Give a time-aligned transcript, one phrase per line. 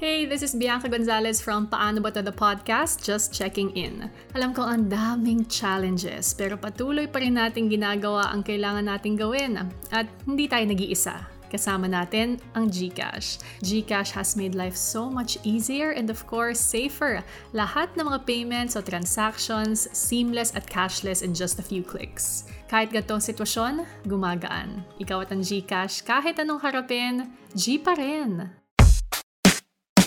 [0.00, 4.08] Hey, this is Bianca Gonzalez from Paano Ba To The Podcast, just checking in.
[4.32, 9.60] Alam ko ang daming challenges, pero patuloy pa rin natin ginagawa ang kailangan nating gawin.
[9.92, 11.28] At hindi tayo nag-iisa.
[11.52, 13.44] Kasama natin ang GCash.
[13.60, 17.20] GCash has made life so much easier and of course safer.
[17.52, 22.48] Lahat ng mga payments o transactions, seamless at cashless in just a few clicks.
[22.72, 24.80] Kahit gatong sitwasyon, gumagaan.
[24.96, 28.59] Ikaw at ang GCash, kahit anong harapin, G pa rin.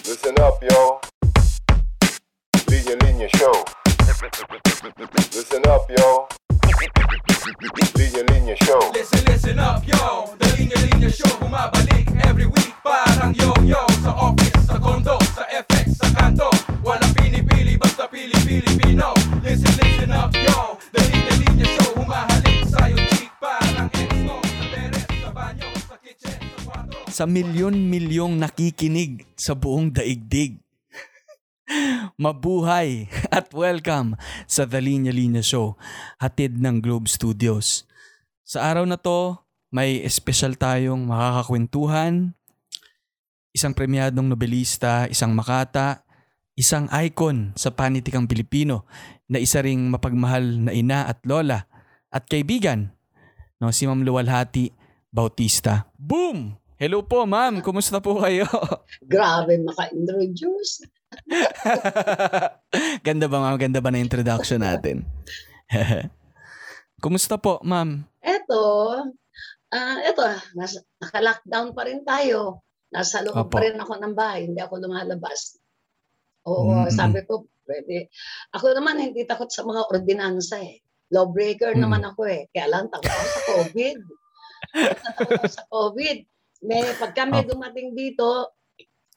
[0.05, 0.99] Listen up, yo.
[2.67, 3.55] Linya Linya Show.
[5.31, 6.27] Listen up, yo.
[7.95, 8.79] Linya Linya Show.
[8.93, 14.65] Listen, listen up, yo The Linya Linya Show Bumabalik every week Parang yo-yo Sa office,
[14.67, 16.49] sa condo, sa FX, sa kanto
[16.83, 19.13] Walang pinipili, basta pili-Pilipino
[19.43, 21.82] Listen, listen up, yo The Linya Linya Show
[27.13, 30.57] sa milyon-milyong nakikinig sa buong daigdig.
[32.17, 34.17] Mabuhay at welcome
[34.49, 35.77] sa The Linya Linya Show,
[36.17, 37.85] hatid ng Globe Studios.
[38.41, 39.37] Sa araw na to,
[39.69, 42.33] may espesyal tayong makakakwentuhan,
[43.53, 46.01] isang premyadong nobelista, isang makata,
[46.57, 48.89] isang icon sa panitikang Pilipino
[49.29, 51.69] na isa ring mapagmahal na ina at lola
[52.09, 52.89] at kaibigan,
[53.61, 54.73] no, si Ma'am Luwalhati
[55.13, 55.93] Bautista.
[55.93, 56.62] Boom!
[56.83, 57.63] Hello po, ma'am.
[57.63, 58.43] Kumusta po kayo?
[59.07, 60.83] Grabe maka-introduce.
[63.07, 63.55] Ganda ba, ma'am?
[63.55, 65.07] Ganda ba na introduction natin?
[67.03, 68.03] Kumusta po, ma'am?
[68.19, 68.99] Eto,
[69.71, 70.27] ah eto,
[70.59, 72.59] nasa, naka-lockdown pa rin tayo.
[72.91, 73.55] Nasa loob Opo.
[73.55, 75.55] pa rin ako ng bahay, hindi ako lumalabas.
[76.43, 76.91] Oo, Mm-mm.
[76.91, 78.11] sabi ko, pwede.
[78.51, 80.83] Ako naman, hindi takot sa mga ordinansa eh.
[81.15, 81.79] Lawbreaker Mm.
[81.79, 82.51] naman ako eh.
[82.51, 83.97] Kaya lang, takot ako sa COVID.
[84.99, 86.17] takot ako sa COVID.
[86.63, 87.59] May, pag kami Opo.
[87.59, 88.55] dumating dito,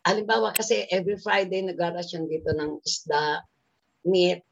[0.03, 3.47] halimbawa kasi every Friday nag-rasyon dito ng isda,
[4.07, 4.43] meat,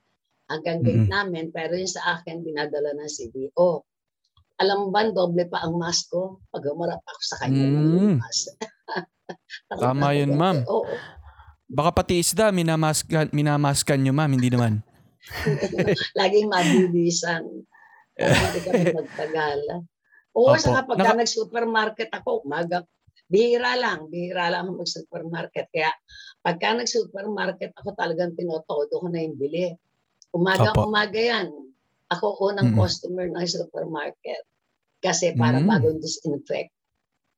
[0.47, 1.15] hanggang gate Mm-mm.
[1.15, 1.45] namin.
[1.51, 3.83] Pero yung sa akin, dinadala ng CBO.
[4.63, 6.39] Alam mo ba, doble pa ang mask ko.
[6.55, 8.17] Pag umarap ako sa kanya ng Mm.
[8.23, 8.55] mask.
[9.83, 10.63] Tama yun, ma'am.
[10.71, 10.95] Oo.
[11.67, 14.31] Baka pati isda, minamaskan, minamaskan nyo, ma'am.
[14.31, 14.73] Hindi naman.
[16.21, 17.43] Laging mabibisan.
[18.21, 19.59] Hindi kami magtagal.
[20.35, 20.59] Oo, Opo.
[20.59, 22.83] saka pagka Naka- nag-supermarket ako, umaga,
[23.31, 25.67] bihira lang, bihira lang ako mag-supermarket.
[25.71, 25.91] Kaya
[26.43, 29.71] pagka nag-supermarket ako talagang tinotodo ko na yung bili.
[30.35, 30.91] Umaga, Opo.
[30.91, 31.55] umaga yan.
[32.11, 32.83] Ako unang Mm-mm.
[32.83, 34.43] customer ng supermarket.
[34.99, 35.69] Kasi para Mm.
[35.71, 36.75] bagong disinfect.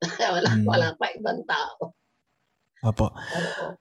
[0.35, 0.65] wala, Mm.
[0.65, 1.93] wala pa ibang tao.
[2.85, 3.09] Oo.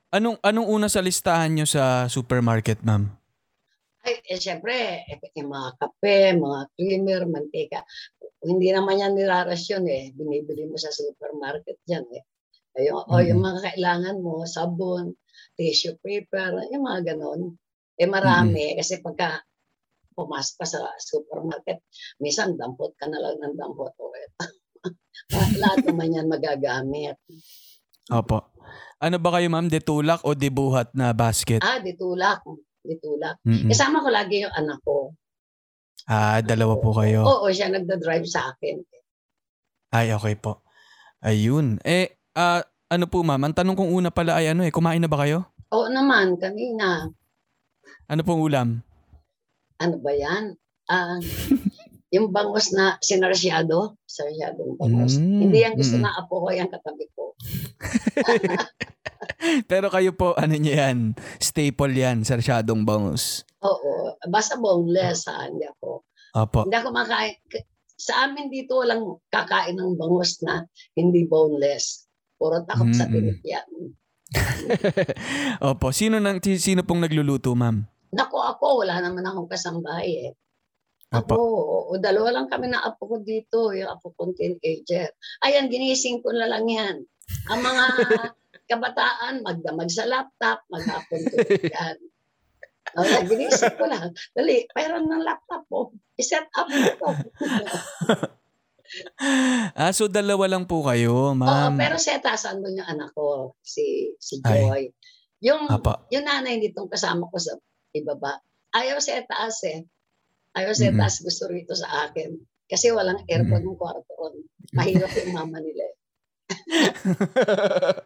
[0.10, 3.12] Anong, anong una sa listahan nyo sa supermarket, ma'am?
[4.06, 7.82] Ay, eh, syempre, eh, yung mga kape, mga creamer, mantika.
[8.46, 10.04] Hindi naman yan nirarasyon eh.
[10.14, 12.24] Binibili mo sa supermarket yan eh.
[12.76, 15.16] Ayun, O yung mga kailangan mo, sabon,
[15.56, 17.56] tissue paper, yung mga ganon.
[17.96, 19.40] Eh marami, kasi pagka
[20.16, 21.84] pumasok ka sa supermarket,
[22.20, 23.96] minsan dampot ka na lang ng dampot.
[23.96, 24.46] O, eto.
[25.64, 27.16] Lahat naman yan magagamit.
[28.12, 28.52] Opo.
[29.00, 29.68] Ano ba kayo, ma'am?
[29.72, 31.64] Detulak o debuhat na basket?
[31.64, 32.44] Ah, ditulak.
[32.86, 33.40] Ditulak.
[33.44, 33.72] Mm-mm.
[33.72, 35.16] Kasama ko lagi yung anak ko.
[36.06, 37.26] Ah, dalawa po kayo.
[37.26, 38.82] Oo, siya nagda-drive sa akin.
[39.90, 40.62] Ay, okay po.
[41.26, 41.82] Ayun.
[41.82, 42.62] Eh, ah,
[42.94, 43.42] ano po, ma'am?
[43.42, 45.50] Ang tanong kong una pala ay ano eh, kumain na ba kayo?
[45.74, 47.10] Oo naman, kanina.
[48.06, 48.86] Ano pong ulam?
[49.80, 50.56] ano ba yan?
[50.88, 51.20] Ah,
[52.16, 55.20] yung bangos na sinarsyado, sarsyadong bangos.
[55.20, 56.04] Mm, Hindi yan gusto mm.
[56.08, 57.36] na apo ko, yan katabi ko.
[59.70, 61.12] Pero kayo po, ano niyo yan?
[61.44, 63.44] Staple yan, sarsyadong bangus.
[63.60, 66.08] Oo, basta boneless ha, hindi ako.
[66.36, 66.60] Opo.
[66.68, 67.36] Hindi ako makain.
[67.96, 70.64] Sa amin dito walang kakain ng bangos na
[70.96, 72.08] hindi boneless.
[72.36, 73.16] Puro takot sa Mm-mm.
[73.16, 73.68] tinik yan.
[75.72, 75.96] Opo.
[75.96, 77.88] Sino, nang, si- sino pong nagluluto, ma'am?
[78.16, 80.32] Naku ako, wala naman akong kasambahay eh.
[81.24, 81.36] Ako, Opo.
[81.38, 85.12] oo, dalawa lang kami na apo ko dito, yung apo kong teenager.
[85.46, 86.96] Ayan, ginising ko na lang yan.
[87.50, 87.84] Ang mga
[88.72, 91.98] kabataan, magdamag sa laptop, maghapon tulog yan.
[92.96, 94.14] Wala, ginising ko lang.
[94.32, 95.92] Dali, pairan ng laptop mo.
[96.16, 97.10] I-set up mo to.
[99.76, 101.74] Ah, so dalawa lang po kayo, Oo, ma'am.
[101.74, 104.62] pero setasan doon yung anak ko, si, si Ay.
[104.62, 104.84] Joy.
[105.42, 106.06] Yung, Apa.
[106.14, 107.58] yung nanay nitong kasama ko sa
[107.92, 108.40] ibaba,
[108.78, 109.84] ayaw sa taas eh.
[110.56, 110.98] Ayaw sa Mhm.
[110.98, 112.32] taas, gusto rito sa akin.
[112.66, 114.40] Kasi walang aircon ng kwarto ron.
[114.74, 115.84] Mahirap yung mama nila.
[115.84, 115.96] eh.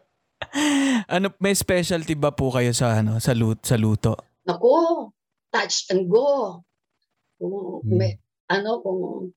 [1.08, 4.16] ano, may specialty ba po kayo sa ano, sa lut sa luto?
[4.44, 5.08] Naku,
[5.48, 6.60] touch and go.
[7.38, 7.96] Kung Hmm.
[7.96, 8.18] may,
[8.48, 9.32] ano, kung,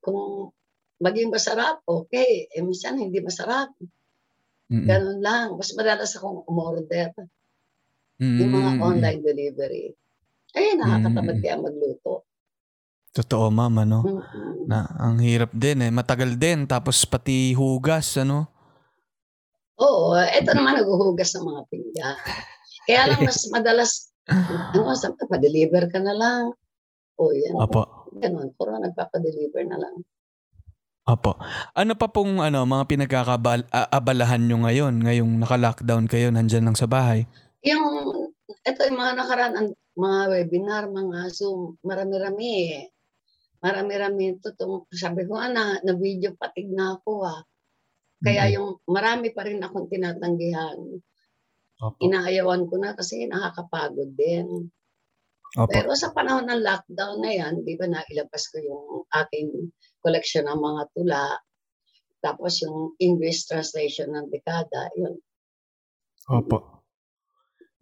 [0.00, 0.50] kung
[0.98, 2.48] maging masarap, okay.
[2.48, 3.70] Eh, minsan hindi masarap.
[4.66, 4.88] Mm-mm.
[4.88, 5.48] Ganun lang.
[5.54, 7.12] Mas madalas akong umorder.
[8.18, 8.38] Mm-mm.
[8.40, 9.92] Yung mga online delivery.
[10.52, 11.42] Ay, nakakatamad Mm.
[11.42, 12.12] kaya magluto.
[13.12, 13.98] Totoo, ma'am, ano?
[14.04, 14.64] Mm-mm.
[14.64, 15.92] Na, ang hirap din eh.
[15.92, 16.64] Matagal din.
[16.64, 18.48] Tapos pati hugas, ano?
[19.76, 22.16] Oo, eto naman naghuhugas ng mga pinggan.
[22.88, 26.42] Kaya lang mas madalas, ano, sa pa-deliver ka na lang.
[27.20, 28.08] O yan, Apo.
[28.16, 28.48] ganun.
[28.56, 29.94] Puro nagpapadeliver na lang.
[31.04, 31.36] Apo.
[31.74, 34.94] Ano pa pong ano, mga pinagkakabalahan nyo ngayon?
[35.04, 37.26] Ngayong naka-lockdown kayo, nandyan lang sa bahay?
[37.60, 37.84] Yung,
[38.64, 42.84] eto yung mga nakaraan, ang- mga webinar, mga Zoom, marami-rami eh.
[43.62, 44.50] Marami-rami ito.
[44.90, 47.42] Sabi ko, ah, na, na video patig na ako ah.
[48.22, 50.78] Kaya yung marami pa rin akong tinatanggihan.
[51.82, 51.98] Opo.
[51.98, 54.70] Inaayawan ko na kasi nakakapagod din.
[55.58, 55.68] Opo.
[55.68, 60.58] Pero sa panahon ng lockdown na yan, di ba nailabas ko yung aking collection ng
[60.62, 61.24] mga tula.
[62.22, 65.18] Tapos yung English translation ng dekada, yun.
[66.30, 66.71] Opo.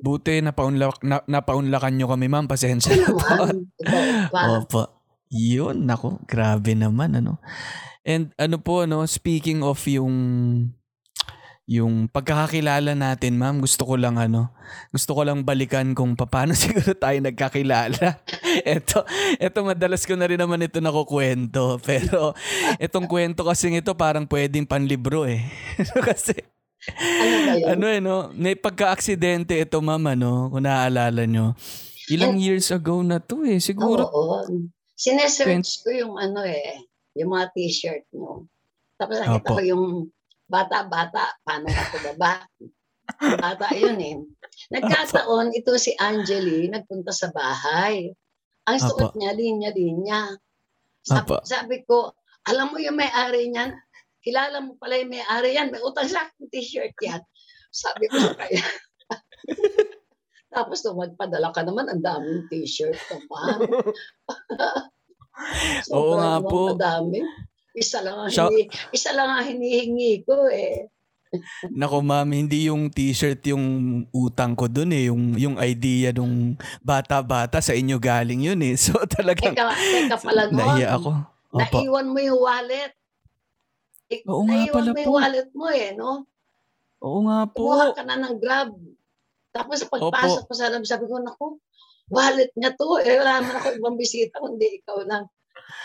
[0.00, 2.48] Buti, napaunlak, na, napaunlakan nyo kami, ma'am.
[2.48, 3.26] Pasensya na po.
[4.64, 4.82] Opo.
[5.30, 7.38] Yun, nako, grabe naman, ano.
[8.02, 10.16] And ano po, no, speaking of yung
[11.70, 14.50] yung pagkakakilala natin, ma'am, gusto ko lang ano,
[14.90, 18.26] gusto ko lang balikan kung paano siguro tayo nagkakilala.
[18.66, 19.06] ito,
[19.38, 21.78] ito madalas ko na rin naman ito nakukwento.
[21.86, 22.34] Pero
[22.82, 25.46] itong kwento kasing ito parang pwedeng panlibro eh.
[26.10, 26.42] kasi
[26.98, 27.66] Ano ba yun?
[27.68, 28.16] ano eh, no?
[28.34, 31.54] May pagka-aksidente ito, ma'am, ano, kung naaalala nyo.
[32.10, 33.62] Ilang years ago na to eh.
[33.62, 34.42] Siguro Oo.
[34.98, 36.84] Sinesearch ko yung ano eh,
[37.16, 38.44] yung mga t-shirt mo.
[39.00, 39.56] Tapos nakita Opo.
[39.56, 39.84] ko yung
[40.44, 42.44] bata-bata, paano ka baba.
[43.16, 44.16] Bata yun eh.
[44.74, 48.12] Nagkataon, ito si Angeli, nagpunta sa bahay.
[48.68, 50.36] Ang suot niya, linya-linya.
[51.00, 51.36] Sabi, Opo.
[51.48, 52.12] sabi ko,
[52.44, 53.72] alam mo yung may-ari niyan?
[54.20, 55.68] Kilala mo pala yung may-ari yan.
[55.68, 57.20] May utang sa akin t-shirt yan.
[57.70, 58.64] Sabi ko sa kanya.
[60.54, 63.58] Tapos nung magpadala ka naman, ang daming t-shirt naman.
[65.94, 66.60] Oo nga Sobrang po.
[66.74, 67.22] Madami.
[67.72, 70.90] Isa lang ang, Siya- hini, isa lang ang hinihingi ko eh.
[71.70, 73.62] Nako ma'am, hindi yung t-shirt yung
[74.10, 75.06] utang ko dun eh.
[75.06, 78.74] Yung, yung idea nung bata-bata sa inyo galing yun eh.
[78.82, 80.58] So talagang Teka, teka pala noon.
[80.58, 81.10] naiya ako.
[81.50, 81.78] Opo.
[81.78, 82.90] Naiwan mo yung wallet.
[84.10, 85.10] I- Oo nga naiwan pala mo po.
[85.16, 86.10] wallet mo eh, no?
[87.00, 87.56] Oo nga po.
[87.62, 88.74] Kumuha ka na ng grab.
[89.50, 91.56] Tapos pagpasok ko sa lab, sabi ko, naku,
[92.10, 92.98] wallet niya to.
[93.00, 95.30] Eh, wala naman ako ibang bisita, kundi ikaw lang.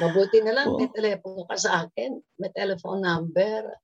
[0.01, 0.77] Mabuti na lang, Oo.
[0.81, 2.17] may telepono ka sa akin.
[2.41, 3.77] May telephone number.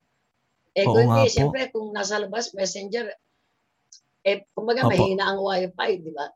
[0.74, 1.34] Eh, Oo kung nga hindi, po.
[1.38, 3.14] siyempre, kung nasa labas, messenger,
[4.26, 4.90] eh, kumbaga, Opo.
[4.90, 6.34] mahina ang wifi, di ba?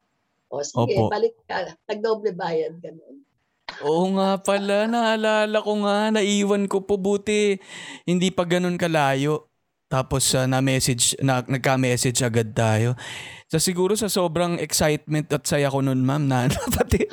[0.53, 1.09] O sige, Opo.
[1.09, 1.73] balik ka.
[1.89, 3.24] Nagdoble bayad, ganun.
[3.73, 7.57] Oo nga pala, naalala ko nga, naiwan ko po buti.
[8.05, 9.49] Hindi pa ganun kalayo.
[9.85, 12.97] Tapos ah, na-message, na, nagka-message agad tayo.
[13.45, 17.05] So siguro sa sobrang excitement at saya ko nun ma'am na pati,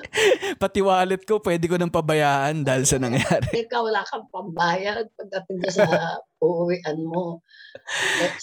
[0.56, 3.68] pati wallet ko pwede ko nang pabayaan dahil sa nangyari.
[3.68, 5.86] Ikaw, wala kang pambayad pagdating ka sa
[6.42, 7.44] uuwian mo.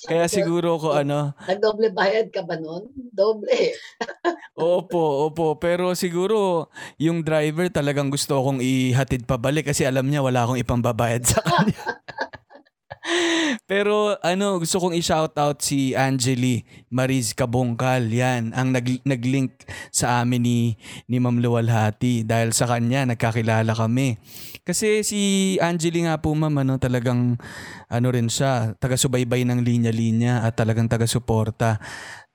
[0.05, 2.93] Kaya siguro ko ano, Nagdoble bayad ka ba nun?
[2.93, 3.73] Doble.
[4.59, 5.55] Opo, opo.
[5.55, 6.67] Pero siguro,
[6.99, 12.03] yung driver talagang gusto kong ihatid pabalik kasi alam niya wala akong ipambabayad sa kanya.
[13.69, 18.09] Pero ano, gusto kong i-shoutout si Angeli Mariz Kabongkal.
[18.11, 20.59] Yan, ang nag- nag-link sa amin ni,
[21.07, 22.27] ni Ma'am Luwalhati.
[22.27, 24.19] Dahil sa kanya, nagkakilala kami.
[24.67, 25.21] Kasi si
[25.63, 27.39] Angeli nga po, ma'am, ano, talagang
[27.89, 31.81] ano rin siya, taga-subaybay ng linya-linya at talagang taga-suporta.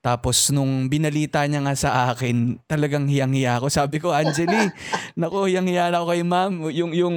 [0.05, 3.73] Tapos nung binalita niya nga sa akin, talagang hiyang-hiya ako.
[3.73, 4.69] Sabi ko, Angeli,
[5.19, 6.53] naku, hiyang-hiya na ako kay ma'am.
[6.69, 7.15] Yung, yung,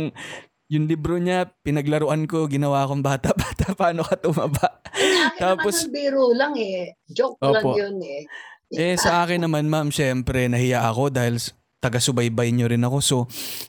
[0.69, 4.85] yung libro niya, pinaglaruan ko, ginawa akong bata-bata, paano ka tumaba?
[4.93, 6.93] Akin Tapos- naman biro lang eh.
[7.09, 7.73] Joke lang Opo.
[7.77, 8.23] yun eh.
[8.77, 11.41] Eh, sa akin naman, ma'am, syempre, nahiya ako dahil
[11.81, 12.99] taga-subaybay niyo rin ako.
[13.01, 13.17] So,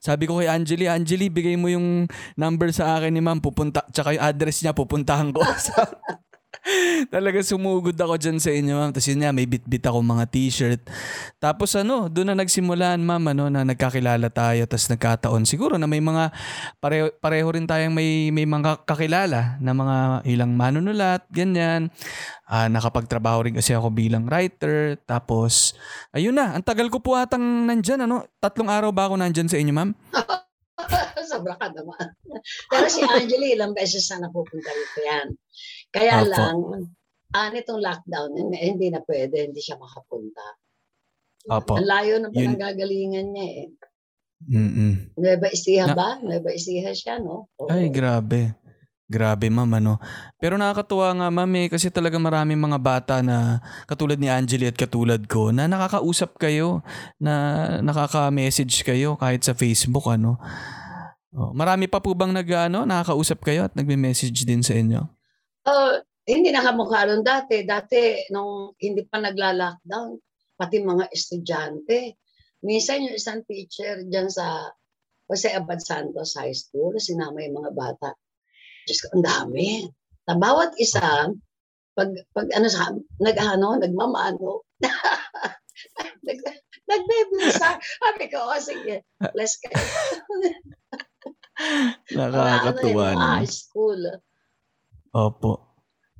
[0.03, 4.20] sabi ko kay Angeli, Angeli, bigay mo yung number sa akin ni ma'am, pupunta, tsaka
[4.20, 5.39] yung address niya, pupuntahan ko.
[7.13, 8.91] Talaga sumugod ako dyan sa inyo, ma'am.
[8.93, 10.81] Tapos yun nga, may bit-bit ako mga t-shirt.
[11.41, 14.63] Tapos ano, doon na nagsimulan, ma'am, ano, na nagkakilala tayo.
[14.69, 15.43] Tapos nagkataon.
[15.45, 16.31] Siguro na may mga,
[16.77, 19.97] pareho, pareho rin tayong may, may mga kakilala na mga
[20.29, 21.89] ilang manunulat, ganyan.
[22.49, 24.97] Ah, nakapagtrabaho rin kasi ako bilang writer.
[25.05, 25.77] Tapos,
[26.13, 28.25] ayun na, ang tagal ko po atang nandyan, ano?
[28.41, 29.93] Tatlong araw ba ako nandyan sa inyo, ma'am?
[31.29, 32.09] Sobra ka naman.
[32.71, 35.27] Pero si Angeli, ilang beses na napupunta rito yan.
[35.89, 36.29] Kaya Opo.
[36.29, 36.58] lang,
[37.34, 40.46] ah, nitong lockdown, eh, hindi na pwede, hindi siya makapunta.
[41.50, 41.81] Opo.
[41.81, 43.67] Ang layo ng pinanggagalingan niya eh.
[44.39, 45.19] Mm-mm.
[45.19, 46.10] Nueva Ecija Na- ba?
[46.24, 47.51] Nueva Ecija siya, no?
[47.60, 47.67] Oo.
[47.67, 48.55] Ay, grabe.
[49.10, 49.98] Grabe ma'am ano.
[50.38, 53.58] Pero nakakatuwa nga ma'am eh, kasi talaga maraming mga bata na
[53.89, 56.86] katulad ni Angeli at katulad ko na nakakausap kayo,
[57.17, 57.34] na
[57.81, 60.38] nakaka-message kayo kahit sa Facebook ano.
[61.34, 65.10] Oh, marami pa po bang nag ano, nakakausap kayo at nagme-message din sa inyo?
[65.68, 66.00] Oh,
[66.30, 67.66] hindi nakamukha nun dati.
[67.66, 70.10] Dati, nung hindi pa nagla-lockdown,
[70.56, 72.16] pati mga estudyante.
[72.63, 74.68] Minsan yung isang teacher dyan sa
[75.30, 78.10] Jose Abad Santos High School, sinama yung mga bata.
[78.84, 79.88] Diyos ko, ang dami.
[80.28, 81.32] Na bawat isa,
[81.96, 84.68] pag, pag ano sa, nag-ano, nagmamano,
[86.28, 86.39] nag,
[86.89, 87.78] nagbebisa.
[87.78, 89.78] Sabi ko, oh, sige, bless kayo.
[92.16, 93.39] Nakakatuwa ano, naman.
[93.44, 94.01] high school.
[95.13, 95.70] Opo.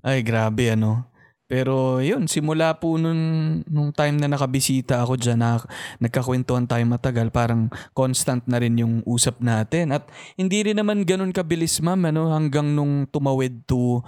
[0.02, 1.10] Ay, grabe ano.
[1.50, 3.18] Pero yun, simula po nun,
[3.66, 5.58] nung time na nakabisita ako dyan, na,
[5.98, 9.90] nagkakwentuhan tayo matagal, parang constant na rin yung usap natin.
[9.90, 10.06] At
[10.38, 14.06] hindi rin naman ganun kabilis ma'am, ano, hanggang nung tumawid to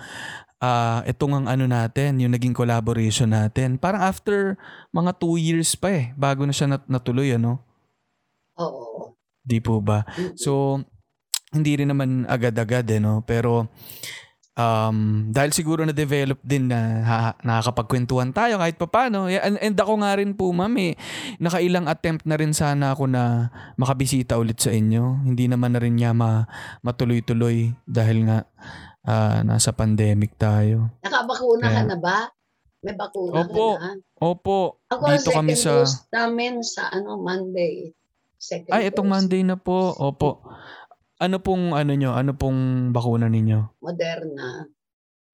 [0.62, 3.82] ah itong ang ano natin, yung naging collaboration natin.
[3.82, 4.54] Parang after
[4.94, 7.58] mga two years pa eh, bago na siya nat- natuloy, ano?
[8.62, 9.18] Oo.
[9.42, 10.06] Di po ba?
[10.38, 10.78] So,
[11.50, 13.26] hindi rin naman agad-agad eh, no?
[13.26, 13.74] Pero,
[14.54, 19.28] um, dahil siguro na-develop din na ha- nakakapagkwentuhan tayo kahit papano.
[19.28, 20.96] And, and ako nga rin po, ma'am, eh,
[21.38, 25.24] nakailang attempt na rin sana ako na makabisita ulit sa inyo.
[25.24, 26.48] Hindi naman na rin niya ma-
[26.82, 28.38] matuloy-tuloy dahil nga
[29.04, 30.92] ah, nasa pandemic tayo.
[31.02, 32.20] Nakabakuna ka Kaya- na ba?
[32.82, 33.78] May bakuna Opo.
[33.78, 33.92] ka na?
[34.18, 35.86] Opo, Ako dito kami sa...
[35.86, 37.94] dose namin sa ano Monday.
[38.42, 39.06] Second Ay, itong.
[39.06, 39.94] Monday na po.
[39.94, 40.42] Opo.
[41.22, 42.18] Ano pong ano nyo?
[42.18, 43.78] Ano pong bakuna ninyo?
[43.86, 44.66] Moderna.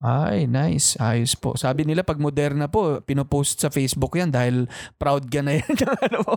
[0.03, 0.99] Ay, nice.
[0.99, 1.55] Ayos po.
[1.55, 4.67] Sabi nila pag Moderna po, pinopost sa Facebook yan dahil
[4.99, 5.73] proud ka na yan.
[6.11, 6.35] ano po.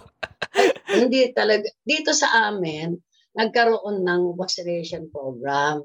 [0.88, 1.66] Hindi talaga.
[1.85, 2.97] Dito sa amin,
[3.37, 5.85] nagkaroon ng vaccination program.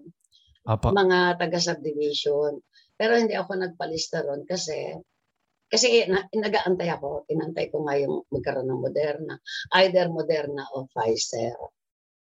[0.63, 0.93] Apo.
[0.93, 2.61] Mga taga-subdivision.
[2.95, 4.95] Pero hindi ako nagpalista ron kasi
[5.67, 7.27] kasi na, nag-aantay ako.
[7.27, 9.35] Inantay ko nga yung magkaroon ng Moderna.
[9.75, 11.57] Either Moderna o Pfizer.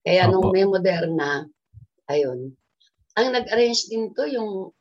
[0.03, 0.53] Kaya nung Opo.
[0.53, 1.47] may Moderna,
[2.07, 2.53] ayun.
[3.15, 4.75] Ang nag-arrange din to yung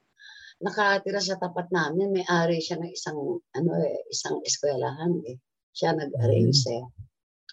[0.59, 3.17] nakatira sa tapat namin, may ari siya ng isang
[3.51, 5.37] ano eh, isang eskwelahan eh.
[5.71, 6.83] Siya nag-arrange eh.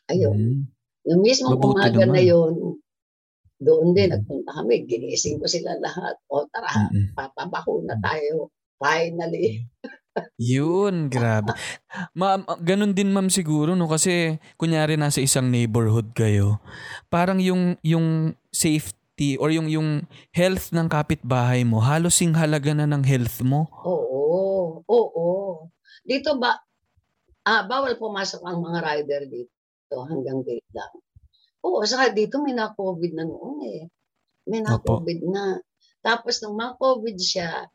[0.09, 0.39] Ayun.
[0.39, 0.61] Mm.
[1.09, 2.25] Yung mismo Mabuti umaga na naman.
[2.25, 2.55] yun,
[3.59, 4.15] doon din, Mm.
[4.17, 6.15] nagpunta kami, ginising ko sila lahat.
[6.31, 7.13] O tara, Mm-mm.
[7.13, 8.03] papabakuna Mm.
[8.03, 8.37] tayo.
[8.79, 9.67] Finally.
[10.39, 11.53] Yun, grabe.
[12.15, 16.63] Ma'am, ganun din ma'am siguro no kasi kunyari nasa isang neighborhood kayo.
[17.11, 22.87] Parang yung yung safety or yung yung health ng kapitbahay mo, halos sing halaga na
[22.87, 23.67] ng health mo.
[23.83, 25.29] Oo, oo.
[26.07, 26.57] Dito ba,
[27.45, 30.93] ah, bawal pumasok ang mga rider dito hanggang gate lang.
[31.65, 33.83] Oo, saka dito may na-COVID na noon eh.
[34.47, 35.03] May Opo.
[35.03, 35.59] na-COVID na.
[36.01, 37.67] Tapos nung ma-COVID siya,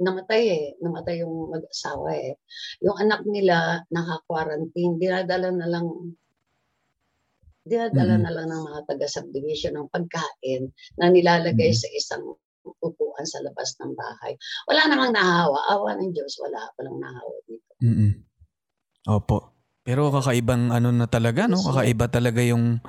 [0.00, 0.64] namatay eh.
[0.80, 2.38] Namatay yung mag-asawa eh.
[2.82, 5.86] Yung anak nila naka-quarantine, dinadala na lang
[7.64, 8.22] dinadala Mhm.
[8.28, 10.68] na lang ng mga taga-subdivision ng pagkain
[11.00, 11.80] na nilalagay Mhm.
[11.80, 12.24] sa isang
[12.84, 14.36] upuan sa labas ng bahay.
[14.68, 15.58] Wala namang nahawa.
[15.72, 16.60] Awa ng Diyos, wala.
[16.76, 17.72] Walang nahawa dito.
[17.80, 18.12] Mm.
[19.08, 19.52] Opo.
[19.84, 21.60] Pero kakaibang ano na talaga no?
[21.60, 22.80] Kakaiba talaga yung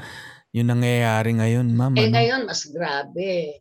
[0.55, 1.91] yung nangyayari ngayon, ma'am.
[1.99, 2.15] Eh ano?
[2.15, 3.59] ngayon, mas grabe.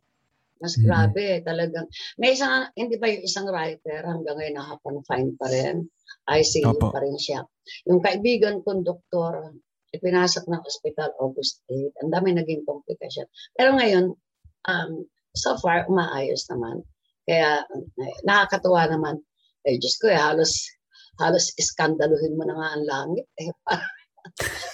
[0.61, 0.83] Mas Mhm.
[0.87, 1.87] grabe talagang.
[2.15, 5.87] May isang, hindi pa yung isang writer hanggang ngayon nakakonfine pa rin.
[6.25, 6.89] ICU Opo.
[6.95, 7.43] pa rin siya.
[7.85, 9.53] Yung kaibigan kong doktor,
[9.91, 11.93] ipinasok ng hospital August 8.
[12.03, 13.27] Ang dami naging komplikasyon.
[13.55, 14.05] Pero ngayon,
[14.67, 14.91] um,
[15.35, 16.83] so far, umaayos naman.
[17.25, 17.63] Kaya
[17.99, 19.15] eh, nakakatuwa naman.
[19.65, 20.67] Eh, Diyos ko, eh, halos
[21.15, 23.25] halos iskandaluhin mo na nga ang langit.
[23.39, 23.49] Eh,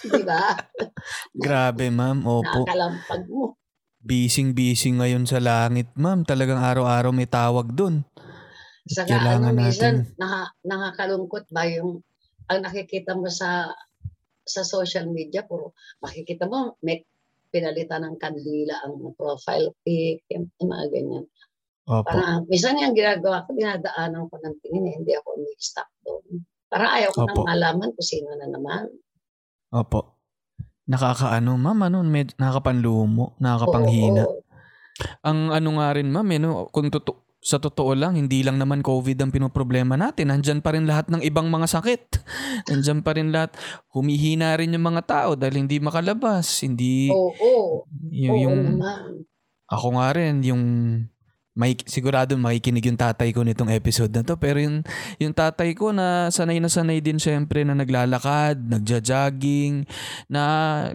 [0.10, 0.58] Di ba?
[1.36, 2.24] Grabe, ma'am.
[2.26, 2.66] Opo.
[2.66, 3.61] Nakakalampag mo.
[4.02, 6.26] Bising-bising ngayon sa langit, ma'am.
[6.26, 8.02] Talagang araw-araw may tawag dun.
[8.90, 10.18] Saka Kailangan ano, minsan, natin.
[10.18, 12.02] naka, nakakalungkot ba yung
[12.50, 13.70] ang nakikita mo sa
[14.42, 17.06] sa social media, puro makikita mo, may
[17.54, 21.26] pinalitan ng kandila ang profile pic, yung, mga ganyan.
[21.86, 22.10] Opo.
[22.10, 26.42] Parang, minsan yung ginagawa ko, dinadaanan ko ng tingin, eh, hindi ako umiistock doon.
[26.72, 27.30] Parang ayaw ko Opo.
[27.38, 28.90] nang malaman kung sino na naman.
[29.72, 30.21] Opo.
[30.92, 34.28] Nakakaano, ma'am, ano, med, nakakapanlumo, nakakapanghina.
[34.28, 34.50] Oo, oo.
[35.24, 38.86] Ang ano nga rin, ma'am, eh, no, kung toto- sa totoo lang, hindi lang naman
[38.86, 40.30] COVID ang pinoproblema natin.
[40.30, 42.22] Nandyan pa rin lahat ng ibang mga sakit.
[42.70, 43.58] Nandyan pa rin lahat.
[43.90, 46.46] Humihina rin yung mga tao dahil hindi makalabas.
[46.62, 47.66] Hindi, Oo, oo.
[48.14, 49.26] yung, Oo yung naman.
[49.66, 50.64] ako nga rin, yung
[51.52, 54.88] may sigurado makikinig yung tatay ko nitong episode na to pero yung
[55.20, 59.84] yung tatay ko na sanay na sanay din syempre na naglalakad, nagja-jogging
[60.32, 60.44] na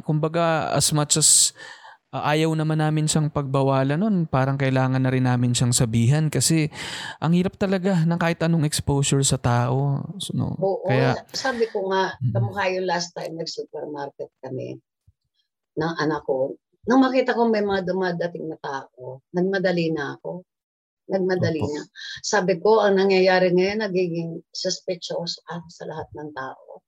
[0.01, 1.53] kumbaga as much as
[2.09, 4.25] ah, ayaw naman namin siyang pagbawalan nun.
[4.25, 6.73] Parang kailangan na rin namin siyang sabihan kasi
[7.21, 10.01] ang hirap talaga ng kahit anong exposure sa tao.
[10.17, 10.57] So, no?
[10.57, 12.33] Oo, Kaya, sabi ko nga, Mm.
[12.33, 14.81] kamukha yung last time nag-supermarket kami
[15.77, 16.57] ng anak ko.
[16.87, 20.47] Nang makita ko may mga dumadating na tao, nagmadali na ako.
[21.07, 21.71] Nagmadali Opo.
[21.75, 21.83] na.
[22.23, 26.83] Sabi ko, ang nangyayari ngayon, nagiging suspicious ka sa lahat ng tao.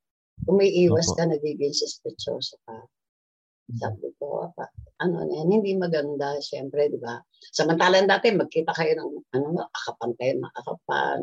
[0.47, 1.19] Umiiwas Opo.
[1.19, 2.87] ka, nagiging suspicious ka.
[3.69, 4.65] Sabi ko, pa,
[5.05, 7.21] ano na yan, hindi maganda, syempre, di ba?
[7.53, 11.21] Samantalang dati, magkita kayo ng, ano, akapan kayo ng akapan.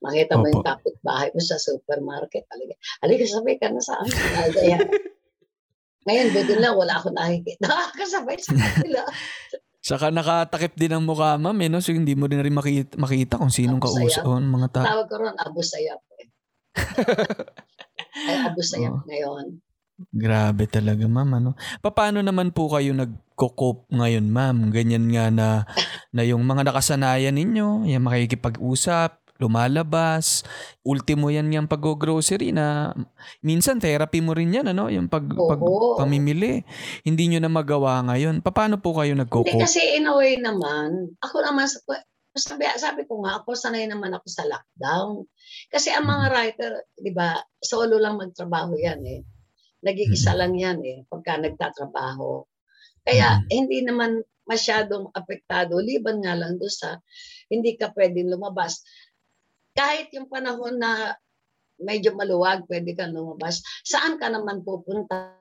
[0.00, 0.70] Makita mo yung Opo.
[0.70, 2.46] kapitbahay mo sa supermarket.
[2.48, 2.74] Halika,
[3.04, 4.14] halika sabay ka na sa amin.
[6.10, 7.62] Ngayon, buti lang, wala ako nakikita.
[7.70, 9.02] Nakakasabay sa kanila.
[9.80, 11.78] saka nakatakip din ang mukha, ma'am, eh, no?
[11.78, 14.84] So, hindi mo din rin makita, makita kung sinong kausap mga tao.
[14.84, 16.02] Tawag ko ron, Abu Sayyaf.
[16.18, 16.26] Eh.
[18.28, 19.06] Ay, Abu Sayyaf Oo.
[19.06, 19.62] ngayon.
[20.10, 21.30] Grabe talaga, ma'am.
[21.38, 21.50] Ano?
[21.80, 24.56] Paano naman po kayo nagko-cope ngayon, ma'am?
[24.74, 25.48] Ganyan nga na,
[26.10, 30.44] na yung mga nakasanayan ninyo, yung makikipag-usap, lumalabas,
[30.84, 32.92] ultimo yan yung pag-grocery na
[33.40, 34.92] minsan therapy mo rin yan, ano?
[34.92, 35.96] Yung pag, pag Oo.
[35.96, 36.62] pamimili.
[37.02, 38.44] Hindi nyo na magawa ngayon.
[38.44, 39.56] Paano po kayo Hindi, nagko-cope?
[39.58, 41.82] kasi in a way naman, ako naman, sa-
[42.36, 45.26] sabi, sabi ko nga, ako sanay naman ako sa lockdown.
[45.72, 49.20] Kasi ang mga writer, di ba, solo lang magtrabaho yan eh.
[49.80, 52.44] Nag-iisa lang yan eh, pagka nagtatrabaho.
[53.00, 56.98] Kaya hindi naman masyadong apektado, liban nga lang doon sa
[57.50, 58.82] hindi ka pwedeng lumabas.
[59.80, 61.16] Kahit yung panahon na
[61.80, 65.40] medyo maluwag, pwede kang lumabas, saan ka naman pupunta?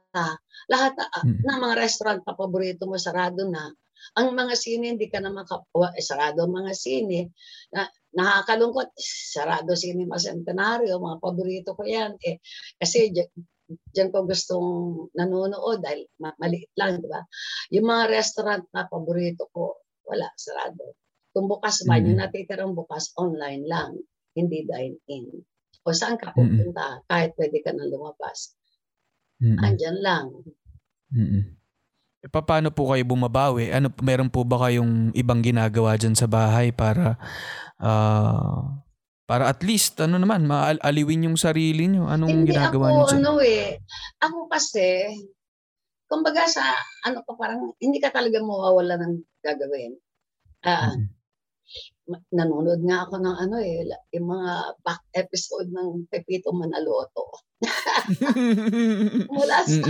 [0.72, 1.44] Lahat ah, Mm.
[1.44, 3.68] ng mga restaurant na paborito mo sarado na.
[4.16, 5.92] Ang mga sine, hindi ka na makapuha.
[5.94, 7.36] Eh, sarado ang mga sine.
[7.76, 7.84] Na,
[8.16, 12.16] nakakalungkot, sarado Cinema Centenario, mga paborito ko yan.
[12.24, 12.40] Eh,
[12.80, 14.70] kasi dyan, ko gustong
[15.14, 17.22] nanonood dahil ma- maliit lang, di ba?
[17.76, 20.96] Yung mga restaurant na paborito ko, wala, sarado.
[21.36, 22.08] Kung bukas man, Mm.
[22.10, 24.00] yung natitirang bukas, online lang,
[24.40, 25.44] hindi dine-in.
[25.84, 27.04] O saan ka pupunta?
[27.06, 28.56] Kahit pwede ka na lumabas.
[29.40, 29.60] Mm-mm.
[29.60, 30.26] Andyan lang.
[31.12, 31.44] Mm-mm.
[32.20, 33.72] E, paano po kayo bumabawi?
[33.72, 37.16] Ano, meron po ba kayong ibang ginagawa dyan sa bahay para
[37.80, 38.84] ah,
[39.24, 42.10] para at least ano naman maaliwin yung sarili nyo?
[42.10, 43.20] Anong Hindi ginagawa ako, nyo dyan?
[43.22, 43.66] ano eh.
[44.20, 45.06] Ako kasi,
[46.10, 46.66] kumbaga sa,
[47.06, 49.94] ano pa parang, hindi ka talaga mawawala ng gagawin.
[50.66, 51.08] Ah, Mm.
[52.34, 57.46] Nanonood nga ako ng ano eh, yung mga back episode ng Pepito Manaloto.
[59.36, 59.84] Mula sa,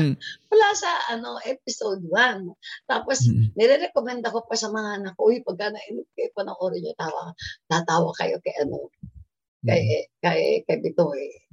[0.50, 2.50] mula sa ano, episode 1.
[2.90, 3.54] Tapos, Mm-mm.
[3.54, 7.30] nire-recommend ako pa sa mga anak ko, uy, pagka na-inip kayo panoorin nyo, tawa,
[7.70, 8.90] tatawa kayo kay ano,
[9.62, 11.49] kay, kay, kay Bitoy.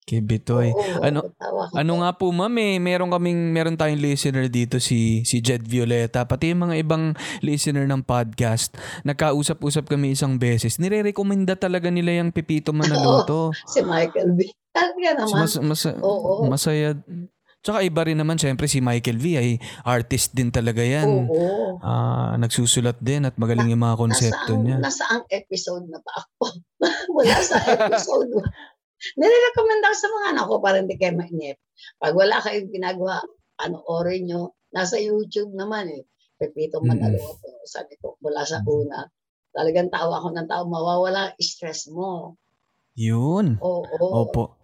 [0.00, 0.72] Kay Bitoy.
[0.72, 1.30] Oo, Ano-.
[1.76, 6.24] Ano nga po ma'am eh, meron kaming, meron tayong listener dito si, si Jed Violeta,
[6.24, 8.74] pati yung mga ibang listener ng podcast.
[9.04, 10.80] Nagkausap-usap kami isang beses.
[10.80, 13.52] Nire-recommenda talaga nila yung Pipito Manaloto.
[13.70, 14.50] Si Michael B.
[14.70, 15.46] Talaga naman.
[15.46, 16.46] mas, mas, Oo.
[16.48, 16.94] masaya.
[17.60, 19.48] Tsaka iba rin naman, syempre si Michael V ay
[19.84, 21.28] artist din talaga yan.
[21.28, 21.76] Oo.
[21.84, 24.76] Ah, nagsusulat din at magaling yung mga konsepto Nasaan, niya.
[24.80, 26.56] Nasaan episode na ba ako?
[27.20, 28.32] wala sa episode.
[29.16, 31.56] Nire-recommend ako sa mga anak ko para hindi kayo mainip.
[31.96, 33.24] Pag wala kayong ginagawa,
[33.56, 34.52] panoorin nyo.
[34.70, 36.04] Nasa YouTube naman eh.
[36.40, 36.80] Pepito.
[36.80, 37.64] Manaloto.
[37.68, 39.04] Sabi ko, mula sa una.
[39.52, 42.38] Talagang tawa ko ng tao, mawawala ang stress mo.
[42.96, 43.58] Yun.
[43.60, 43.84] Oo.
[44.24, 44.56] Opo.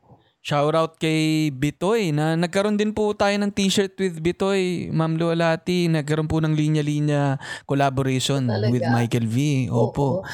[0.47, 5.91] Shoutout kay Bitoy na nagkaroon din po tayo ng t-shirt with Bitoy, Ma'am Lualati.
[5.91, 7.35] Nagkaroon po ng linya-linya
[7.67, 8.71] collaboration Talaga?
[8.71, 9.37] with Michael V.
[9.75, 10.23] Opo.
[10.23, 10.25] Oo.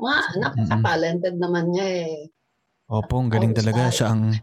[0.00, 2.14] Mga, napaka-talented naman niya eh.
[2.90, 3.86] Opo, ang galing talaga.
[3.94, 4.34] Siya ang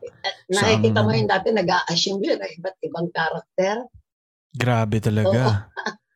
[0.47, 3.75] Siya nakikita ang mo yung dati nag-a-assume siya na iba't ibang karakter.
[4.55, 5.67] grabe talaga.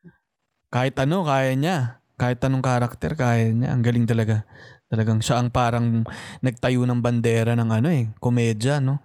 [0.74, 2.00] Kahit ano, kaya niya.
[2.16, 3.76] Kahit anong karakter, kaya niya.
[3.76, 4.48] Ang galing talaga.
[4.88, 6.04] Talagang siya ang parang
[6.40, 9.00] nagtayo ng bandera ng ano eh, komedya, no?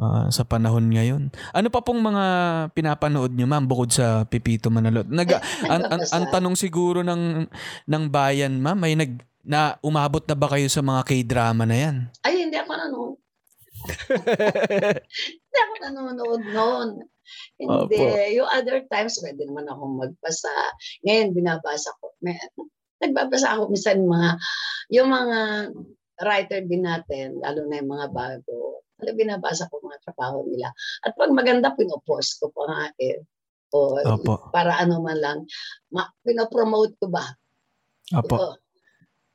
[0.00, 1.28] Ah, sa panahon ngayon.
[1.52, 2.24] Ano pa pong mga
[2.72, 5.04] pinapanood niyo, ma'am, bukod sa Pipito Manalot?
[5.04, 5.28] Nag,
[5.72, 7.44] ang, ang, ang tanong siguro ng,
[7.84, 9.12] ng bayan, ma'am, ay nag,
[9.44, 11.96] na umabot na ba kayo sa mga K-drama na yan?
[12.24, 13.18] Ay, hindi ako nanonood.
[15.40, 16.88] Hindi ako nanonood noon.
[17.56, 17.96] Hindi.
[17.96, 18.28] Opo.
[18.36, 20.52] Yung other times, pwede naman akong magbasa.
[21.06, 22.12] Ngayon, binabasa ko.
[22.20, 22.36] May,
[23.00, 24.30] nagbabasa ako minsan mga,
[24.92, 25.38] yung mga
[26.20, 28.84] writer din natin, lalo na yung mga bago.
[29.00, 30.68] Ano, binabasa ko mga trabaho nila.
[31.08, 33.24] At pag maganda, pinopost ko pa nga eh.
[33.70, 34.50] O, Opo.
[34.50, 35.38] para ano man lang,
[35.94, 37.24] ma, pinopromote ko ba?
[38.18, 38.34] Opo.
[38.36, 38.52] Oo,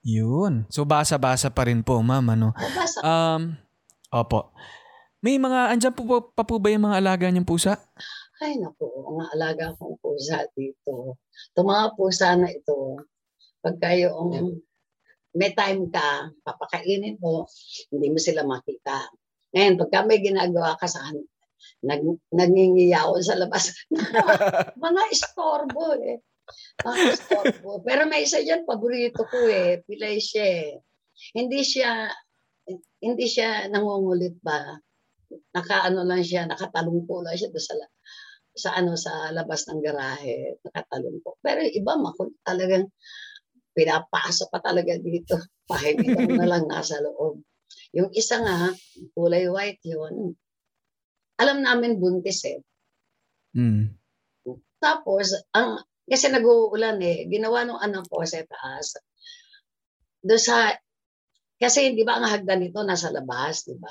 [0.06, 0.70] Yun.
[0.70, 2.54] So, basa-basa pa rin po, ma'am, ano?
[2.54, 3.06] Nabasa ko.
[3.10, 3.42] Um,
[4.14, 4.40] opo.
[5.26, 7.82] May mga, andyan po, po pa po ba yung mga alaga niyang pusa?
[8.38, 11.18] Ay, naku, mga alaga kong pusa dito.
[11.50, 13.02] Itong mga pusa na ito,
[13.66, 14.62] pagka yung
[15.34, 17.50] may time ka, papakainin mo,
[17.90, 19.10] hindi mo sila makita.
[19.58, 21.02] Ngayon, pagka may ginagawa ka sa
[21.82, 23.74] nag, nangingiyaw sa labas.
[24.86, 26.22] mga istorbo eh.
[26.86, 27.82] Istorbo.
[27.82, 29.82] Pero may isa dyan, paborito ko eh.
[29.86, 30.72] Pilay siya eh.
[31.34, 32.12] Hindi siya,
[33.02, 34.76] hindi siya nangungulit ba?
[35.56, 37.74] Nakaano lang siya, nakatalungpo lang siya sa,
[38.56, 41.40] sa ano sa labas ng garahe, nakatalungpo.
[41.40, 42.88] Pero iba makulit talagang
[43.76, 45.36] pinapasok pa talaga dito.
[45.70, 47.42] Pahingi na lang nasa loob.
[47.96, 48.72] Yung isa nga,
[49.16, 50.36] kulay white yun.
[51.42, 52.64] Alam namin buntis eh.
[53.56, 53.92] Mm.
[54.80, 59.02] Tapos, ang, kasi nag-uulan eh, ginawa ng anak ko sa taas.
[60.22, 60.70] Doon sa,
[61.58, 63.90] kasi di ba ang hagdan nito nasa labas, di ba?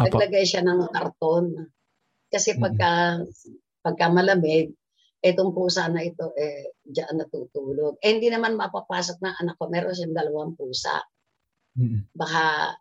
[0.00, 1.56] Naglagay siya ng karton.
[2.28, 3.20] Kasi pagka,
[3.84, 4.72] pagka malamig,
[5.24, 8.00] itong pusa na ito, eh, diyan natutulog.
[8.00, 9.68] Eh, hindi naman mapapasok ng anak ko.
[9.72, 11.00] Meron siyang dalawang pusa.
[11.76, 12.12] Mm.
[12.12, 12.76] Baka,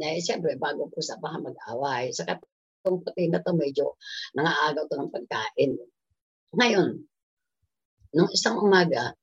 [0.00, 2.14] eh, siyempre, bagong pusa, baka mag-away.
[2.14, 2.38] Saka
[2.80, 4.00] itong puti na to, medyo
[4.34, 5.76] nangaagaw to ng pagkain.
[6.56, 7.09] Ngayon,
[8.14, 9.14] nung isang umaga,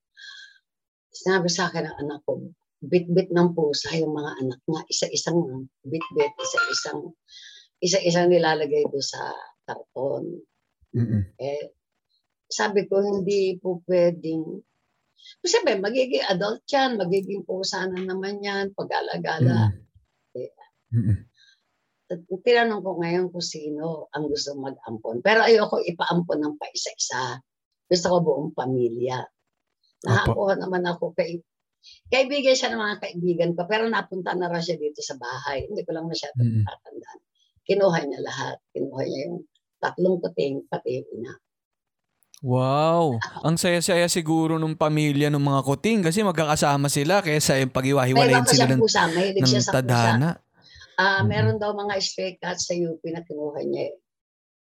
[1.12, 4.82] sinabi sa akin ng anak ko, bit-bit ng pusa yung mga anak niya.
[4.86, 7.12] Isa-isang bit-bit, isa-isang,
[7.82, 9.34] isa-isang nilalagay doon sa
[9.66, 10.38] karton.
[10.94, 11.34] Mm.
[11.36, 11.74] Eh,
[12.48, 14.62] sabi ko, hindi po pwedeng,
[15.44, 19.74] sabi, magiging adult yan, magiging pusa na naman yan, pag-alagala.
[20.94, 21.28] Mm.
[22.08, 25.20] At Tinanong ko ngayon kung sino ang gusto mag-ampon.
[25.20, 27.36] Pero ayoko ipa-ampon ng paisa-isa.
[27.88, 29.24] Gusto ko buong pamilya.
[30.04, 31.40] Nakakuha naman ako kay
[32.06, 35.64] kaibigan siya ng mga kaibigan ko, pero napunta na raw siya dito sa bahay.
[35.64, 36.62] Hindi ko lang masyado Mm.
[36.62, 37.18] tatandaan.
[37.64, 38.56] Kinuha niya lahat.
[38.70, 39.36] Kinuha niya yung
[39.78, 41.32] tatlong kuting, pati yung ina.
[42.38, 43.18] Wow.
[43.42, 48.66] Ang saya-saya siguro ng pamilya ng mga kuting kasi magkakasama sila kaysa yung pag-iwahiwalayin sila
[48.68, 49.10] ng, pusa.
[49.10, 49.76] Mahilig ng siya sa pusa.
[49.82, 50.30] tadhana.
[50.94, 51.26] Ah, Mhm.
[51.26, 53.90] meron daw mga stray cats sa UP na kinuha niya.
[53.90, 53.94] eh.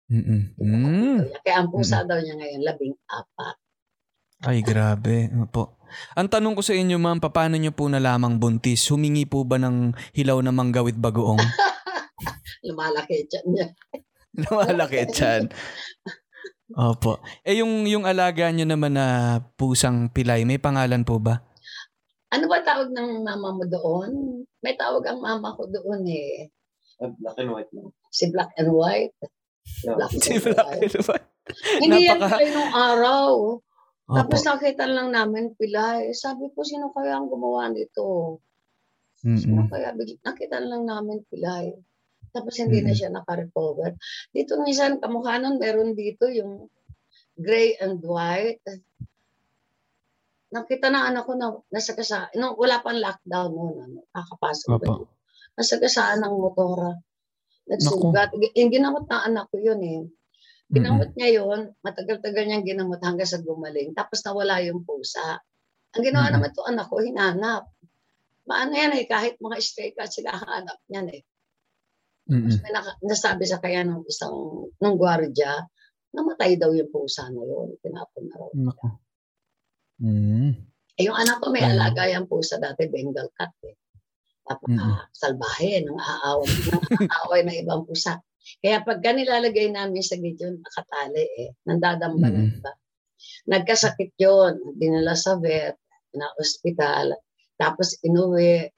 [0.08, 0.56] Mm-mm.
[0.56, 1.20] Mm.
[1.44, 3.56] Kaya ang pusa daw niya ngayon, labing apat.
[4.48, 5.28] Ay, grabe.
[5.44, 5.82] Opo.
[6.16, 8.88] Ang tanong ko sa inyo, ma'am, paano nyo po nalamang buntis?
[8.88, 11.42] Humingi po ba ng hilaw na manggawit bagoong?
[12.68, 13.68] Lumalaki dyan niya.
[14.48, 15.50] Lumalaki dyan.
[16.92, 17.24] Opo.
[17.42, 21.42] Eh, yung, yung alaga nyo naman na pusang pilay, may pangalan po ba?
[22.28, 24.44] Ano ba tawag ng mama mo doon?
[24.60, 26.52] May tawag ang mama ko doon eh.
[27.00, 27.90] Black and white lang.
[28.12, 29.16] Si Black and White.
[29.84, 30.12] Black.
[30.14, 31.28] Black and White.
[31.80, 33.30] Hindi yan Napaka- pilay nung araw.
[34.08, 34.16] Opo.
[34.16, 36.12] Tapos nakita lang namin pilay.
[36.12, 38.40] Sabi ko, sino kaya ang gumawa nito?
[39.18, 39.70] Sino Mm-mm.
[39.70, 39.92] kaya?
[39.92, 41.76] Bigla- Nakita lang namin pilay.
[42.30, 42.98] Tapos hindi na Mhm.
[42.98, 43.96] siya naka-recover.
[44.30, 46.68] Dito minsan, kamukha nun, meron dito yung
[47.34, 48.64] gray and white.
[50.48, 55.12] Nakita na anak ko na nasa kasa, nung wala pang lockdown noon, ano, kakapasok Opo.
[55.54, 56.96] Nasa kasaan ng motora.
[57.68, 58.32] Nagsugat.
[58.56, 60.02] Yung ginamot ng anak ko yun eh.
[60.68, 63.96] Ginamot niya yun, matagal-tagal niyang ginamot hanggang sa gumaling.
[63.96, 65.40] Tapos nawala yung pusa.
[65.96, 66.34] Ang ginawa Mhm.
[66.36, 67.64] naman to anak ko, hinanap.
[68.48, 71.22] Maano yan eh, kahit mga stray cats sila hanap niyan eh.
[72.28, 72.60] Mm-mm.
[72.60, 75.64] May naka, nasabi sa kaya ng isang, ng gwardya,
[76.12, 77.76] namatay daw yung pusa na yun.
[77.80, 78.50] Tinapon na raw.
[78.52, 78.88] Naku.
[80.04, 80.52] Mm.
[80.98, 81.80] Eh, yung anak ko may Ayun.
[81.80, 83.76] alaga yung pusa dati, Bengal cat eh.
[84.48, 88.20] Napaka salbahe, nang aaway, nang aaway ng ibang pusa.
[88.64, 91.50] Kaya pagka nilalagay namin sa gate yun, nakatali eh.
[91.68, 92.72] Nandadamba na iba.
[93.52, 95.76] Nagkasakit yun, dinala sa vet,
[96.16, 97.12] na ospital,
[97.60, 98.72] tapos inuwi,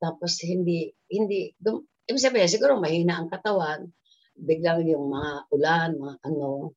[0.00, 3.86] tapos hindi, hindi, dum, ibig sabihin, siguro mahina ang katawan,
[4.34, 6.72] biglang yung mga ulan, mga ano,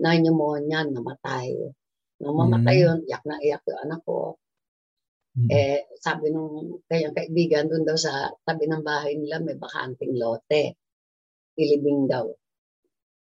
[0.00, 1.52] na pneumonia, namatay.
[2.22, 2.84] Nung mamatay Mm.
[2.86, 4.40] yun, iyak na iyak yung anak ko.
[5.40, 5.48] Mm.
[5.48, 10.76] Eh, sabi nung kanyang kaibigan, doon daw sa tabi ng bahay nila, may bakanting lote.
[11.56, 12.28] Ilibing daw.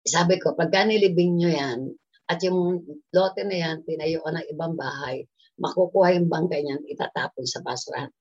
[0.04, 1.80] Sabi ko, pagka nilibing nyo yan,
[2.28, 5.24] at yung lote na yan, tinayuan ng ibang bahay,
[5.56, 8.12] makukuha yung bangkay niyan, itatapon sa basurahan.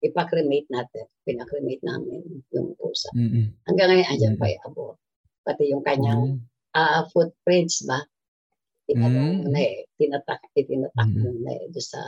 [0.00, 1.08] Ipakremate natin.
[1.24, 2.20] Pinakremate namin
[2.52, 3.08] yung pusa.
[3.16, 3.52] Mm-mm.
[3.64, 4.40] Hanggang ngayon, andyan Mm.
[4.40, 4.84] pa yung abo.
[5.44, 6.40] Pati yung kanyang Mm.
[6.76, 8.00] ah, footprints ba?
[8.86, 9.36] Tinanong Mm.
[9.40, 9.88] mo na eh.
[9.96, 11.20] Tinatak, itinatak Mm.
[11.20, 11.64] mo na eh.
[11.72, 12.00] Doon sa,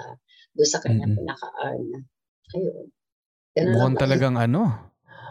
[0.59, 1.19] doon sa kanyang Mm.
[1.23, 2.01] pinaka-arm na.
[2.51, 2.87] Ayun.
[3.55, 4.63] Ganun Mukhang talagang ano.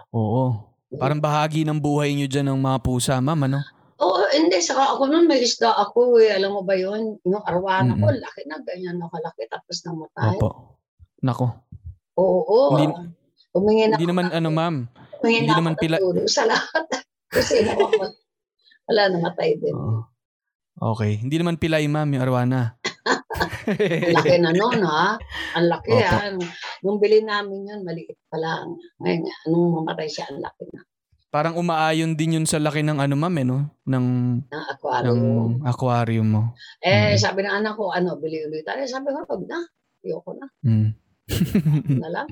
[0.09, 0.43] Oo.
[0.89, 3.59] Parang bahagi ng buhay nyo dyan ng mga pusa, ma'am, ano?
[3.97, 4.55] Oo, hindi.
[4.57, 6.31] Saka ako nun, may isda ako eh.
[6.31, 7.19] Alam mo ba yun?
[7.21, 8.23] Yung arwana ko, Mm-mm.
[8.23, 8.55] laki na.
[8.61, 9.43] Ganyan na kalaki.
[9.45, 10.37] Tapos namatay.
[10.37, 10.49] Opo.
[11.19, 11.45] Nako.
[12.15, 12.77] Oo, oo.
[12.77, 13.15] Hindi-
[13.49, 14.75] Humingi na Hindi ako naman, ng- ano, ma'am.
[15.17, 16.83] humingi hindi na naman pila- sa lahat.
[17.35, 17.89] Kasi ako,
[18.87, 19.73] wala namatay din.
[19.73, 20.05] Oo.
[20.77, 21.17] Okay.
[21.17, 22.76] Hindi naman pilay, ma'am, yung arwana.
[23.67, 25.15] Ang laki na noon, ha?
[25.54, 26.04] Ang laki, Opo.
[26.04, 26.32] ha?
[26.82, 28.76] Nung bili namin yun, maliit pa lang.
[29.00, 30.82] Ngayon, nung mamatay siya, ang laki na.
[31.28, 33.60] Parang umaayon din yun sa laki ng ano, ma'am, eh, no?
[33.84, 34.08] Ng,
[34.41, 35.52] Ng ng aquarium.
[35.62, 36.43] aquarium mo.
[36.80, 37.19] Eh, Mm.
[37.19, 38.80] sabi ng anak ko, ano, bili ulit tayo.
[38.88, 39.60] Sabi ko, wag na.
[40.02, 40.47] Ayoko na.
[40.63, 40.89] Mm.
[41.84, 42.28] Yun na lang.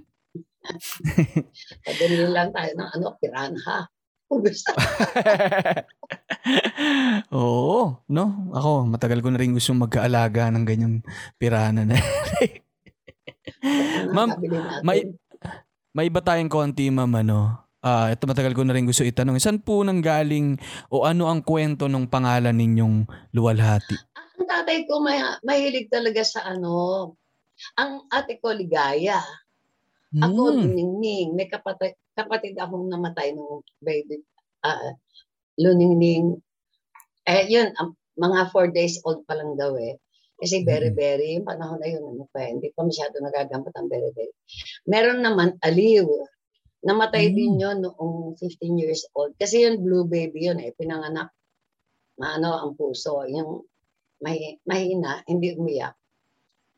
[1.85, 3.77] Pabili lang tayo ng ano, piranha.
[7.35, 8.25] Oo, no?
[8.51, 10.95] Ako, matagal ko na rin gusto magkaalaga ng ganyang
[11.37, 11.95] pirana na.
[14.15, 14.29] Ma'am,
[14.81, 15.13] may-
[15.95, 17.55] May iba tayong konti, ma'am, ano?
[17.79, 19.39] Ah, ito matagal ko na rin gusto itanong.
[19.39, 20.59] Saan po nang galing
[20.91, 23.95] o ano ang kwento ng pangalan ninyong luwalhati?
[24.35, 27.15] Ang tatay ko may, mahilig talaga sa ano,
[27.79, 29.23] ang ate ko ligaya.
[30.13, 30.69] Ako Hmm.
[30.69, 31.33] luningning.
[31.33, 34.21] May kapatid, kapatid akong namatay nung baby.
[34.65, 34.97] ah
[35.61, 36.41] luningning.
[37.23, 40.01] Eh, yun, ang- mga four days old pa lang daw eh.
[40.35, 40.97] Kasi very, Mm.
[40.97, 44.11] very, yung panahon na yun, ano pa, eh, hindi pa masyado nagagamot ang very.
[44.83, 46.07] Meron naman, aliw.
[46.81, 47.35] Namatay Mm.
[47.37, 49.37] din yun noong 15 years old.
[49.39, 51.31] Kasi yun, blue baby yun eh, pinanganak.
[52.19, 53.63] Maano ang puso, yung
[54.19, 55.95] may, mahina, hindi umiyak.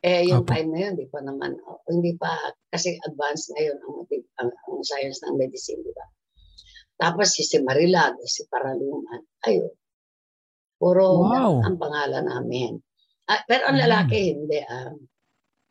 [0.06, 0.54] Eh, yung Opo.
[0.54, 2.30] time na yun, hindi pa naman, oh, hindi pa,
[2.70, 3.96] kasi advanced ngayon ang,
[4.46, 6.06] ang, ang science ng medicine, di ba?
[6.98, 9.74] Tapos si, si Marilag, si Paraluman, ayun.
[10.78, 11.66] Puro Wow.
[11.66, 12.78] ang pangalan namin.
[13.26, 13.84] Ah, pero ang Mm.
[13.90, 14.62] lalaki, hindi.
[14.62, 14.94] ah.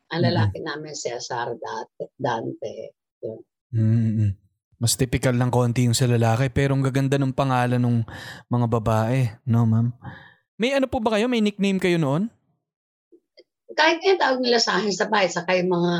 [0.07, 0.27] ang Mm.
[0.31, 2.11] lalaki namin, Cesar Dante.
[2.15, 2.95] Dante.
[3.75, 4.31] Mm-mm.
[4.77, 7.97] Mas typical lang konti yung sa lalaki pero ang gaganda ng pangalan ng
[8.47, 9.17] mga babae,
[9.49, 9.89] no ma'am?
[10.55, 11.25] May ano po ba kayo?
[11.27, 12.29] May nickname kayo noon?
[13.77, 15.93] Kahit yung tawag nila sa akin sa bahay, saka yung mga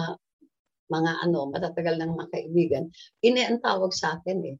[0.88, 2.84] mga ano, matatagal ng mga kaibigan,
[3.22, 4.56] ine ang tawag sa akin eh.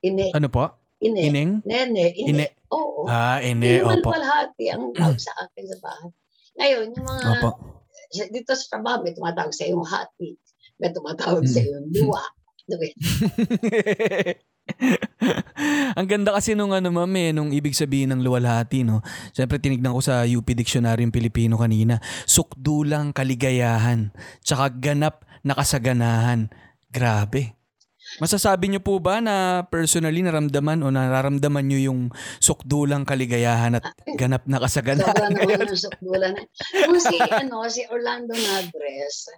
[0.00, 0.64] Ine, Ano po?
[0.98, 1.62] ine, Ineng?
[1.62, 2.28] nene, ine.
[2.34, 2.46] Ine.
[2.72, 3.04] Oo.
[3.06, 3.78] Ah, ine.
[3.78, 4.10] naman Opo.
[4.10, 6.10] palhati ang tawag sa akin sa bahay.
[6.58, 7.50] Ngayon, yung mga, Opo.
[8.32, 10.34] dito sa trabaho, may tumatawag sa yung hati.
[10.80, 11.68] May tumatawag sa Mm.
[11.68, 11.86] yung
[12.68, 12.84] luwa.
[12.84, 14.36] Diba?
[15.98, 19.00] ang ganda kasi nung ano ma'am eh, nung ibig sabihin ng luwalhati, no?
[19.32, 21.98] Siyempre tinignan ko sa UP Dictionary yung Pilipino kanina.
[22.28, 24.12] Sukdulang kaligayahan,
[24.44, 26.52] tsaka ganap na kasaganahan.
[26.92, 27.58] Grabe.
[28.16, 32.08] Masasabi niyo po ba na personally naramdaman o nararamdaman niyo yung
[32.40, 33.84] sukdulang kaligayahan at
[34.16, 35.12] ganap na kasaganahan?
[35.12, 36.32] Sobrang naman ng sukdulan.
[36.88, 39.28] Yung si, ano, si Orlando Nagres,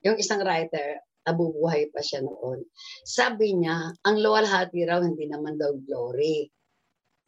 [0.00, 2.64] yung isang writer, nabubuhay pa siya noon.
[3.02, 6.48] Sabi niya, ang luwalhati raw hindi naman daw glory.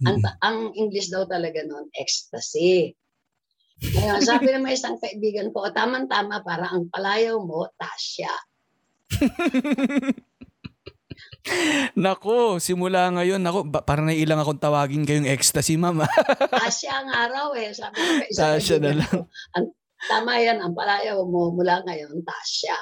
[0.04, 0.36] Ang, Mm.
[0.44, 2.92] ang English daw talaga noon, ecstasy.
[3.80, 8.32] Ngayon, sabi ng may isang kaibigan ko, tamang-tama para ang palayaw mo, Tasya.
[11.96, 16.02] Nako, simula ngayon, nako, ba, parang nailang akong tawagin kayong ecstasy, ma'am.
[16.52, 17.70] Tasya ang araw eh.
[17.72, 19.08] Sabi ng isang Tasya na lang.
[19.08, 19.20] ko,
[19.54, 19.66] ang,
[20.10, 22.76] tama yan, ang palayaw mo mula ngayon, Tasya.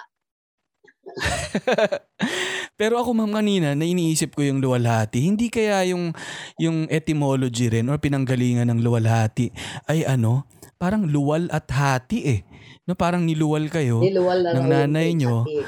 [2.80, 6.10] Pero ako ma'am kanina, na iniisip ko yung luwalhati, hindi kaya yung,
[6.58, 9.50] yung etymology rin or pinanggalingan ng luwalhati
[9.86, 10.44] ay ano,
[10.76, 12.40] parang luwal at hati eh.
[12.84, 15.46] No, parang niluwal kayo, Niluwal na ng nanay nyo.
[15.46, 15.64] hati.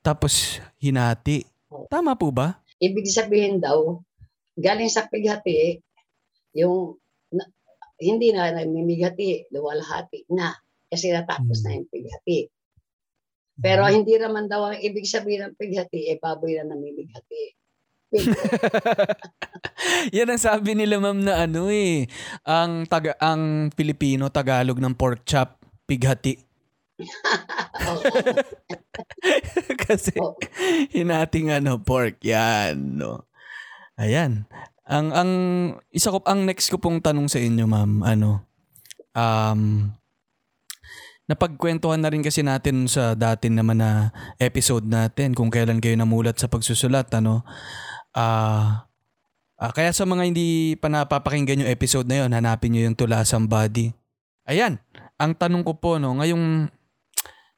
[0.00, 1.44] tapos hinati.
[1.88, 2.60] Tama po ba?
[2.80, 4.00] ibig sabihin daw,
[4.56, 5.84] galing sa pighati,
[6.56, 6.96] yung
[7.28, 7.44] na,
[8.00, 10.56] hindi na namimigati, luwalhati na.
[10.88, 11.64] Kasi natapos Hmm.
[11.64, 12.38] na yung pighati.
[13.60, 17.56] Pero hindi naman daw ang ibig sabihin ng pighati, eh baboy na namimigati.
[20.16, 22.10] Yan ang sabi nila ma'am na ano eh,
[22.42, 26.34] ang, taga, ang Pilipino, Tagalog ng pork chop, pighati.
[29.86, 30.36] Kasi Oo.
[30.92, 32.20] hinating ano, pork.
[32.24, 33.28] Yan, no.
[34.00, 34.48] Ayan.
[34.90, 35.30] Ang, ang,
[35.94, 38.42] isa ko, ang next ko pong tanong sa inyo, ma'am, ano,
[39.14, 39.92] um,
[41.30, 44.10] napagkwentuhan na rin kasi natin sa dati naman na
[44.42, 47.46] episode natin kung kailan kayo namulat sa pagsusulat, ano.
[48.10, 48.90] Ah,
[49.54, 53.22] ah, kaya sa mga hindi pa napapakinggan yung episode na yon, hanapin nyo yung Tula
[53.22, 53.94] Somebody.
[54.50, 54.82] Ayan,
[55.14, 56.66] ang tanong ko po, no, ngayong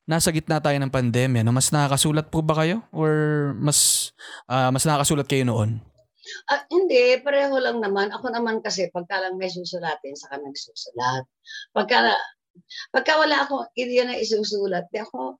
[0.04, 2.84] nasa gitna tayo ng pandemya, no, mas nakakasulat po ba kayo?
[2.92, 3.10] Or
[3.56, 4.12] mas,
[4.52, 5.80] ah, mas nakakasulat kayo noon?
[6.46, 8.12] Ah, hindi, pareho lang naman.
[8.12, 11.24] Ako naman kasi, pagka lang may susulatin, saka nagsusulat.
[11.72, 12.14] Pagka,
[12.94, 15.36] pagka wala ako ideya na isusulat, di ako,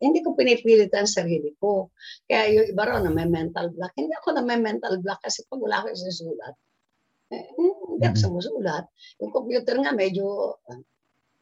[0.00, 1.92] hindi ko pinipilit ang sarili ko.
[2.24, 3.92] Kaya yung iba raw na may mental block.
[3.98, 6.54] Hindi ako na may mental block kasi pag wala ako isusulat,
[7.34, 8.24] eh, hindi ako Mhm.
[8.24, 8.84] sumusulat.
[9.20, 10.80] Yung computer nga medyo, ah,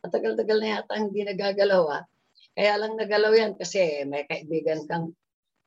[0.03, 2.05] matagal-tagal na yata hindi nagagalaw ah.
[2.57, 5.15] Kaya lang nagalaw yan kasi may kaibigan kang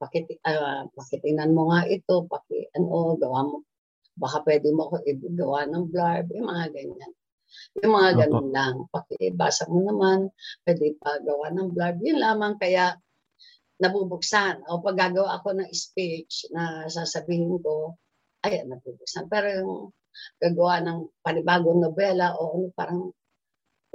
[0.01, 3.57] pakit, ah, pakitingnan mo nga ito, paki, ano, gawa mo,
[4.19, 5.03] baka pwede mo ako
[5.35, 7.11] gawa ng blurb, yung mga ganyan.
[7.83, 8.75] Yung mga ganun lang.
[8.89, 10.31] Pakibasa mo naman,
[10.63, 11.95] pwede pa gawa ng blog.
[12.01, 12.95] Yun lamang kaya
[13.79, 14.63] nabubuksan.
[14.71, 17.99] O pag gagawa ako ng speech na sasabihin ko,
[18.47, 19.27] ayan, nabubuksan.
[19.27, 19.73] Pero yung
[20.39, 23.11] gagawa ng panibagong nobela o ano, parang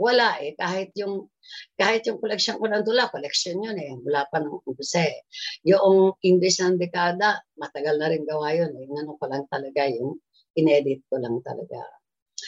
[0.01, 0.57] wala eh.
[0.57, 1.29] Kahit yung
[1.77, 3.93] kahit yung collection ko ng tula, collection yun eh.
[4.01, 5.25] Wala pa ng umpisa eh.
[5.69, 8.89] Yung English ng dekada, matagal na rin gawa yun eh.
[8.89, 10.17] Ano ko lang talaga yung
[10.57, 12.00] inedit ko lang talaga.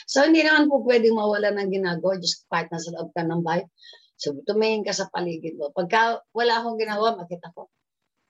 [0.09, 2.17] So hindi naman po pwedeng mawala ng ginagawa.
[2.19, 3.65] Just kahit nasa loob ka ng bahay.
[4.17, 5.73] So tumingin ka sa paligid mo.
[5.73, 7.67] Pagka wala akong ginagawa, makita ko,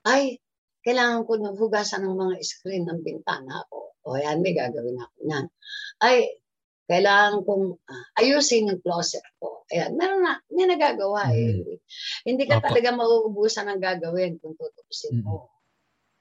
[0.04, 0.36] ay,
[0.84, 3.96] kailangan ko nang hugasan ng mga screen ng bintana ko.
[4.04, 5.46] O yan, may gagawin ako niyan.
[6.04, 6.16] Ay,
[6.84, 9.64] kailangan kong ah, ayusin yung closet ko.
[9.72, 11.80] Ayan, meron na, may nagagawa eh.
[12.28, 12.68] Hindi ka Opo.
[12.68, 15.48] talaga mauubusan ng gagawin kung tutuusin mo.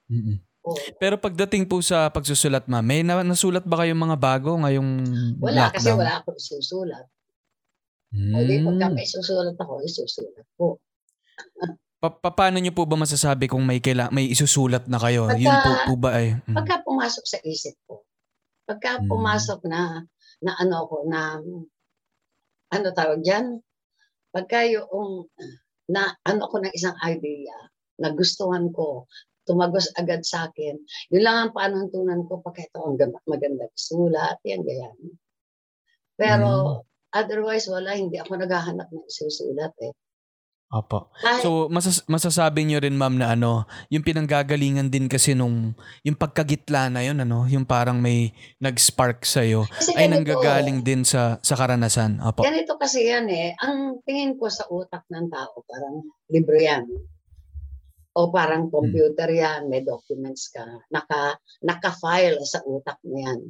[0.07, 0.39] Mm-mm.
[0.63, 0.79] Oo.
[0.95, 4.91] Pero pagdating po sa pagsusulat, ma'am, may na- nasulat ba kayong mga bago ngayong
[5.37, 5.99] Wala, kasi lockdown?
[5.99, 7.05] wala akong isusulat.
[8.13, 8.31] Hmm.
[8.31, 10.79] O di, pagka may susulat ako, isusulat ko.
[11.97, 15.27] Pa- pa- paano niyo po ba masasabi kung may kaila- may isusulat na kayo?
[15.27, 16.27] Pagka- Yun po, po ba ay?
[16.37, 16.55] mm.
[16.55, 18.03] Pagka pumasok sa isip ko,
[18.63, 19.07] pagka Mm.
[19.07, 20.03] pumasok na,
[20.39, 21.39] na ano ko, na,
[22.69, 23.59] ano tawag dyan?
[24.29, 25.27] Pagka yung,
[25.85, 27.55] na ano ko ng isang idea,
[27.97, 29.07] nagustuhan ko,
[29.43, 30.75] tumagos agad sa akin,
[31.11, 34.95] yun lang ang panuntunan ko, pagka ito ang ganda- maganda sulat, yan, ganyan.
[36.15, 39.93] Pero, otherwise, wala, hindi ako naghahanap ng isusulat eh.
[40.73, 41.13] Opo.
[41.21, 46.17] Kahit, So, masas- masasabi niyo rin, ma'am, na ano, yung pinanggagalingan din kasi nung, yung
[46.17, 51.37] pagkagitla na yun, ano, yung parang may nag-spark sa'yo, kasi ay ganito, nanggagaling din sa
[51.45, 52.17] sa karanasan.
[52.25, 52.41] Opo.
[52.41, 53.53] Ganito kasi yan eh.
[53.61, 56.89] Ang tingin ko sa utak ng tao, parang libro yan.
[58.13, 60.61] O parang computer yan, may documents ka.
[60.93, 61.33] Naka,
[61.65, 63.41] naka-file sa utak mo yan.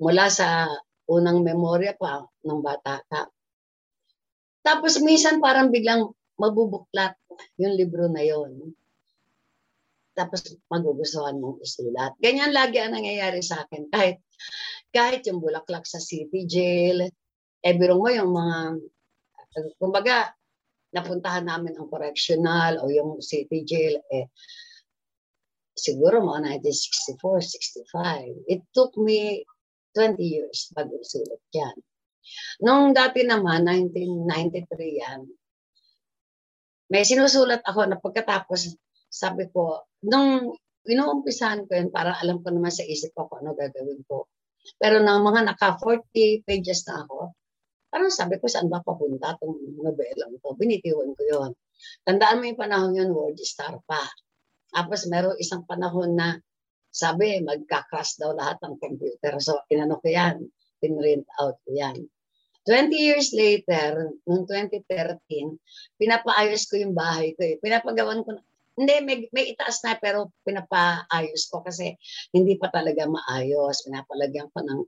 [0.00, 0.64] Mula sa
[1.08, 3.28] unang memorya pa ng bata ka.
[4.64, 6.08] Tapos minsan parang biglang
[6.40, 7.16] mabubuklat
[7.60, 8.72] yung libro na yon.
[10.16, 12.16] Tapos magugustuhan mong isulat.
[12.18, 13.88] Ganyan lagi ang nangyayari sa akin.
[13.92, 14.18] Kahit
[14.92, 17.04] kahit yung bulaklak sa city jail,
[17.60, 18.56] eh biro mo yung mga,
[19.76, 20.32] kumbaga,
[20.94, 24.32] napuntahan namin ang correctional o yung city jail, eh,
[25.76, 28.50] siguro mga 1964, 65.
[28.50, 29.44] It took me
[29.94, 31.76] 20 years bago isulat yan.
[32.60, 35.20] Nung dati naman, 1993 yan,
[36.88, 38.76] may sinusulat ako na pagkatapos,
[39.08, 40.56] sabi ko, nung
[40.88, 44.28] inuumpisahan ko yun, para alam ko naman sa isip ko kung ano gagawin ko.
[44.76, 47.32] Pero nang mga naka 40 pages na ako,
[47.88, 50.54] parang sabi ko, saan ba papunta itong nobelang to?
[50.56, 51.52] Binitiwan ko yon.
[52.04, 54.02] Tandaan mo yung panahon yun, word star pa.
[54.72, 56.36] Tapos meron isang panahon na
[56.88, 59.36] sabi, magka-crash daw lahat ng computer.
[59.38, 60.48] So, inano ko yan.
[60.80, 62.08] Pinrint out ko yan.
[62.68, 65.56] 20 years later, noong 2013,
[65.96, 67.56] pinapaayos ko yung bahay ko eh.
[67.64, 68.42] Pinapagawan ko na,
[68.78, 71.96] hindi, may, may itaas na pero pinapaayos ko kasi
[72.30, 73.88] hindi pa talaga maayos.
[73.88, 74.80] Pinapalagyan ko ng,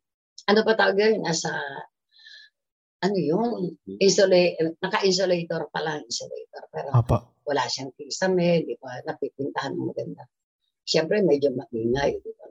[0.52, 1.50] ano pa tawag yun, nasa,
[3.00, 6.68] ano yun, Insulate, naka-insulator pa lang, insulator.
[6.68, 7.16] Pero Opo.
[7.48, 10.28] wala siyang kisame, di ba, napipintahan ng maganda.
[10.84, 12.46] Siyempre, medyo maingay, di ba.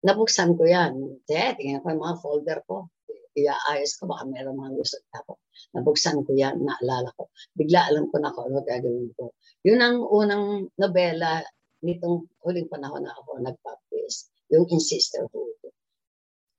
[0.00, 1.20] Nabuksan ko yan.
[1.28, 2.88] Kaya, tingnan ko yung mga folder ko.
[3.36, 4.96] Iaayos ko, baka meron mga gusto.
[5.12, 5.36] Tapos,
[5.76, 7.28] nabuksan ko yan, naalala ko.
[7.52, 9.36] Bigla alam ko na kung ano gagawin ko.
[9.68, 11.44] Yun ang unang nobela
[11.84, 14.32] nitong huling panahon na ako nag-publish.
[14.48, 15.59] Yung In Sisterhood.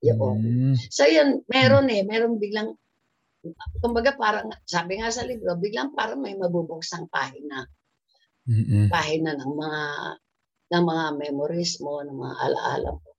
[0.01, 0.37] Yun.
[0.41, 0.75] Mm.
[0.89, 2.73] So yun, meron eh, meron biglang,
[3.81, 7.69] kumbaga parang, sabi nga sa libro, biglang parang may mabubuksang pahina.
[8.49, 8.89] Mm-mm.
[8.89, 9.83] Pahina ng mga,
[10.73, 13.09] ng mga memories mo, ng mga alaala mo.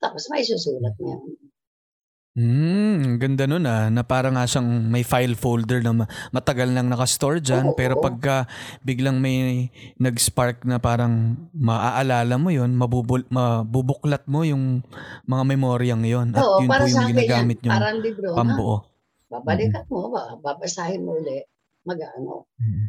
[0.00, 1.22] Tapos may susulat mo yan.
[2.32, 6.72] Mm, ang ganda nun ah, na parang nga siyang may file folder na ma- matagal
[6.72, 8.00] nang nakastore dyan, Oo, pero oo.
[8.00, 8.48] pagka
[8.80, 9.68] biglang may
[10.00, 14.80] nag-spark na parang maaalala mo yon mabubul- mabubuklat mo yung
[15.28, 17.98] mga memoryang yon at Oo, yun po para yung sa akin yan, ginagamit yung parang
[18.00, 18.38] libro na.
[18.40, 18.76] pambuo.
[19.28, 21.44] Babalikan mo, ba, babasahin mo ulit,
[21.84, 22.86] mag-ano, Mm.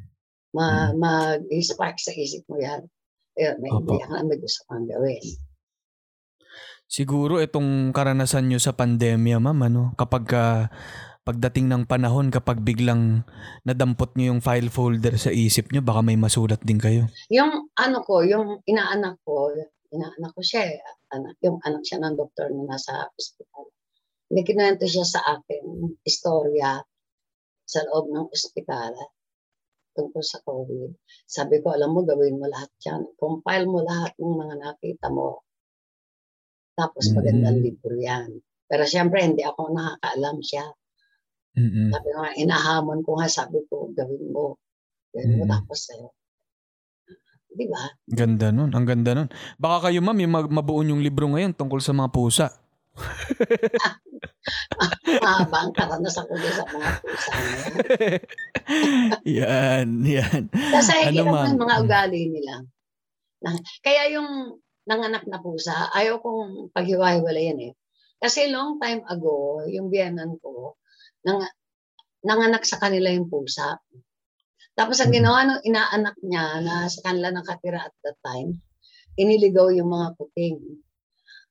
[0.55, 0.65] ma,
[0.95, 2.79] mag-spark sa isip mo yan.
[3.35, 3.91] Eh, may Opo.
[3.91, 5.19] idea ka na may gusto kang gawin.
[6.89, 10.43] Siguro itong karanasan nyo sa pandemya, ma'am, ano, kapag ka,
[11.23, 13.23] pagdating ng panahon, kapag biglang
[13.63, 17.07] nadampot nyo yung file folder sa isip nyo, baka may masulat din kayo.
[17.31, 19.49] Yung ano ko, yung inaanak ko,
[19.89, 20.67] inaanak ko siya
[21.13, 23.69] anak, yung anak siya ng doktor na nasa ospital.
[24.33, 26.81] May kinuwento siya sa akin, istorya
[27.63, 28.91] sa loob ng ospital
[29.93, 30.89] tungkol sa COVID.
[31.29, 33.05] Sabi ko, alam mo, gawin mo lahat yan.
[33.13, 35.42] Compile mo lahat ng mga nakita mo.
[36.73, 37.13] Tapos Mhm.
[37.13, 38.27] magandang libro yan.
[38.65, 40.65] Pero siyempre, hindi ako nakakaalam siya.
[41.53, 41.89] Mm-mm.
[41.93, 44.57] Sabi ko nga, inahamon ko nga, sabi ko, gawin mo.
[45.13, 45.51] Gawin mo Mm.
[45.53, 46.07] tapos sa'yo.
[47.53, 47.83] Di ba?
[48.07, 48.73] Ganda nun.
[48.73, 49.29] Ang ganda nun.
[49.55, 52.47] Baka kayo, ma'am, yung mag- mabuo yung libro ngayon tungkol sa mga pusa.
[55.21, 57.29] Mahaba ang karanasan ko sa mga pusa
[59.39, 59.87] yan.
[60.01, 60.41] yan.
[60.49, 61.81] Kasi Ano, ang mga Mm.
[61.85, 62.53] ugali nila.
[63.81, 67.73] Kaya yung nanganak na pusa, ayaw kong paghiwa-hiwalayan eh.
[68.19, 70.79] Kasi long time ago, yung biyanan ko,
[71.23, 71.43] nang,
[72.23, 73.79] nanganak sa kanila yung pusa.
[74.73, 75.17] Tapos ang Mhm.
[75.19, 78.59] ginawa ng inaanak niya na sa kanila nakatira at that time,
[79.19, 80.59] iniligaw yung mga kuting.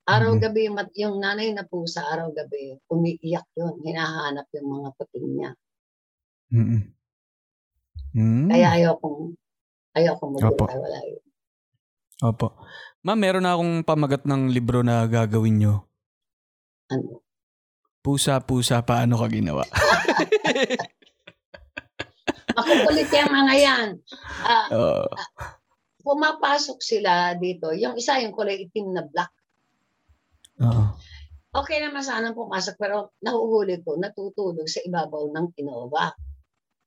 [0.03, 3.79] Araw-gabi, yung mat- yung nanay na pusa, araw-gabi, umiiyak yun.
[3.87, 5.51] Hinahanap yung mga kuting niya.
[6.51, 6.83] Mm-mm.
[8.13, 8.49] Mm.
[8.51, 9.39] Kaya ayaw kong,
[9.95, 10.43] ayaw kong Opo.
[10.43, 11.23] maghiwa-hiwalay.
[12.27, 12.49] Opo.
[13.03, 15.75] Ma'am, meron na akong pamagat ng libro na gagawin nyo.
[16.87, 17.27] Ano?
[18.03, 19.67] Pusa-pusa, paano ka ginawa?
[22.59, 23.89] Makukulit yung mga yan.
[24.47, 25.07] Ah, Oo.
[26.03, 27.75] pumapasok sila dito.
[27.75, 29.33] Yung isa, yung kulay itim na black.
[30.63, 30.95] Oo.
[31.53, 36.15] Okay naman sana pumasok, pero nahuhuli ko, natutulog sa ibabaw ng Innova.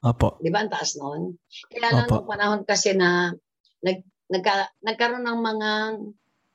[0.05, 0.39] Opo.
[0.39, 1.35] Di ba ang taas noon?
[1.69, 2.23] Kaya lang Opo.
[2.23, 3.35] nung panahon kasi na
[3.83, 3.99] nag,
[4.31, 5.69] nagka, nagkaroon ng mga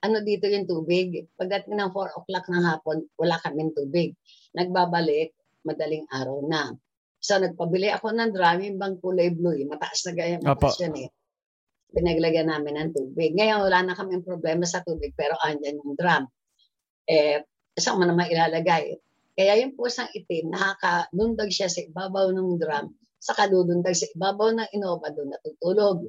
[0.00, 1.28] ano dito yung tubig.
[1.36, 4.16] Pagdating ng 4 o'clock ng hapon, wala kaming tubig.
[4.56, 6.72] Nagbabalik, madaling araw na.
[7.20, 10.96] So nagpabili ako ng drum, yung bang kulay blue, yung mataas na gaya, mataas yun
[10.96, 11.08] eh.
[11.92, 13.36] Pinaglagyan namin ng tubig.
[13.36, 16.24] Ngayon wala na kaming problema sa tubig, pero andyan yung drum.
[17.04, 17.44] Eh,
[17.76, 18.96] saan mo naman ilalagay?
[19.36, 24.68] Kaya yung pusang itim, nakakadundag siya sa ibabaw ng drum, saka dudundag sa ibabaw ng
[24.72, 26.08] Innova doon natutulog.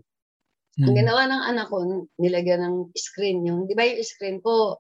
[0.80, 1.00] Ang Mm.
[1.04, 1.84] ginawa ng anak ko,
[2.16, 4.80] nilagyan ng screen yung, di ba yung screen ko,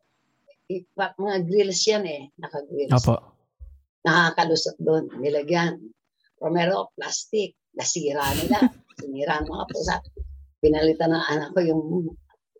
[0.95, 2.95] mga grills yan eh, naka-grills.
[2.95, 3.15] Opo.
[4.07, 5.83] Nakakalusot doon, nilagyan.
[6.39, 8.71] Romero, plastic, nasira nila.
[8.97, 9.99] Sinira ang mga pusa.
[10.63, 11.83] Pinalitan ng anak ko yung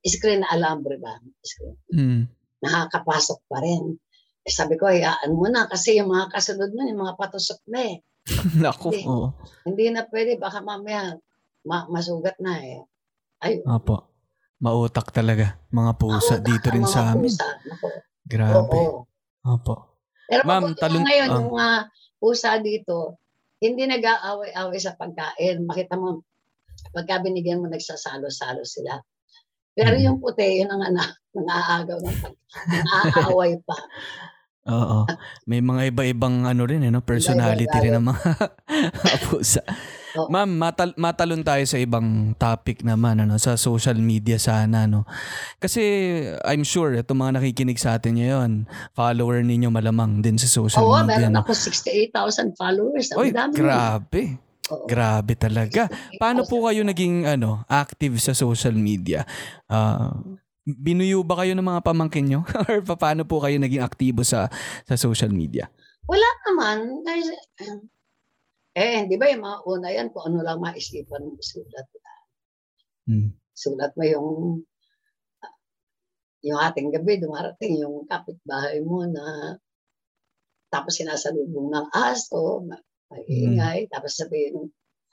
[0.04, 1.16] screen na alambre ba?
[1.40, 1.78] Screen.
[1.96, 2.22] Mm.
[2.62, 3.96] Nakakapasok pa rin.
[4.44, 7.96] Eh, sabi ko, hayaan mo na kasi yung mga kasunod nun, yung mga patusok na
[7.96, 7.96] eh.
[8.62, 8.92] Naku.
[8.92, 9.08] Hindi.
[9.08, 9.28] Oo.
[9.66, 11.16] Hindi na pwede, baka mamaya
[11.64, 12.82] ma- masugat na eh.
[13.42, 14.08] Ay, Opo.
[14.58, 15.58] Mautak talaga.
[15.70, 17.26] Mga pusa Mautak dito ang rin sa amin.
[17.26, 17.48] pusa.
[17.66, 17.88] Naku,
[18.24, 18.78] Grabe.
[18.78, 19.00] Oo.
[19.44, 19.74] Opo.
[20.30, 21.36] Pero Ma'am, Ma'am, talon- ngayon, ah.
[21.36, 21.70] yung mga
[22.16, 23.18] pusa dito,
[23.58, 25.66] hindi nag-aaway-away sa pagkain.
[25.66, 26.22] Makita mo,
[26.92, 29.02] pagka binigyan mo, nagsasalo-salo sila.
[29.72, 30.04] Pero Mm.
[30.04, 32.36] yung puti, yun ang anak, nang-aagaw ng pag
[32.68, 33.78] nang-aaway pa.
[34.70, 35.10] Oo.
[35.44, 37.02] May mga iba-ibang ano rin, eh, no?
[37.02, 38.30] personality rin ng mga
[39.26, 39.66] pusa.
[40.14, 40.28] Oo.
[40.28, 45.08] Ma'am, matal- matalon tayo sa ibang topic naman, ano, sa social media sana, no?
[45.58, 45.82] Kasi
[46.44, 48.52] I'm sure, itong mga nakikinig sa atin ngayon,
[48.92, 51.42] follower ninyo malamang din sa social Oo, media, meron no?
[51.42, 53.08] ako 68,000 followers.
[53.12, 53.54] Ang Oy, dami.
[53.56, 54.22] grabe.
[54.72, 54.88] Oo.
[54.88, 55.92] Grabe talaga.
[56.16, 56.66] Paano po 68,000.
[56.68, 59.28] kayo naging ano, active sa social media?
[59.68, 60.16] Ah,
[60.64, 62.42] binuyo ba kayo ng mga pamangkin nyo?
[62.70, 64.48] Or pa- paano po kayo naging aktibo sa
[64.86, 65.68] sa social media?
[66.08, 67.04] Wala naman.
[67.04, 67.32] Kasi,
[68.72, 71.88] eh, di ba yung mga una yan, kung ano lang maisipan mo sulat.
[73.08, 73.36] Hmm.
[73.52, 74.30] Sulat mo yung
[76.42, 79.56] yung ating gabi, dumarating yung kapitbahay mo na
[80.72, 84.70] tapos sinasalubong ng aso, ma- maingay, tapos sabihin ng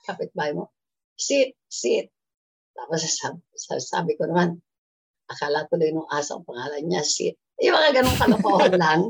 [0.07, 0.71] kapitbahay mo,
[1.19, 2.15] sit, sit.
[2.79, 4.63] Tapos sasabi, sasabi ko naman,
[5.27, 7.35] akala tuloy ng aso ang pangalan niya, sit.
[7.59, 9.01] Yung mga ganong kalokohan lang.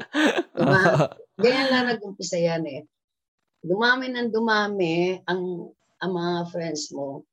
[0.57, 0.81] Diba?
[1.45, 2.81] Ganyan lang nag-umpisa yan eh.
[3.63, 7.27] Dumami ng dumami ang, ang mga friends mo.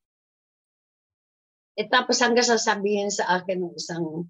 [1.76, 4.26] Eh tapos hanggang sasabihin sa akin ng isang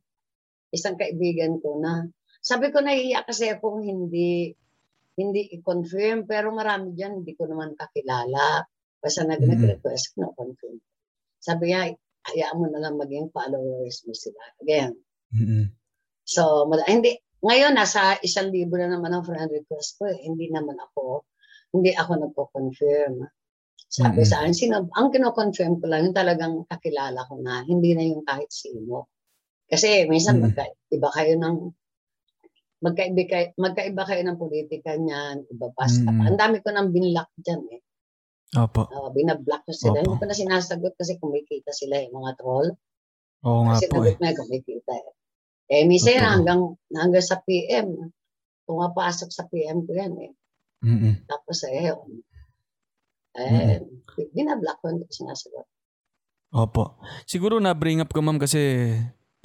[0.73, 2.09] isang kaibigan ko na
[2.41, 4.51] sabi ko nahiya kasi akong hindi
[5.15, 8.65] hindi i-confirm pero marami diyan hindi ko naman kakilala.
[8.99, 9.49] Basta nag Mhm.
[9.55, 10.81] nag-request no confirm.
[11.39, 11.93] Sabi niya,
[12.25, 14.41] hayaan mo na lang maging followers mo sila.
[14.59, 14.97] Again,
[15.33, 15.69] Mm-mm.
[16.25, 20.17] So, hindi, ngayon nasa isang libo na naman ang friend request ko eh.
[20.25, 21.21] Hindi naman ako,
[21.75, 23.27] hindi ako nagko-confirm.
[23.85, 24.29] Sabi Mm-mm.
[24.29, 28.23] sa akin, sino, ang kino-confirm ko lang, yung talagang kakilala ko na, hindi na yung
[28.23, 29.11] kahit sino.
[29.67, 30.51] Kasi minsan Mm.
[30.51, 31.55] magkaiba kayo ng,
[32.83, 36.09] magkaiba kayo, magkaiba kayo ng politika niyan, iba basta.
[36.09, 36.21] Mm.
[36.33, 37.81] Ang dami ko nang binlock dyan eh.
[38.55, 38.87] Opo.
[38.87, 39.99] Uh, binablock ko sila.
[39.99, 40.15] Opo.
[40.15, 42.71] Hindi ko na sinasagot kasi kumikita sila eh, mga troll.
[43.45, 44.15] Oo nga Kasi po eh.
[44.17, 45.11] na kumikita eh.
[45.65, 46.29] Eh, minsan Totoo.
[46.29, 46.61] hanggang,
[46.93, 48.13] hanggang sa PM,
[48.69, 50.31] pumapasok sa PM ko yan eh.
[50.85, 51.25] Mm-mm.
[51.25, 52.21] Tapos eh, yun.
[53.41, 53.81] eh,
[54.31, 55.65] binablock ko, hindi sinasagot.
[56.55, 57.01] Opo.
[57.27, 58.93] Siguro na-bring up ko ma'am kasi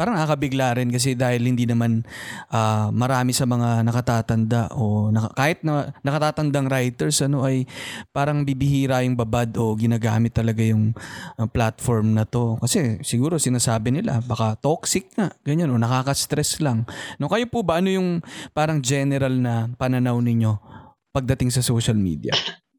[0.00, 2.00] parang nakakabigla rin kasi dahil hindi naman
[2.48, 7.68] ah, marami sa mga nakatatanda o naka- kahit na nakatatandang writers ano ay
[8.08, 10.96] parang bibihira yung babad o ginagamit talaga yung
[11.36, 16.88] ah, platform na to kasi siguro sinasabi nila baka toxic nga ganyan o nakaka-stress lang
[17.20, 18.24] no kayo po ba ano yung
[18.56, 20.79] parang general na pananaw ninyo
[21.10, 22.32] pagdating sa social media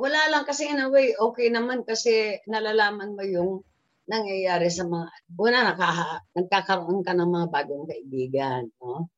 [0.00, 3.60] Wala lang kasi in a way, okay naman kasi nalalaman mo yung
[4.08, 8.72] nangyayari sa mga, una, naka, nagkakaroon ka ng mga bagong kaibigan.
[8.80, 9.12] No?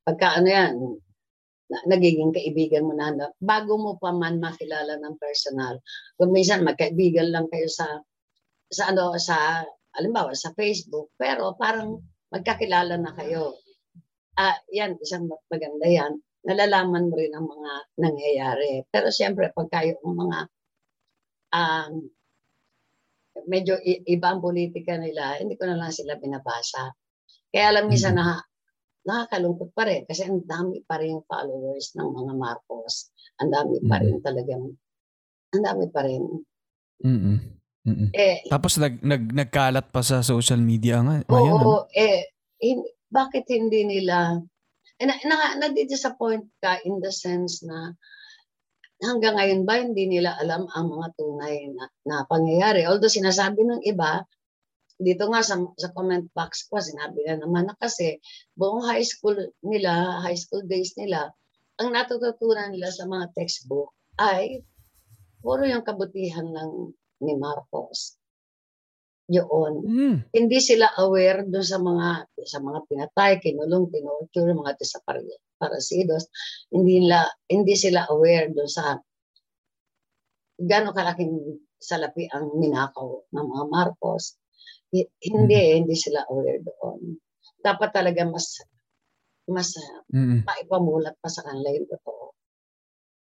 [0.00, 0.72] Pagka ano yan,
[1.68, 5.76] na- nagiging kaibigan mo na- bago mo pa man makilala ng personal.
[6.16, 8.00] Kung minsan magkaibigan lang kayo sa,
[8.72, 9.68] sa ano, sa,
[10.00, 12.00] alimbawa, sa Facebook, pero parang
[12.32, 13.52] magkakilala na kayo.
[14.40, 17.72] Ah, yan, isang maganda yan nalalaman mo rin ang mga
[18.02, 18.82] nangyayari.
[18.90, 20.38] Pero siyempre, pagka yung mga
[21.54, 21.92] um,
[23.46, 26.92] medyo iba ang politika nila, hindi ko na lang sila binabasa.
[27.52, 28.40] Kaya alam minsan na
[29.02, 33.10] nakakalungkot pa rin kasi ang dami pa rin followers ng mga Marcos.
[33.42, 34.64] Ang dami pa rin talagang,
[35.52, 36.22] ang dami pa rin.
[37.02, 37.38] Mm-mm.
[37.82, 38.14] Mm-mm.
[38.14, 41.90] Eh, tapos nag, nag nagkalat pa sa social media nga Oo, ngayon ano?
[41.90, 42.30] eh,
[42.62, 44.38] hin- bakit hindi nila,
[45.00, 47.94] eh, na, na, na-disappoint ka in the sense na
[49.02, 52.86] hanggang ngayon ba hindi nila alam ang mga tunay na, na pangyayari.
[52.86, 54.22] Although sinasabi ng iba,
[55.02, 58.22] dito nga sa, sa comment box ko, sinabi na naman na kasi
[58.54, 59.34] buong high school
[59.66, 61.34] nila, high school days nila,
[61.82, 63.90] ang natututunan nila sa mga textbook
[64.22, 64.62] ay
[65.42, 68.21] puro yung kabutihan ng ni Marcos.
[69.30, 70.16] Yun Mm.
[70.34, 72.08] hindi sila aware doon sa mga
[72.42, 74.74] sa mga pinatay, kinulong, tinorture, mga
[75.56, 76.26] parasidos.
[76.74, 78.98] Hindi nila hindi sila aware doon sa
[80.58, 81.34] gaano kalaking
[81.78, 84.38] salapi ang ninakaw ng mga Marcos.
[84.94, 87.18] Hi- Hindi, hindi sila aware doon.
[87.58, 88.58] Dapat talaga mas
[89.50, 90.46] mas uh, Mm-mm.
[90.46, 92.21] maipamulat pa sa kanila yung totoo.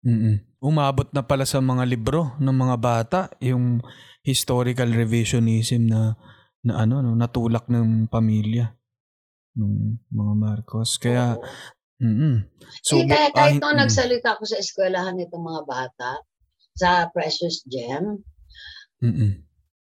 [0.05, 0.35] Mm-mm.
[0.61, 3.81] Umabot na pala sa mga libro ng mga bata yung
[4.21, 6.17] historical revisionism na
[6.67, 8.75] na ano no natulak ng pamilya
[9.57, 9.73] ng
[10.11, 10.99] mga Marcos.
[10.99, 11.39] Kaya
[11.97, 13.81] mm So, eh, kaya kahit ah, nung mm.
[13.87, 16.21] nagsalita ko sa eskwelahan nitong mga bata,
[16.77, 18.21] sa Precious Gem,
[19.01, 19.41] Mm-mm.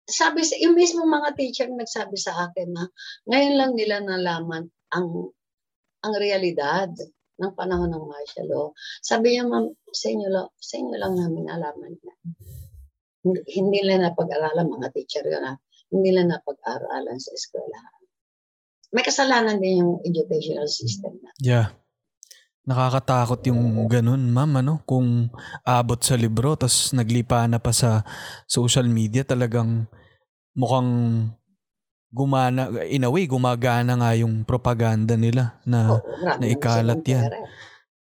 [0.04, 2.84] sabi sa yung mismo mga teacher nagsabi sa akin na
[3.32, 5.32] ngayon lang nila nalaman ang
[6.04, 6.92] ang realidad
[7.40, 8.68] ng panahon ng martial law.
[9.02, 12.20] Sabi niya, ma'am, sa inyo, lang, sa inyo lang namin nalaman yan.
[13.24, 15.56] Hindi, nila napag-aralan, mga teacher yun ha.
[15.90, 18.02] Hindi nila napag-aralan sa eskwelahan.
[18.94, 21.32] May kasalanan din yung educational system na.
[21.42, 21.74] Yeah.
[22.64, 24.74] Nakakatakot yung ganun, ma'am, ano?
[24.88, 25.34] Kung
[25.68, 28.08] abot sa libro, tas naglipa na pa sa
[28.48, 29.90] social media, talagang
[30.56, 30.92] mukhang
[32.14, 37.26] gumana, in a way, gumagana nga yung propaganda nila na Oo, marami naikalat silang yan.
[37.26, 37.40] pera.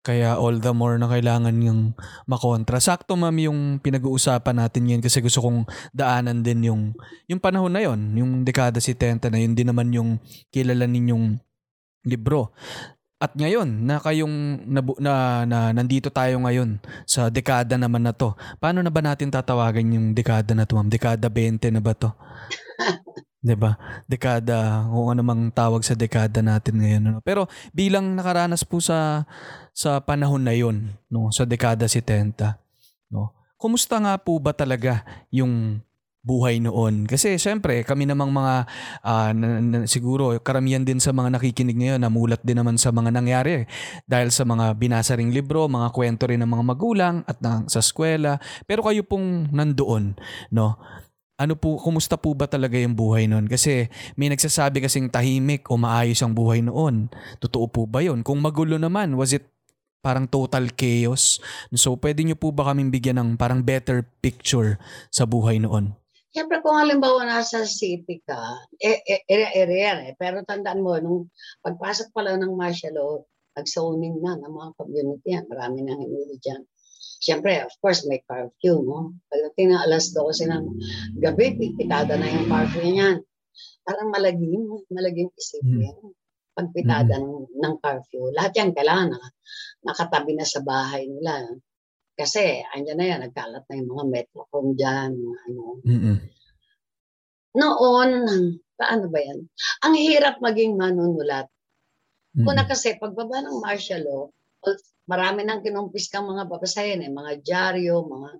[0.03, 1.95] Kaya all the more na kailangan yung
[2.27, 2.83] makontra.
[2.83, 5.63] Sakto ma'am yung pinag-uusapan natin yan kasi gusto kong
[5.95, 6.83] daanan din yung,
[7.31, 10.19] yung panahon na yon yung dekada 70 na yun din naman yung
[10.51, 11.39] kilala ninyong
[12.03, 12.51] libro.
[13.23, 18.35] At ngayon, na kayong nabu- na, na, nandito tayo ngayon sa dekada naman na to.
[18.59, 20.91] Paano na ba natin tatawagan yung dekada na to, ma'am?
[20.91, 22.11] Dekada 20 na ba to?
[23.43, 23.75] 'Di ba?
[24.07, 27.03] Dekada, kung ano mang tawag sa dekada natin ngayon.
[27.11, 27.19] Ano?
[27.27, 29.27] Pero bilang nakaranas po sa
[29.75, 32.55] sa panahon na 'yon, no, sa dekada 70,
[33.11, 33.35] no.
[33.59, 35.83] Kumusta nga po ba talaga yung
[36.23, 37.07] buhay noon?
[37.11, 38.55] Kasi syempre, kami namang mga
[39.03, 43.11] ah, na- na- siguro karamihan din sa mga nakikinig ngayon namulat din naman sa mga
[43.11, 43.67] nangyari
[44.07, 47.83] dahil sa mga binasa ring libro, mga kwento rin ng mga magulang at ng, sa
[47.83, 48.39] eskwela.
[48.71, 50.15] Pero kayo pong nandoon,
[50.55, 50.79] no?
[51.43, 53.51] Ano po, kumusta po ba talaga yung buhay noon?
[53.51, 57.11] Kasi may nagsasabi kasing tahimik o maayos ang buhay noon.
[57.43, 58.23] Totoo po ba yun?
[58.23, 59.43] Kung magulo naman, was it
[59.99, 61.43] parang total chaos?
[61.75, 64.79] So pwede nyo po ba kaming bigyan ng parang better picture
[65.11, 65.99] sa buhay noon?
[66.31, 68.39] Siyempre kung halimbawa nasa city ka,
[68.79, 70.13] eh, eh, area-area yan eh.
[70.15, 71.27] Pero tandaan mo, nung
[71.67, 73.19] pagpasok pa lang ng martial law,
[73.59, 75.45] nag-zoning na ng mga community yan.
[75.51, 76.63] Marami nang hinuli dyan.
[77.23, 79.15] Siyempre, of course, may curfew, no?
[79.31, 80.65] Pagdating ng alas 12 ng
[81.23, 83.23] gabi, pitada na yung curfew niyan.
[83.87, 86.19] Parang malagim, malagim isipin.
[86.59, 88.35] Pagpitada ng, ng curfew.
[88.35, 89.23] Lahat yan kailangan na,
[89.87, 91.47] nakatabi na sa bahay nila.
[92.19, 95.63] Kasi, andyan na yan, nagkalat na yung mga metrocom dyan, mga ano.
[95.87, 96.19] Mm-mm.
[97.55, 98.11] Noon,
[98.75, 99.47] paano ba yan?
[99.87, 101.47] Ang hirap maging manunulat.
[102.35, 104.27] Una kasi, pagbaba ng martial law,
[105.07, 108.31] marami nang kinumpis kang mga babasahin eh, mga dyaryo, mga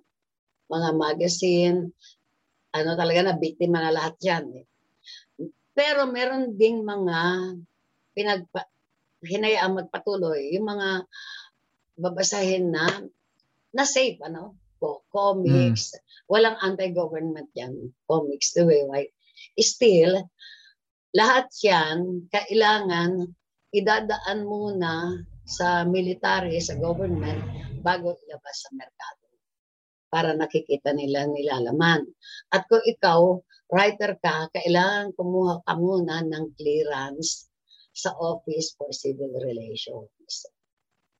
[0.71, 1.79] mga magazine,
[2.73, 4.65] ano talaga na biktima na lahat yan eh.
[5.73, 7.17] Pero meron ding mga
[8.13, 8.65] pinagpa,
[9.25, 11.05] hinayaang magpatuloy, yung mga
[11.97, 12.85] babasahin na
[13.73, 14.57] na safe, ano?
[14.77, 15.97] Po, comics.
[16.29, 17.93] Walang anti-government yan.
[18.05, 19.11] Comics, the way, right?
[19.57, 20.29] Still,
[21.13, 23.33] lahat yan, kailangan
[23.73, 27.39] idadaan muna sa military, sa government,
[27.83, 29.23] bago ilabas sa merkado
[30.13, 32.05] para nakikita nila nilalaman.
[32.53, 33.41] At kung ikaw,
[33.73, 37.49] writer ka, kailangan kumuha ka muna ng clearance
[37.89, 40.53] sa Office for Civil Relations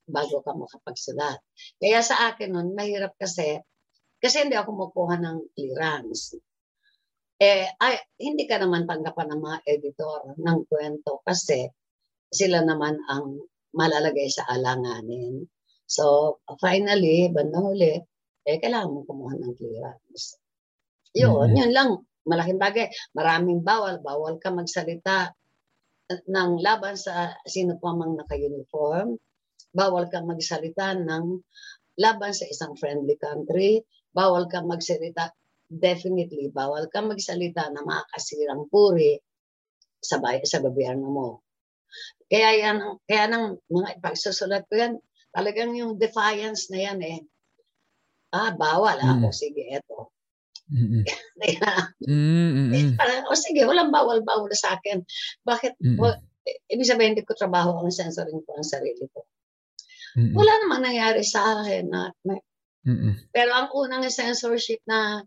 [0.05, 1.39] bago ka makapagsulat.
[1.80, 3.57] Kaya sa akin nun, mahirap kasi,
[4.19, 6.38] kasi hindi ako makuha ng clearance.
[7.39, 11.67] Eh, ay, hindi ka naman tanggapan ng mga editor ng kwento kasi
[12.30, 13.41] sila naman ang
[13.74, 15.45] malalagay sa alanganin.
[15.86, 17.93] So, finally, bandang huli,
[18.47, 20.38] eh, kailangan mo kumuha ng clearance.
[21.13, 21.57] Yun, Mhm.
[21.57, 21.89] yun lang.
[22.24, 22.88] Malaking bagay.
[23.13, 23.99] Maraming bawal.
[23.99, 25.36] Bawal ka magsalita
[26.09, 29.17] ng laban sa sino pa mang naka-uniform.
[29.74, 31.26] Bawal ka magsalita ng
[31.99, 33.82] laban sa isang friendly country.
[34.13, 35.34] Bawal ka magsalita,
[35.67, 39.17] definitely, bawal ka magsalita na makakasirang puri
[39.97, 41.30] sa, bay- sa gobyerno mo.
[42.34, 44.93] Kaya yan, kaya nang mga ipagsusulat ko yan,
[45.29, 47.19] talagang yung defiance na yan eh.
[48.34, 48.97] Ah, bawal.
[48.97, 49.29] Ah, Mm.
[49.29, 50.09] o sige, eto.
[50.73, 51.05] Mm-mm.
[52.09, 52.97] Mm-mm.
[52.97, 55.05] Parang, o sige, walang bawal-bawal sa akin.
[55.45, 55.77] Bakit?
[55.77, 56.01] Mm-mm.
[56.01, 56.17] Well,
[56.65, 59.29] ibig sabihin, hindi ko trabaho ang censoring ko ang sarili ko.
[60.17, 60.34] Mm-mm.
[60.34, 61.93] Wala namang nangyari sa akin.
[61.93, 62.41] Na, may-
[62.89, 63.29] Mm-mm.
[63.29, 65.21] pero ang unang censorship na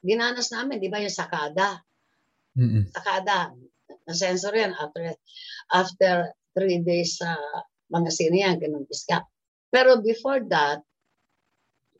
[0.00, 1.84] dinanas namin, di ba yung sakada?
[2.56, 2.88] Mm-mm.
[2.90, 3.52] Sakada.
[4.08, 5.14] Na-censor yan after,
[5.72, 6.14] after
[6.56, 7.36] three days sa
[7.90, 9.26] mga sino yan, kinumpis ka.
[9.70, 10.82] Pero before that,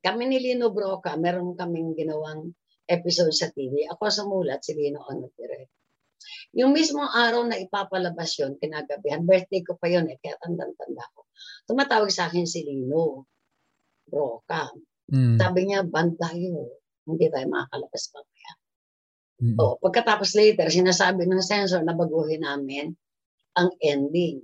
[0.01, 2.55] kami ni Lino Broca, meron kaming ginawang
[2.89, 3.87] episode sa TV.
[3.87, 5.71] Ako sumulat, si Lino on direct.
[6.57, 11.31] Yung mismong araw na ipapalabas yun, kinagabihan, birthday ko pa yun eh, kaya tandang-tanda ko.
[11.71, 13.31] Tumatawag sa akin si Lino
[14.09, 14.67] Broca.
[15.11, 15.39] Mm.
[15.39, 16.83] Sabi niya, band tayo.
[17.07, 18.21] Hindi tayo makakalabas pa
[19.57, 22.93] O, pagkatapos later, sinasabi ng sensor na baguhin namin
[23.57, 24.41] ang ending.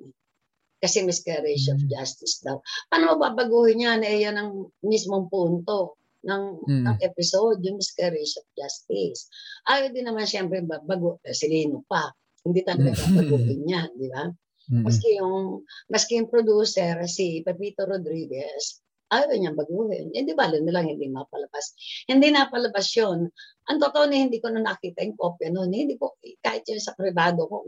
[0.76, 1.88] Kasi miscarriage of Mm.
[1.88, 2.61] justice daw.
[2.88, 4.01] Paano mababaguhin yan?
[4.05, 6.84] Eh, yan ang mismong punto ng, Mm.
[6.84, 9.28] ng episode, yung miscarriage of justice.
[9.68, 12.09] Ayaw din naman siyempre bago, eh, si Lino pa.
[12.44, 13.01] Hindi talaga Mm.
[13.14, 14.24] babaguhin niya, di ba?
[14.66, 14.82] Mm-mm.
[14.82, 20.11] Maski yung, maski yung producer, si Pepito Rodriguez, ayaw niyang baguhin.
[20.14, 21.76] Eh, di ba, na lang hindi mapalabas.
[22.11, 23.30] Hindi napalabas yun.
[23.70, 25.70] Ang totoo na hindi ko na nakita yung kopya noon.
[25.70, 27.66] Hindi ko, kahit yun sa privado ko,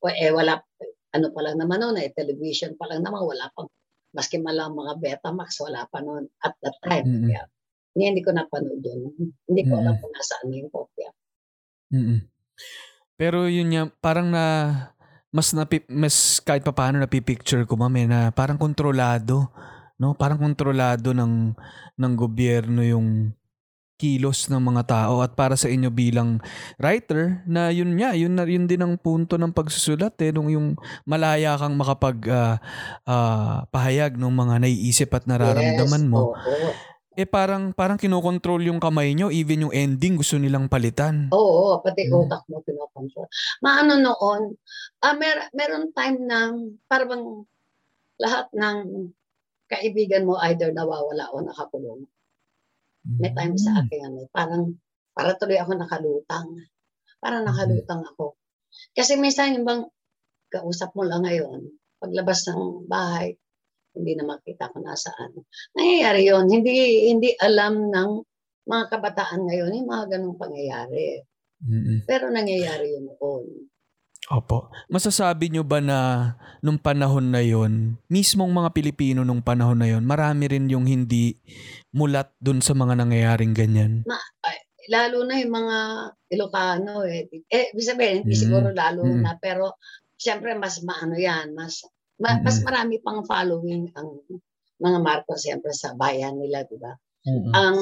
[0.00, 0.58] o eh, wala,
[1.14, 3.66] ano pa lang naman noon, eh, television pa lang naman, wala pang,
[4.10, 7.06] maski malang mga Betamax, wala pa noon at that time.
[7.06, 7.30] Mm-mm.
[7.30, 7.42] Kaya,
[7.94, 9.10] hindi, hindi ko napanood yun.
[9.46, 10.02] Hindi ko alam Mm-mm.
[10.02, 11.08] kung nasaan na yung kopya.
[11.94, 12.20] Mm-mm.
[13.18, 14.44] Pero yun nga, parang na
[15.30, 19.46] mas napi, mas kahit pa paano napipicture ko mami na parang kontrolado,
[20.00, 20.16] no?
[20.16, 21.52] Parang kontrolado ng
[21.94, 23.36] ng gobyerno yung
[24.00, 26.40] kilos ng mga tao at para sa inyo bilang
[26.80, 30.72] writer na yun nga yun na yun din ang punto ng pagsusulat eh nung yung
[31.04, 32.56] malaya kang makapag ah,
[33.04, 36.72] ah, pahayag ng mga naiisip at nararamdaman Yes, mo Oo.
[37.12, 42.08] eh parang parang kinokontrol yung kamay nyo even yung ending gusto nilang palitan Oo, pati
[42.08, 42.24] Mm.
[42.24, 43.28] utak mo pinocontrol.
[43.60, 44.56] Maano noon,
[45.04, 46.56] ah mer meron time na
[46.88, 47.44] parang
[48.16, 49.12] lahat ng
[49.70, 52.02] kaibigan mo either nawawala o nakakulong.
[53.06, 53.62] May time Mm.
[53.62, 54.76] sa akin ano, parang
[55.16, 56.48] para tuloy ako nakalutang.
[57.22, 58.36] Parang nakalutang ako.
[58.92, 59.82] Kasi minsan yung bang
[60.50, 61.64] kausap mo lang ngayon,
[62.02, 63.38] paglabas ng bahay,
[63.94, 65.34] hindi na makita kung nasaan.
[65.74, 66.46] Nangyayari yun.
[66.46, 66.74] Hindi,
[67.10, 68.10] hindi alam ng
[68.66, 71.22] mga kabataan ngayon yung mga ganong pangyayari.
[71.60, 72.06] Mm-mm.
[72.06, 73.46] Pero nangyayari yun noon.
[74.30, 74.70] Opo.
[74.86, 75.98] Masasabi nyo ba na
[76.62, 81.34] nung panahon na yon, mismong mga Pilipino nung panahon na yon, marami rin yung hindi
[81.90, 84.06] mulat dun sa mga nangyayaring ganyan?
[84.86, 85.76] Lalo na yung mga
[86.30, 87.26] Ilocano eh.
[87.50, 88.42] Eh, sabihin, hindi Mm.
[88.42, 89.22] siguro lalo Mm.
[89.22, 89.34] na.
[89.38, 89.78] Pero,
[90.14, 91.50] siyempre, mas maano yan.
[91.54, 91.82] Mas,
[92.18, 92.46] ma- Mm-mm.
[92.46, 94.18] mas marami pang following ang
[94.78, 96.94] mga Marcos siyempre sa bayan nila, di ba?
[97.26, 97.50] Mm-mm.
[97.50, 97.78] Ang,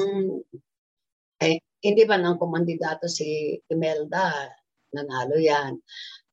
[1.45, 4.49] eh, hindi ba ng kumandidato si Imelda,
[4.93, 5.77] nanalo yan.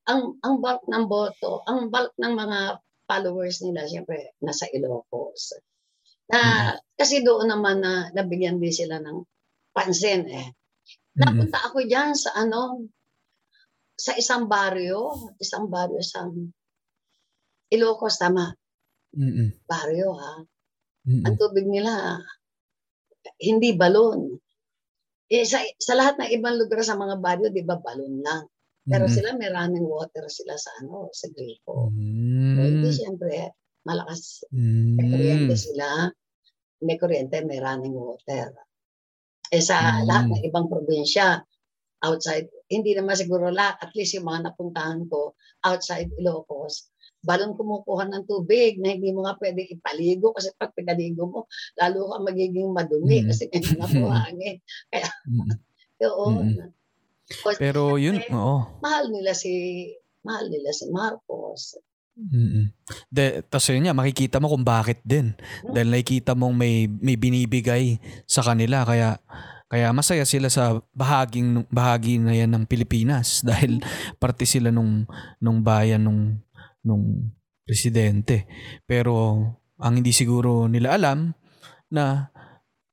[0.07, 2.59] Ang, ang bulk ng boto, ang bulk ng mga
[3.07, 5.59] followers nila, siyempre, nasa Ilocos.
[6.27, 9.23] Na, kasi doon naman na nabigyan din sila ng
[9.71, 10.47] pansin eh.
[11.15, 11.23] Mm-mm.
[11.23, 12.87] Napunta ako diyan sa ano,
[13.97, 16.27] sa isang baryo, isang baryo sa
[17.67, 18.51] Ilocos, tama,
[19.15, 19.63] Mm-mm.
[19.67, 20.33] baryo ha.
[21.07, 21.23] Mm-mm.
[21.27, 22.19] Ang tubig nila,
[23.39, 24.39] hindi balon.
[25.27, 28.47] Eh, sa, sa lahat ng ibang lugar sa mga baryo, di ba, balon lang.
[28.87, 29.15] Pero Mm-mm.
[29.19, 31.91] sila may running water sila sa ano, sa gripo.
[31.91, 32.63] So, Mm.
[32.63, 33.35] hindi siyempre
[33.83, 35.11] malakas may Mm.
[35.11, 35.87] kuryente sila,
[36.87, 38.55] may kuryente, may running water.
[39.51, 40.07] Eh sa Mm.
[40.07, 41.43] lahat ng ibang probinsya,
[42.03, 45.35] outside, hindi naman siguro lahat, at least yung mga napuntahan ko,
[45.65, 46.91] outside Ilocos,
[47.25, 52.13] balon kumukuha ng tubig na hindi mo nga pwede ipaligo kasi pag pinaligo mo, lalo
[52.13, 53.27] ka magiging madumi Mm.
[53.27, 54.57] kasi may nakuhangin.
[55.27, 55.49] Mm.
[56.03, 56.76] Yun.
[57.27, 58.79] O, Pero yun, Eh, oo.
[58.79, 59.51] mahal nila si
[60.23, 61.75] mahal nila si Marcos.
[62.17, 62.73] Mm.
[63.13, 65.37] De, tas yun nga, makikita mo kung bakit din.
[65.69, 68.81] Dahil nakikita mong may, may binibigay sa kanila.
[68.83, 69.21] Kaya,
[69.69, 73.39] kaya masaya sila sa bahaging, bahagi na yan ng Pilipinas.
[73.47, 73.83] Dahil
[74.17, 75.05] parte sila nung,
[75.37, 76.41] nung bayan nung,
[76.81, 77.31] nung
[77.67, 78.49] presidente.
[78.89, 79.43] Pero
[79.77, 81.37] ang hindi siguro nila alam
[81.93, 82.33] na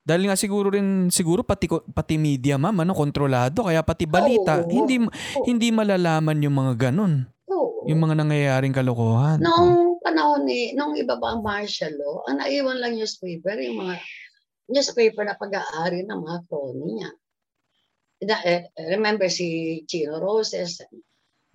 [0.05, 4.69] dahil nga siguro rin siguro pati pati media ma'am ano kontrolado kaya pati balita Oo.
[4.69, 5.01] hindi
[5.49, 7.89] hindi malalaman yung mga ganun Oo.
[7.89, 9.41] yung mga nangyayaring kalokohan.
[9.41, 13.95] Noong panahon ni, nung iba ba ang martial law, ang naiwan lang newspaper, yung mga
[14.69, 17.11] newspaper na pag-aari ng mga crony niya.
[18.25, 20.81] Eh, remember si Chino Roses,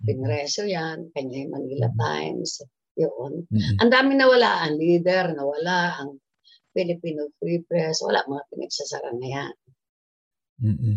[0.02, 2.62] Pingreso yan, kanya yung Manila Times,
[2.94, 3.46] yun.
[3.46, 3.76] Mm-mm.
[3.82, 6.18] Ang dami nawala, ang leader nawala, ang
[6.70, 9.54] Filipino Free Press, wala mga pinagsasara na yan.
[10.60, 10.96] Mm-mm.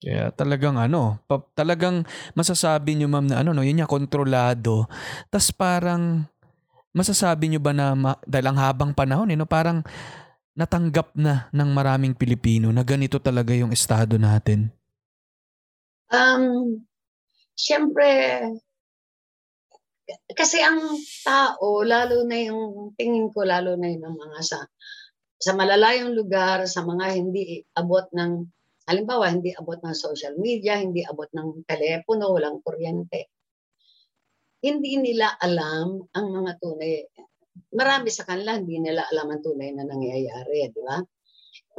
[0.00, 4.88] Kaya talagang ano, pa- talagang masasabi nyo ma'am na ano no, yun nga kontrolado.
[5.28, 6.24] Tas parang
[6.96, 9.84] masasabi nyo ba na ma- dahil ang habang panahon eh, no, parang
[10.56, 14.72] natanggap na ng maraming Pilipino na ganito talaga yung estado natin.
[16.10, 16.80] Um,
[17.60, 18.40] Siyempre,
[20.32, 20.80] kasi ang
[21.24, 24.58] tao, lalo na yung tingin ko, lalo na yung mga sa
[25.40, 28.44] sa malalayong lugar, sa mga hindi abot ng,
[28.84, 33.32] halimbawa, hindi abot ng social media, hindi abot ng telepono, walang kuryente.
[34.60, 37.08] Hindi nila alam ang mga tunay.
[37.72, 41.00] Marami sa kanila, hindi nila alam ang tunay na nangyayari, di ba?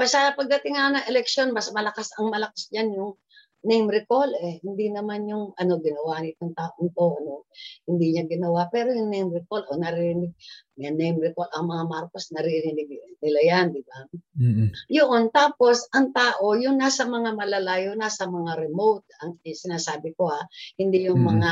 [0.02, 3.14] Sa pagdating nga ng election, mas malakas ang malakas dyan yung
[3.62, 4.58] name recall eh.
[4.66, 7.46] Hindi naman yung ano ginawa nitong taong to, ano,
[7.86, 8.66] hindi niya ginawa.
[8.74, 10.34] Pero yung name recall, o naririnig,
[10.82, 12.90] yung name recall, ang mga Marcos, naririnig
[13.22, 14.02] nila yan, di ba?
[14.42, 14.70] Mm-mm.
[14.90, 20.42] Yun, tapos ang tao, yung nasa mga malalayo, nasa mga remote, ang sinasabi ko ha,
[20.82, 21.30] hindi yung Mm.
[21.30, 21.52] mga,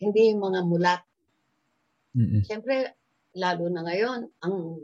[0.00, 1.02] hindi yung mga mulat.
[2.16, 2.48] Mm-mm.
[2.48, 2.96] Siyempre,
[3.36, 4.80] lalo na ngayon, ang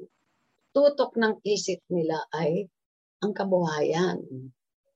[0.76, 2.68] tutok ng isip nila ay
[3.24, 4.20] ang kabuhayan.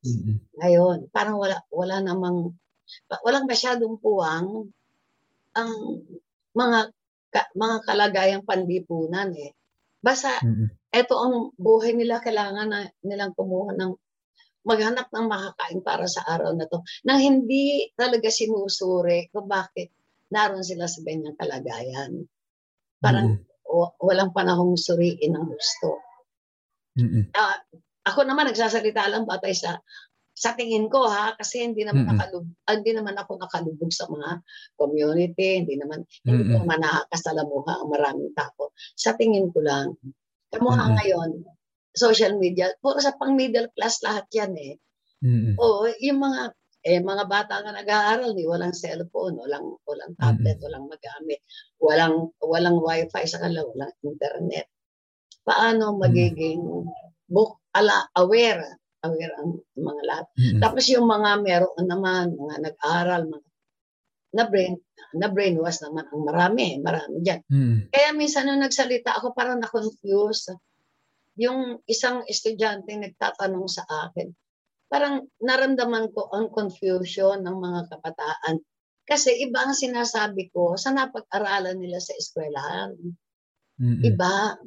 [0.06, 0.36] Mm-mm.
[0.62, 2.54] Ngayon, parang wala wala namang
[3.26, 4.70] walang masyadong puwang
[5.58, 5.72] ang
[6.54, 6.94] mga
[7.34, 9.52] ka, mga kalagayang panlipunan eh.
[9.98, 10.70] Basta Mm-mm.
[10.94, 13.92] eto ang buhay nila kailangan na nilang kumuha ng
[14.66, 19.94] maghanap ng makakain para sa araw na to nang hindi talaga sinusuri kung bakit
[20.30, 22.26] naroon sila sa ganyang kalagayan.
[22.98, 26.02] Parang o- walang panahong suriin ang gusto.
[26.98, 27.30] Mm-mm.
[27.36, 27.60] Ah,
[28.06, 29.82] ako naman nagsasalita lang batay sa
[30.36, 32.12] sa tingin ko ha kasi hindi naman Mm-mm.
[32.20, 34.44] nakalub hindi naman ako nakalubog sa mga
[34.76, 38.76] community, hindi naman hindi ko naman nakakasalamuha ang maraming tao.
[38.94, 39.96] Sa tingin ko lang,
[40.52, 40.96] kamuha Mm-mm.
[41.00, 41.30] ngayon,
[41.96, 44.74] social media, puro sa pang middle class lahat yan eh.
[45.24, 45.56] Mm-mm.
[45.56, 46.52] O yung mga
[46.86, 51.40] eh mga bata nga nag-aaral, ni walang cellphone, walang walang tablet, walang magamit,
[51.82, 54.70] walang walang wifi sa kanila, walang internet.
[55.42, 56.86] Paano magiging
[57.26, 60.26] book ala aware aware ang mga lahat.
[60.34, 60.60] Mm-mm.
[60.62, 63.46] Tapos yung mga meron naman mga nag-aral, mga
[64.36, 64.76] na brain
[65.16, 67.40] na brainwash naman ang marami, marami diyan.
[67.48, 67.78] Mm-mm.
[67.88, 70.52] Kaya minsan nung nagsalita ako parang na-confuse.
[71.36, 74.28] Yung isang estudyante nagtatanong sa akin,
[74.88, 78.56] parang naramdaman ko ang confusion ng mga kabataan.
[79.06, 82.96] Kasi iba ang sinasabi ko sa napag-aralan nila sa eskwelahan.
[83.78, 84.02] Mm-mm.
[84.02, 84.58] Iba.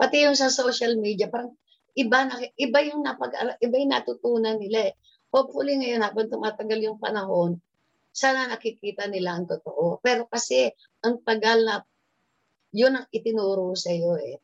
[0.00, 1.52] Pati yung sa social media, parang
[1.96, 4.94] iba, na, iba yung napag iba yung natutunan nila eh.
[5.30, 7.62] Hopefully ngayon habang tumatagal yung panahon,
[8.10, 10.02] sana nakikita nila ang totoo.
[10.02, 10.70] Pero kasi
[11.06, 11.82] ang tagal na
[12.74, 14.38] yun ang itinuro sa iyo eh.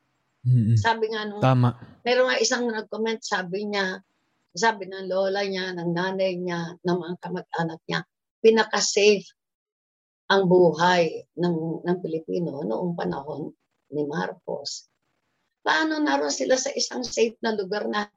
[0.47, 0.79] Mm-mm.
[0.79, 1.75] Sabi nga nung Tama.
[2.07, 3.99] meron nga isang nag-comment, sabi niya,
[4.55, 7.99] sabi ng lola niya, ng nanay niya, ng mga kamag-anak niya,
[8.39, 9.27] pinaka-safe
[10.27, 13.51] ang buhay ng, ng Pilipino noong panahon
[13.91, 14.87] ni Marcos.
[15.67, 18.07] Paano naroon sila sa isang safe na lugar na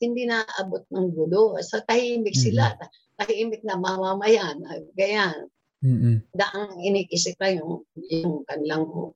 [0.00, 1.60] hindi naaabot ng gulo?
[1.60, 2.72] Sa tahimik sila,
[3.20, 4.64] tahimik na mamamayan,
[4.96, 5.44] ganyan
[5.84, 6.24] Mm-mm.
[6.32, 9.12] daang iniisipan yung yung kanilang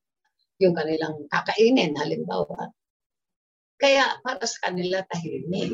[0.61, 2.69] yung kanilang kakainin halimbawa.
[3.81, 5.73] Kaya para sa kanila tahimik.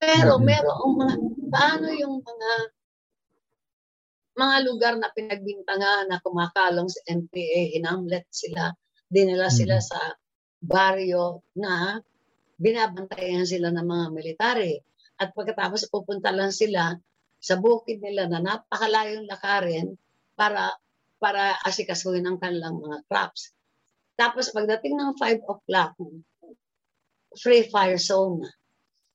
[0.00, 0.44] Pero Mhm.
[0.48, 1.14] merong mga
[1.52, 2.50] paano yung mga
[4.38, 8.70] mga lugar na pinagbintangan na kumakalong sa NPA, hinamlet sila,
[9.10, 9.84] dinala sila Mhm.
[9.84, 9.98] sa
[10.58, 12.02] baryo na
[12.58, 14.74] binabantayan sila ng mga military.
[15.18, 16.94] At pagkatapos pupunta lang sila
[17.38, 19.94] sa bukid nila na napakalayong lakarin
[20.34, 20.74] para
[21.18, 23.54] para asikasuhin ang kanilang mga crops.
[24.14, 25.94] Tapos pagdating ng 5 o'clock,
[27.38, 28.50] free fire zone na.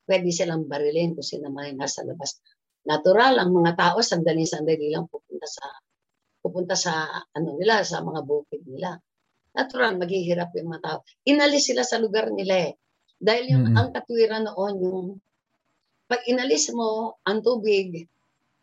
[0.04, 2.36] Pwede silang barilin kung sino man nasa labas.
[2.84, 5.64] Natural, ang mga tao sandali-sandali lang pupunta sa
[6.44, 9.00] pupunta sa ano nila sa mga bukid nila.
[9.54, 10.98] Natural maghihirap yung mga tao.
[11.22, 12.72] Inalis sila sa lugar nila eh.
[13.22, 13.78] Dahil yung Mm-mm.
[13.78, 15.06] ang katwiran noon yung
[16.04, 18.04] pag inalis mo ang tubig,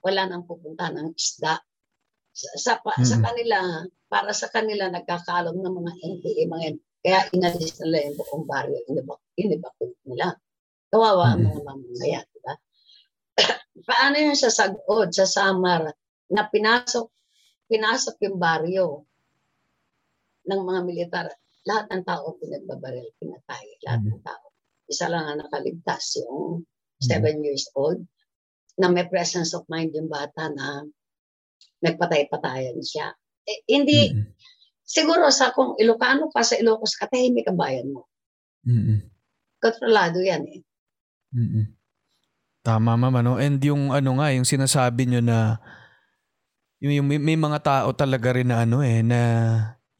[0.05, 1.57] wala nang pupunta ng isda.
[2.31, 6.67] Sa, sa, pa- sa kanila, para sa kanila nagkakalong ng mga NPA, mga.
[7.01, 10.37] Kaya inalis nila yung buong baryo, inibak- inibakot nila.
[10.93, 11.49] Kawawa ang Mm-mm.
[11.49, 12.53] mga mamamayan, di ba?
[13.89, 15.89] Paano yung sa Sagod, sa Samar,
[16.29, 17.09] na pinasok,
[17.67, 19.07] pinasok yung baryo
[20.45, 21.27] ng mga militar,
[21.67, 24.45] lahat ng tao pinagbabaril, pinatay, lahat ng tao.
[24.89, 26.65] Isa lang ang nakaligtas, yung
[27.01, 28.01] seven years old,
[28.77, 30.85] na may presence of mind yung bata na
[31.81, 33.13] nagpatay-patayan siya.
[33.45, 34.33] Eh, hindi, Mm-mm.
[34.85, 38.09] siguro sa kung Ilocano ka sa Ilocos, katahimik ang bayan mo.
[38.65, 39.01] Mm-mm.
[39.61, 40.61] Kontrolado yan eh.
[41.33, 41.65] Mm-mm.
[42.61, 45.57] Tama ma'am ano and yung ano nga yung sinasabi nyo na
[46.77, 49.19] yung, yung may, may mga tao talaga rin na ano eh na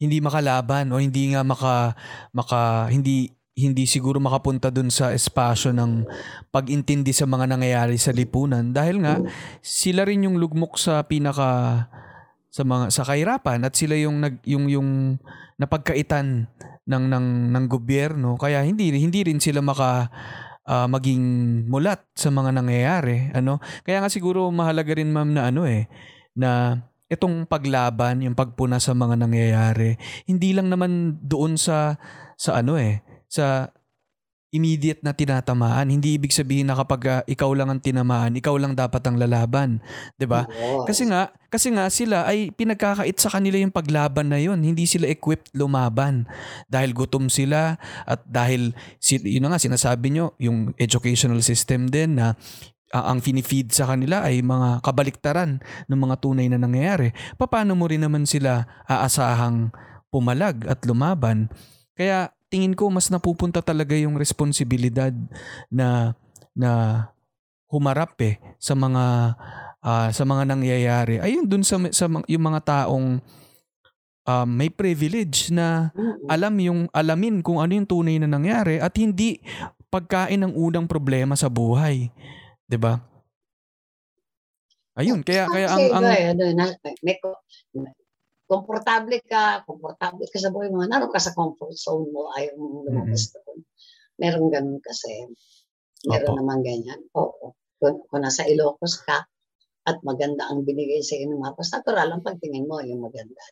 [0.02, 1.94] hindi makalaban o hindi nga maka
[2.34, 6.08] maka hindi hindi siguro makapunta dun sa espasyo ng
[6.48, 8.72] pag-intindi sa mga nangyayari sa lipunan.
[8.72, 9.20] Dahil nga
[9.60, 11.84] sila rin yung lugmok sa pinaka
[12.52, 14.88] sa mga sa kahirapan at sila yung nag yung yung
[15.60, 16.48] napagkaitan
[16.88, 18.40] ng ng ng gobyerno.
[18.40, 20.08] Kaya hindi hindi rin sila maka
[20.64, 21.24] ah, maging
[21.68, 23.60] mulat sa mga nangyayari ano?
[23.84, 25.92] Kaya nga siguro mahalaga rin ma'am na ano eh
[26.32, 26.80] na
[27.12, 32.00] itong paglaban yung pagpuna sa mga nangyayari hindi lang naman doon sa
[32.40, 33.68] sa ano eh sa
[34.52, 38.72] immediate na tinatamaan hindi ibig sabihin na kapag ah, ikaw lang ang tinamaan ikaw lang
[38.72, 39.80] dapat ang lalaban
[40.16, 40.84] 'di ba Oo.
[40.88, 44.56] kasi nga, kasi nga sila ay pinagkakait sa kanila yung paglaban na yun.
[44.64, 46.24] Hindi sila equipped lumaban.
[46.64, 47.76] Dahil gutom sila
[48.08, 48.72] at dahil,
[49.04, 52.40] yun na nga sinasabi nyo, yung educational system din na
[52.92, 57.10] ah, ang finifeed sa kanila ay mga kabaliktaran ng mga tunay na nangyayari.
[57.40, 59.72] Paano mo rin naman sila aasahang
[60.12, 61.48] pumalag at lumaban?
[61.96, 65.12] Kaya tingin ko mas napupunta talaga yung responsibilidad
[65.72, 66.12] na
[66.52, 66.70] na
[67.72, 69.04] humarap eh sa mga
[69.80, 71.18] ah, sa mga nangyayari.
[71.18, 73.18] Ayun dun sa, sa yung mga taong
[74.26, 75.90] um, may privilege na
[76.30, 79.42] alam yung alamin kung ano yung tunay na nangyari at hindi
[79.92, 82.08] pagkain ng unang problema sa buhay.
[82.72, 82.96] 'Di ba?
[84.96, 87.20] Ayun, kaya kaya ang ang ano, na- may,
[88.48, 92.88] komportable ka, komportable ka sa buhay mo, naroon ka sa comfort zone mo, ayaw mong
[92.88, 93.60] lumabas doon.
[94.20, 95.28] Meron ganun kasi.
[96.04, 96.38] Meron Opo.
[96.40, 97.00] naman ganyan.
[97.16, 97.56] Oo.
[97.80, 99.24] Kung, kung nasa Ilocos ka,
[99.82, 103.42] at maganda ang binigay sa iyo ng mapos, natural ang pagtingin mo yung maganda.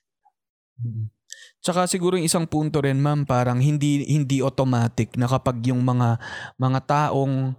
[1.61, 6.17] Tsaka siguro yung isang punto rin ma'am, parang hindi hindi automatic na kapag yung mga
[6.57, 7.53] mga taong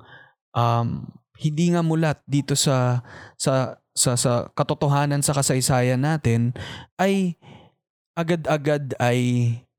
[0.56, 0.88] um,
[1.42, 3.02] hindi nga mulat dito sa
[3.34, 6.54] sa sa sa katotohanan sa kasaysayan natin
[7.02, 7.36] ay
[8.14, 9.20] agad-agad ay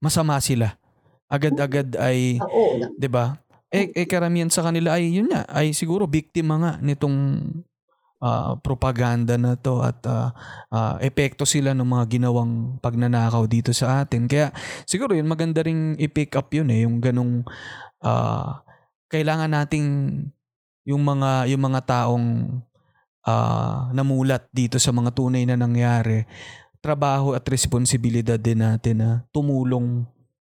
[0.03, 0.75] masama sila.
[1.31, 3.39] Agad-agad ay Oo, 'di ba?
[3.73, 7.41] Eh, eh karamihan sa kanila ay yun nga, ay siguro biktima nga nitong
[8.21, 10.37] ah, propaganda na to at ah,
[10.69, 14.29] ah, epekto sila ng mga ginawang pagnanakaw dito sa atin.
[14.29, 14.53] Kaya
[14.85, 17.49] siguro yun maganda ring i-pick up yun eh, yung ganong
[18.05, 18.61] ah,
[19.09, 19.89] kailangan nating
[20.89, 22.27] yung mga yung mga taong
[23.27, 26.27] ah, namulat dito sa mga tunay na nangyari,
[26.83, 30.03] trabaho at responsibilidad din natin na tumulong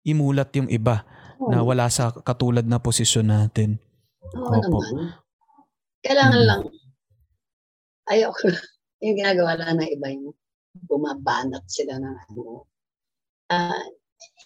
[0.07, 1.03] imulat yung iba
[1.41, 3.81] na wala sa katulad na posisyon natin.
[4.37, 4.79] Oo Opo.
[4.85, 5.17] naman.
[6.05, 6.49] Kailangan Mm.
[6.49, 6.63] lang,
[8.09, 8.47] ayaw ko,
[9.05, 10.33] yung ginagawa lang ng iba yung
[10.87, 12.65] bumabanat sila ng ano.
[13.51, 13.83] Ah,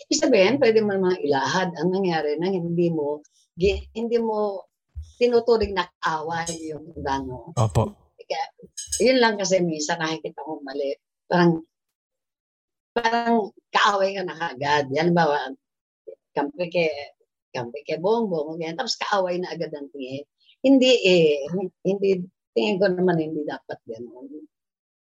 [0.09, 3.20] ibig sabihin, pwede mo namang ilahad ang nangyari na hindi mo,
[3.59, 4.64] hindi mo
[5.19, 7.55] tinuturing na kaaway yung gano.
[7.55, 7.83] Opo.
[8.25, 8.45] Kaya,
[9.05, 10.97] yun lang kasi minsan nakikita mo mali.
[11.29, 11.61] Parang,
[12.95, 14.89] parang kaaway ka na kagad.
[14.95, 15.51] Yan ba,
[16.35, 16.87] kampi ke,
[17.55, 18.75] kampi ke bongbong, ganyan.
[18.75, 20.25] Tapos kaaway na agad ang tingin.
[20.65, 21.45] Hindi eh,
[21.85, 22.25] hindi,
[22.57, 24.27] tingin ko naman hindi dapat gano'n.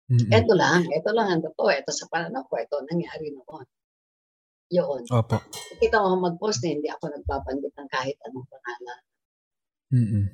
[0.09, 0.29] Mm-mm.
[0.33, 1.69] Ito lang, ito lang ang totoo.
[1.69, 3.65] Ito sa pananaw ko, ito nangyari noon.
[4.69, 5.01] Yun.
[5.09, 5.37] Opo.
[5.81, 9.01] Kita mo mag-post na hindi ako nagpapanggit ng kahit anong pangalan.
[9.89, 10.25] Mm-mm.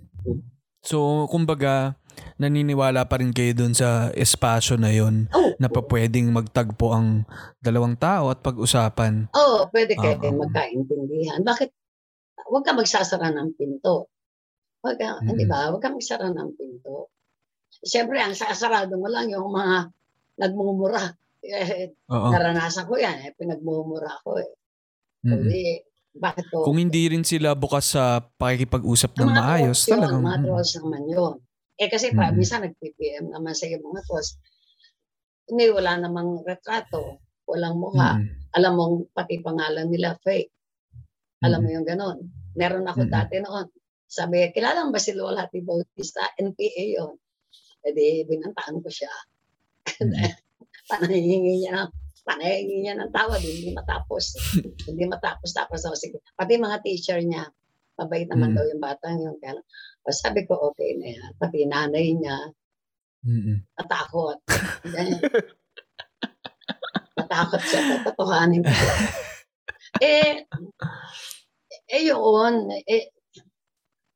[0.86, 1.97] So, kumbaga,
[2.38, 7.24] naniniwala pa rin kayo dun sa espasyo na yon Oh, na pa pwedeng magtagpo ang
[7.58, 9.32] dalawang tao at pag-usapan.
[9.34, 10.45] oh, pwede kayo Oo.
[10.45, 11.41] magkaintindihan.
[11.41, 11.70] Bakit?
[12.45, 14.06] Huwag ka magsasara ng pinto.
[14.86, 15.34] Huwag ka, Mm.
[15.34, 15.74] di ba?
[15.74, 17.10] Huwag ka magsara ng pinto.
[17.82, 19.89] Siyempre, ang sasarado mo lang yung mga
[20.38, 21.01] nagmumura.
[21.41, 22.30] Eh, Oo.
[22.30, 23.22] naranasan ko yan.
[23.22, 24.49] Eh, pinagmumura ko eh.
[25.26, 25.41] Mm-mm.
[25.45, 25.82] Hindi,
[26.16, 26.63] bakit ko?
[26.63, 30.24] Kung hindi rin sila bukas sa pakikipag-usap ng mga maayos, yun, talagang...
[30.24, 31.34] mga trolls naman yun.
[31.76, 32.36] Eh kasi pa, Mm.
[32.39, 34.39] minsan nag-PPM naman sa yung mga trolls.
[35.51, 37.20] Hindi, wala namang retrato.
[37.45, 38.18] Walang mukha.
[38.18, 38.55] Mm-mm.
[38.57, 40.49] Alam mong pati pangalan nila fake.
[41.43, 41.76] Alam mo Mm-mm.
[41.78, 42.18] yung ganon.
[42.55, 43.13] Meron ako Mm-mm.
[43.13, 43.68] dati noon.
[44.07, 45.59] Sabi, kilala mo ba si Lola T.
[45.61, 46.26] Bautista?
[46.39, 47.13] NPA yun.
[47.86, 49.11] E di, binantaan ko siya.
[50.01, 50.32] Mm-mm.
[50.89, 51.91] Panahingi niya
[52.26, 54.34] ng panahingi niya ng tawad, hindi matapos.
[54.89, 55.53] hindi matapos.
[55.53, 56.17] Tapos ako, sige.
[56.34, 57.45] Pati mga teacher niya,
[57.95, 58.55] mabait naman Mm.
[58.57, 59.38] daw yung batang yun.
[59.38, 59.61] Kaya,
[60.01, 61.30] o, sabi ko, okay na yan.
[61.38, 62.38] Pati nanay niya,
[63.23, 63.57] Mm-mm.
[63.78, 64.41] natakot.
[64.93, 65.21] Ganyan.
[67.15, 68.73] natakot siya, tatotohanin ko.
[70.01, 70.43] eh,
[71.88, 72.53] eh yun,
[72.84, 73.13] eh,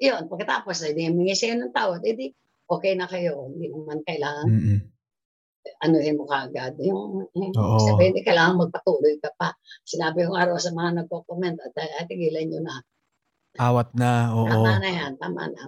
[0.01, 2.28] yun, pagkatapos, eh, di humingi siya ng tawad, eh, di,
[2.66, 3.47] okay na kayo.
[3.53, 4.80] Hindi naman kailangan, Mm-mm.
[5.82, 6.76] Anuhin mo kaagad.
[6.82, 7.80] Yung, yung Oo.
[7.86, 9.53] sabi, hindi kailangan magpatuloy ka pa.
[9.86, 12.76] Sinabi ko araw sa mga nagko-comment, at, at tigilan nyo na.
[13.59, 14.47] Awat na, oo.
[14.47, 15.63] Tama na yan, tama na.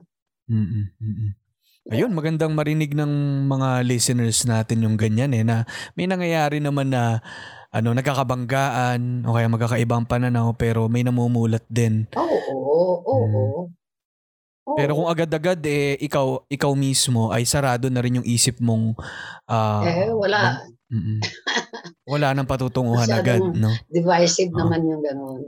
[0.52, 0.86] Mm-mm.
[1.00, 1.32] Mm-mm.
[1.90, 3.10] Ayun, magandang marinig ng
[3.50, 5.66] mga listeners natin yung ganyan eh, na
[5.98, 7.26] may nangyayari naman na
[7.74, 12.06] ano, nagkakabanggaan o kaya magkakaibang pananaw pero may namumulat din.
[12.14, 13.52] Oo, oo, oo.
[14.62, 14.78] Oo.
[14.78, 18.94] Pero kung agad-agad eh ikaw ikaw mismo ay sarado na rin yung isip mong
[19.46, 20.62] ah, eh, wala.
[22.06, 23.72] wala nang patutunguhan Masyadong- agad, no?
[23.88, 24.60] Divisive Oo.
[24.60, 25.42] naman yung gano'n.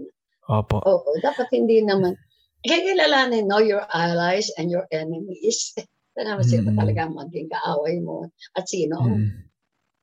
[0.43, 0.77] Opo.
[0.81, 2.15] Oo, dapat hindi naman.
[2.59, 5.75] Kaya kilalanin, know your allies and your enemies.
[6.13, 6.77] Ito naman sino Mm.
[6.77, 9.29] talaga maging kaaway mo at sino Mm.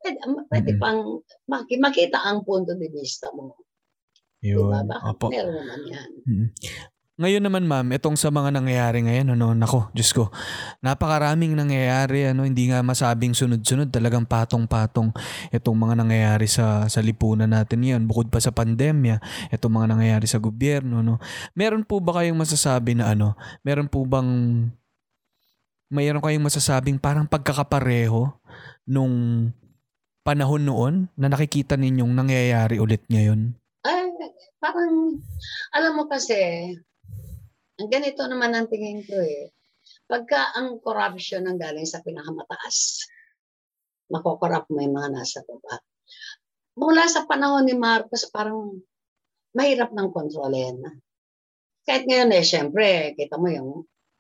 [0.00, 0.80] pwede, pwede Mm.
[0.80, 1.00] pang
[1.46, 3.56] maki- makita ang punto de vista mo.
[4.40, 4.70] Yun.
[4.70, 4.80] Diba?
[4.86, 5.26] Baka Opo.
[5.28, 6.10] meron naman yan.
[6.24, 6.48] Mm.
[7.20, 10.32] Ngayon naman ma'am, itong sa mga nangyayari ngayon, ano, nako, Diyos ko,
[10.80, 15.12] napakaraming nangyayari, ano, hindi nga masabing sunod-sunod, talagang patong-patong
[15.52, 19.20] itong mga nangyayari sa, sa lipunan natin yan, bukod pa sa pandemya,
[19.52, 21.20] itong mga nangyayari sa gobyerno, no.
[21.52, 24.72] Meron po ba kayong masasabi na ano, meron po bang,
[25.92, 28.32] mayroon kayong masasabing parang pagkakapareho
[28.88, 29.52] nung
[30.24, 33.52] panahon noon na nakikita ninyong nangyayari ulit ngayon?
[33.84, 34.08] Ay,
[34.56, 35.20] parang,
[35.76, 36.40] alam mo kasi,
[37.80, 39.48] ang ganito naman ang tingin ko eh.
[40.04, 43.08] Pagka ang corruption ang galing sa pinakamataas,
[44.12, 45.80] makokorrupt mo yung mga nasa baba.
[46.76, 48.76] Mula sa panahon ni Marcos, parang
[49.56, 50.76] mahirap ng kontrolin.
[51.88, 53.70] Kahit ngayon eh, syempre, kita mo yung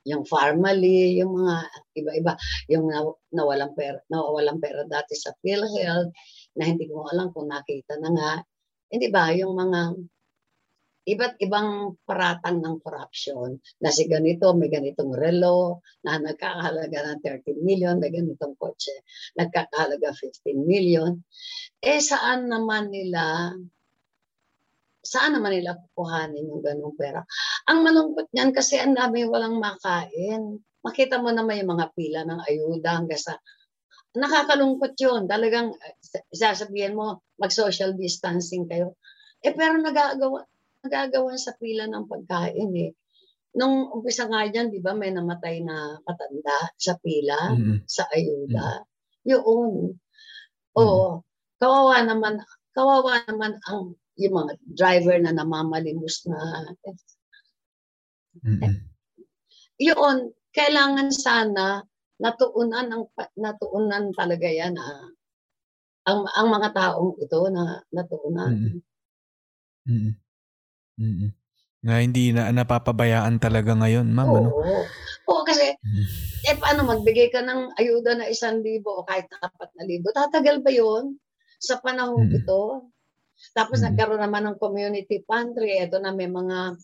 [0.08, 1.54] yung family, yung mga
[1.92, 2.32] iba-iba,
[2.72, 3.04] yung na,
[3.36, 6.08] nawalang pera, nawawalang pera dati sa PhilHealth,
[6.56, 8.32] na hindi ko alam kung nakita na nga.
[8.88, 9.80] Hindi ba, yung mga
[11.08, 17.64] iba't ibang paratang ng corruption na si ganito, may ganitong relo na nagkakahalaga ng 13
[17.64, 19.04] million, may ganitong kotse,
[19.40, 21.16] nagkakahalaga 15 million.
[21.80, 23.56] Eh, saan naman nila
[25.00, 27.24] saan naman nila kukuhanin yung ganung pera?
[27.72, 30.60] Ang malungkot niyan kasi ang dami walang makain.
[30.84, 33.40] Makita mo naman yung mga pila ng ayuda hanggang sa
[34.12, 35.24] nakakalungkot yun.
[35.24, 35.96] Talagang eh,
[36.34, 39.00] sasabihin mo, mag-social distancing kayo.
[39.40, 40.44] Eh pero nagagawa,
[40.84, 42.92] nagagawa sa pila ng pagkain eh.
[43.56, 47.82] Nung umpisa nga dyan, di ba, may namatay na matanda sa pila, Mm-mm.
[47.84, 48.86] sa ayuda.
[49.26, 49.98] Yun.
[50.78, 51.26] Oo.
[51.58, 52.40] Kawawa naman,
[52.72, 56.38] kawawa naman ang yung mga driver na namamalimos na.
[58.46, 58.86] Mm-mm.
[59.80, 61.82] Yun, kailangan sana
[62.20, 63.04] natuunan ang
[63.40, 65.08] natuunan talaga yan ah.
[66.04, 68.52] ang ang mga taong ito na natuunan.
[68.52, 68.80] Mm.
[69.88, 70.12] Mm.
[70.98, 71.30] Mm.
[71.80, 74.36] Na hindi na napapabayaan talaga ngayon, ma'am, Oo.
[74.36, 74.48] ano?
[75.30, 76.04] Oo, kasi Mm.
[76.50, 80.10] eh paano magbigay ka ng ayuda na isang libo o kahit apat na libo?
[80.12, 81.16] Tatagal ba yun
[81.60, 82.40] sa panahon Mm.
[82.42, 82.90] ito?
[83.56, 83.92] Tapos Mm.
[83.92, 85.80] nagkaroon naman ng community pantry.
[85.80, 86.76] Ito na may mga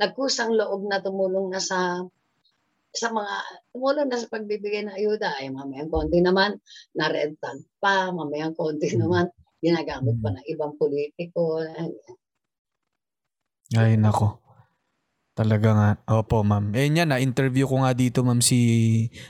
[0.00, 2.00] nagkusang loob na tumulong na sa
[2.88, 3.34] sa mga
[3.76, 5.36] tumulong na sa pagbibigay ng ayuda.
[5.36, 6.56] Ay mamayang konti naman
[6.96, 9.00] na-rental pa, mamayang konti Mm.
[9.04, 9.24] naman
[9.60, 11.60] ginagamit pa ng ibang politiko.
[13.74, 14.40] Ay, nako.
[15.36, 15.88] Talaga nga.
[16.18, 16.74] Opo, ma'am.
[16.74, 18.58] Eh, yan, na-interview ko nga dito, ma'am, si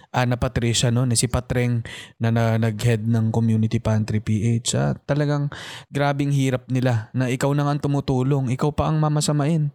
[0.08, 1.04] Ana Patricia, no?
[1.12, 1.84] Si Patreng
[2.16, 4.68] na, na nag-head ng Community Pantry PH.
[4.72, 5.52] Ah, talagang
[5.92, 8.48] grabing hirap nila na ikaw na nga tumutulong.
[8.48, 9.68] Ikaw pa ang mamasamain.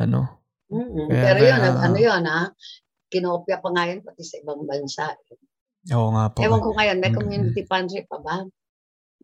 [0.00, 0.40] Ano?
[0.72, 1.12] Mm-mm.
[1.12, 2.40] Kaya Pero yun, kaya- ano yun ha?
[3.12, 5.12] kinopya pa nga yun pati sa ibang bansa.
[5.92, 6.40] Oo nga po.
[6.40, 8.48] Ewan ko ngayon, may Mm, community pantry pa ba?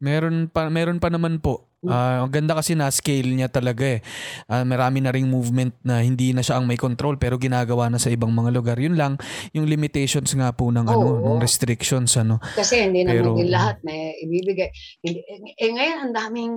[0.00, 1.68] Meron pa meron pa naman po.
[1.80, 1.88] Mm.
[1.88, 4.00] Ah, ang ganda kasi na scale niya talaga eh.
[4.44, 7.96] Ah, marami na ring movement na hindi na siya ang may control pero ginagawa na
[7.96, 8.76] sa ibang mga lugar.
[8.76, 9.16] Yun lang
[9.56, 11.36] yung limitations nga po ng ano, Oo.
[11.36, 12.36] ng restrictions ano.
[12.52, 14.68] Kasi hindi naman Pero- din lahat na ibibigay.
[15.00, 16.52] Hindi, eh, eh, ngayon, ang daming,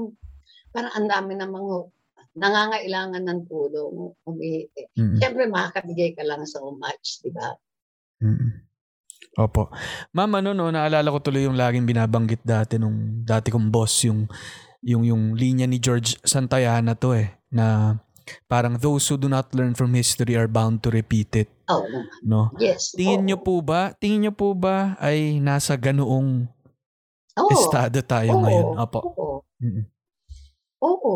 [0.76, 1.76] parang ang dami ng mga
[2.34, 3.94] nangangailangan ng tulong.
[4.26, 5.20] Umi, eh, Mm.
[5.22, 7.54] Siyempre, makakabigay ka lang so much, di ba?
[8.20, 8.63] Mm.
[9.34, 9.74] Opo.
[10.14, 14.30] Ma'am, ano no, naalala ko tuloy yung laging binabanggit dati nung dati kong boss, yung
[14.86, 17.98] yung yung linya ni George Santayana to eh, na
[18.46, 22.06] parang those who do not learn from history are bound to repeat it, Oo naman.
[22.22, 22.42] no?
[22.62, 22.94] Yes.
[22.94, 23.28] Tingin oo.
[23.28, 26.46] niyo po ba, tingin niyo po ba ay nasa ganoong
[27.42, 27.50] Oo.
[27.52, 28.42] estado tayo Oo.
[28.46, 28.68] ngayon?
[28.80, 29.00] Opo.
[29.02, 29.38] Oo.
[29.60, 29.84] Mm.
[30.84, 31.14] Oo.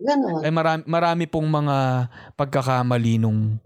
[0.00, 0.40] Ganon.
[0.44, 1.76] Ay marami, marami pong mga
[2.36, 3.56] pagkakamali nung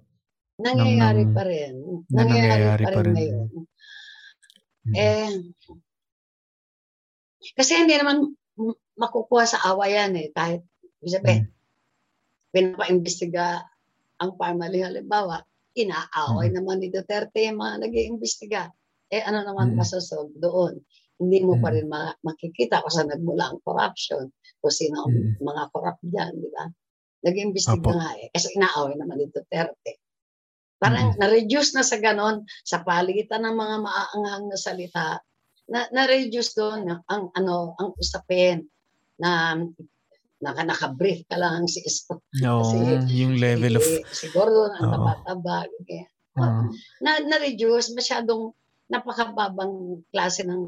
[0.57, 1.75] nangyayari ng- pa rin.
[2.09, 3.15] na nangyayari Nangyayari, pa pa rin rin.
[3.17, 3.49] ngayon.
[4.85, 4.95] Mm.
[4.95, 5.31] Eh,
[7.57, 8.33] kasi hindi naman
[8.95, 10.29] makukuha sa awa yan eh.
[10.31, 10.63] Kahit,
[11.01, 11.43] ibig sabihin,
[12.51, 13.65] pinapa-imbestiga
[14.17, 15.43] ang Parmali halimbawa,
[15.75, 16.55] inaaway Mm.
[16.55, 18.71] naman ni Duterte yung mga nag-iimbestiga.
[19.11, 19.79] Eh ano naman Mm.
[19.83, 20.79] masasolve doon?
[21.19, 21.75] Hindi mo pa Mm.
[21.75, 24.31] rin ma- makikita kung saan nagmula ang corruption,
[24.61, 25.43] kung sino ang Mm.
[25.43, 26.65] mga corrupt dyan, di ba?
[27.25, 28.29] Nag-iimbestiga nga eh.
[28.31, 30.04] Kasi inaaway naman ni Duterte.
[30.77, 31.17] Parang Mm.
[31.17, 35.07] na-reduce na sa ganon, sa paligitan ng mga maaanghang na salita,
[35.65, 38.69] na, na-reduce doon ang, ano, ang usapin
[39.17, 39.57] na
[40.37, 42.21] naka, naka-brief ka lang si Isko.
[42.37, 45.65] No, kasi- yung level of Si, si Gordon, ang taba-taba.
[45.81, 46.11] ganyan.
[46.35, 46.67] ah,
[47.01, 48.53] Na, na-reduce, masyadong
[48.87, 49.73] napakababang
[50.11, 50.61] klase ng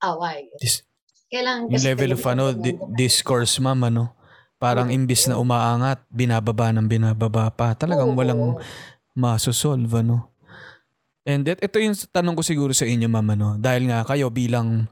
[0.00, 0.46] away.
[0.56, 0.84] Dis-
[1.26, 4.14] Kailangan yung level of ano, di- discourse ma'am ano.
[4.56, 4.94] Parang Oo.
[4.94, 7.72] imbis na umaangat, binababa ng binababa pa.
[7.72, 8.18] Talagang Oo.
[8.18, 8.42] walang
[9.14, 10.30] masosolve ano.
[11.28, 13.48] And it, ito yung tanong ko siguro sa inyo ma'am ano.
[13.60, 14.88] Dahil nga kayo bilang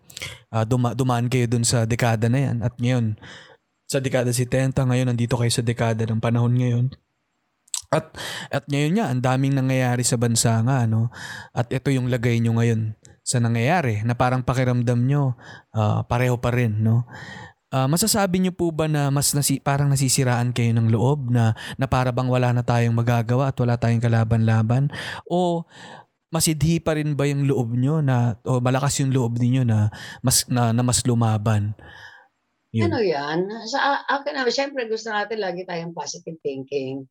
[0.53, 3.17] ah, duma, dumaan kayo dun sa dekada na yan at ngayon
[3.89, 6.87] sa dekada 70 ngayon nandito kayo sa dekada ng panahon ngayon.
[7.89, 8.13] At
[8.53, 11.09] at ngayon nga ang daming nangyayari sa bansa nga ano.
[11.57, 12.93] At ito yung lagay nyo ngayon
[13.25, 15.33] sa nangyayari na parang pakiramdam nyo
[15.73, 17.09] ah, pareho pa rin no.
[17.69, 21.85] Ah, masasabi niyo po ba na mas nasi, parang nasisiraan kayo ng loob na, na
[21.85, 24.89] para bang wala na tayong magagawa at wala tayong kalaban-laban?
[25.29, 25.69] O
[26.33, 29.93] masidhi pa rin ba yung loob nyo na, o malakas yung loob niyo na
[30.25, 31.77] mas, na, na mas lumaban?
[32.73, 32.89] Yun.
[32.89, 33.45] Ano yan?
[33.69, 37.05] Sa akin naman, syempre gusto natin lagi tayong positive thinking.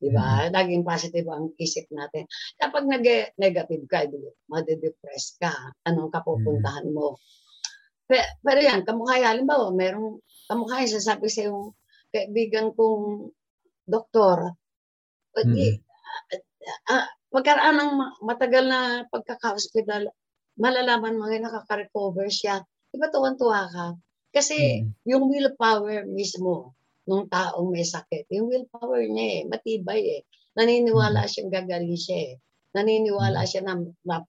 [0.00, 0.48] Di ba?
[0.48, 2.24] Laging positive ang isip natin.
[2.56, 5.52] Kapag nag-negative ka, di ba, madidepress ka,
[5.84, 7.20] anong kapupuntahan mo?
[8.08, 11.76] Pero, pero yan, kamukha yan, halimbawa, merong kamukha yan, sasabi sa yung
[12.08, 13.28] kaibigan kong
[13.84, 14.56] doktor,
[15.36, 15.76] o di,
[16.88, 18.80] ah, pagkaraan ng ma- matagal na
[19.12, 20.08] pagkaka-hospital,
[20.56, 22.64] malalaman mo yung nakaka-recover siya.
[22.88, 23.86] Di ba tuwan-tuwa ka?
[24.32, 24.88] Kasi Mm.
[25.08, 26.72] yung willpower mismo
[27.08, 30.22] nung taong may sakit, yung willpower niya eh, matibay eh.
[30.56, 32.34] Naniniwala siyang gagaling siya eh.
[32.76, 34.20] Naniniwala siya na, na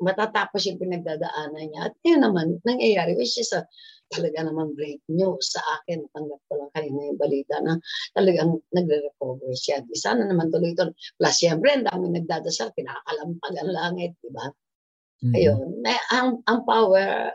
[0.00, 1.80] matatapos yung pinagdadaanan niya.
[1.92, 3.62] At yun naman, nangyayari, which is a,
[4.10, 6.02] talaga naman great news sa akin.
[6.10, 7.78] Tanggap ko lang kanina yung balita na
[8.16, 9.84] talagang nagre-recover siya.
[9.86, 10.96] Di sana naman tuloy-tuloy.
[11.20, 14.48] Plus, siyempre, ang dami nagdadasal, pinakalampag ang langit, di ba?
[15.20, 15.34] Mm.
[15.36, 15.68] Ayun.
[15.84, 17.30] Na, ang, ang power,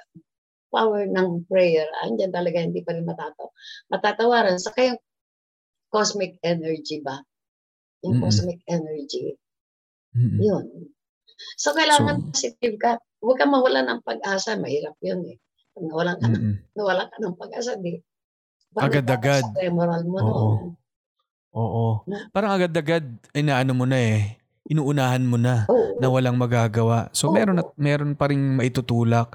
[0.74, 3.48] power ng prayer, andyan talaga hindi pa rin matataw,
[3.94, 4.58] matatawaran.
[4.60, 5.00] Sa kayong
[5.94, 7.22] cosmic energy ba?
[8.04, 8.26] Yung Mm-mm.
[8.26, 9.38] cosmic energy,
[10.18, 10.42] Mm-mm.
[10.42, 10.66] yun.
[11.56, 13.00] So, kailangan positive ka.
[13.24, 14.56] Huwag ka mawala ng pag-asa.
[14.60, 15.38] Mahirap yun eh.
[15.76, 16.56] Pag nawalan ka, ng, Mm-mm.
[16.78, 18.00] nawalan ka ng pag-asa, di.
[18.76, 19.44] Agad-agad.
[19.44, 20.28] Sa moral mo Oo.
[20.28, 20.60] noon.
[21.56, 21.86] Oo.
[22.04, 22.36] Mm.
[22.36, 24.40] Parang agad-agad, inaano mo na eh.
[24.66, 26.02] Inuunahan mo na Oo.
[26.02, 27.14] na walang magagawa.
[27.14, 27.38] So Oo.
[27.38, 29.30] meron at meron pa ring maitutulak.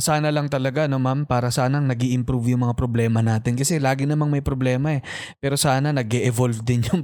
[0.00, 4.08] Sana lang talaga no ma'am para sanang nag improve yung mga problema natin kasi lagi
[4.08, 5.04] namang may problema eh.
[5.36, 7.02] Pero sana nag evolve din yung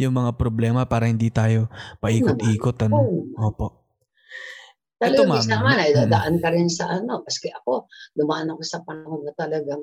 [0.00, 1.68] yung mga problema para hindi tayo
[2.00, 3.28] paikot-ikot ano.
[3.36, 3.87] Opo.
[4.98, 5.46] Talagang Ito, ma'am.
[5.46, 7.22] naman, ay dadaan ka rin sa ano.
[7.22, 7.86] Maski ako,
[8.18, 9.82] dumaan ako sa panahon na talagang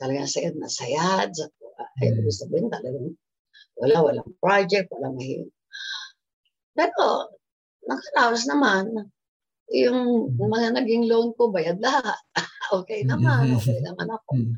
[0.00, 1.28] talagang sayad na sayad.
[1.36, 1.52] Sa,
[2.00, 2.16] ay, Mm.
[2.24, 3.12] ibig sabihin talagang
[3.76, 5.52] wala, walang project, walang mahirap.
[6.74, 7.04] Pero,
[7.84, 9.12] nakaraos naman,
[9.68, 10.48] yung Mm.
[10.48, 12.16] mga naging loan ko, bayad lahat.
[12.76, 14.30] okay naman, okay naman ako.
[14.32, 14.54] Mm.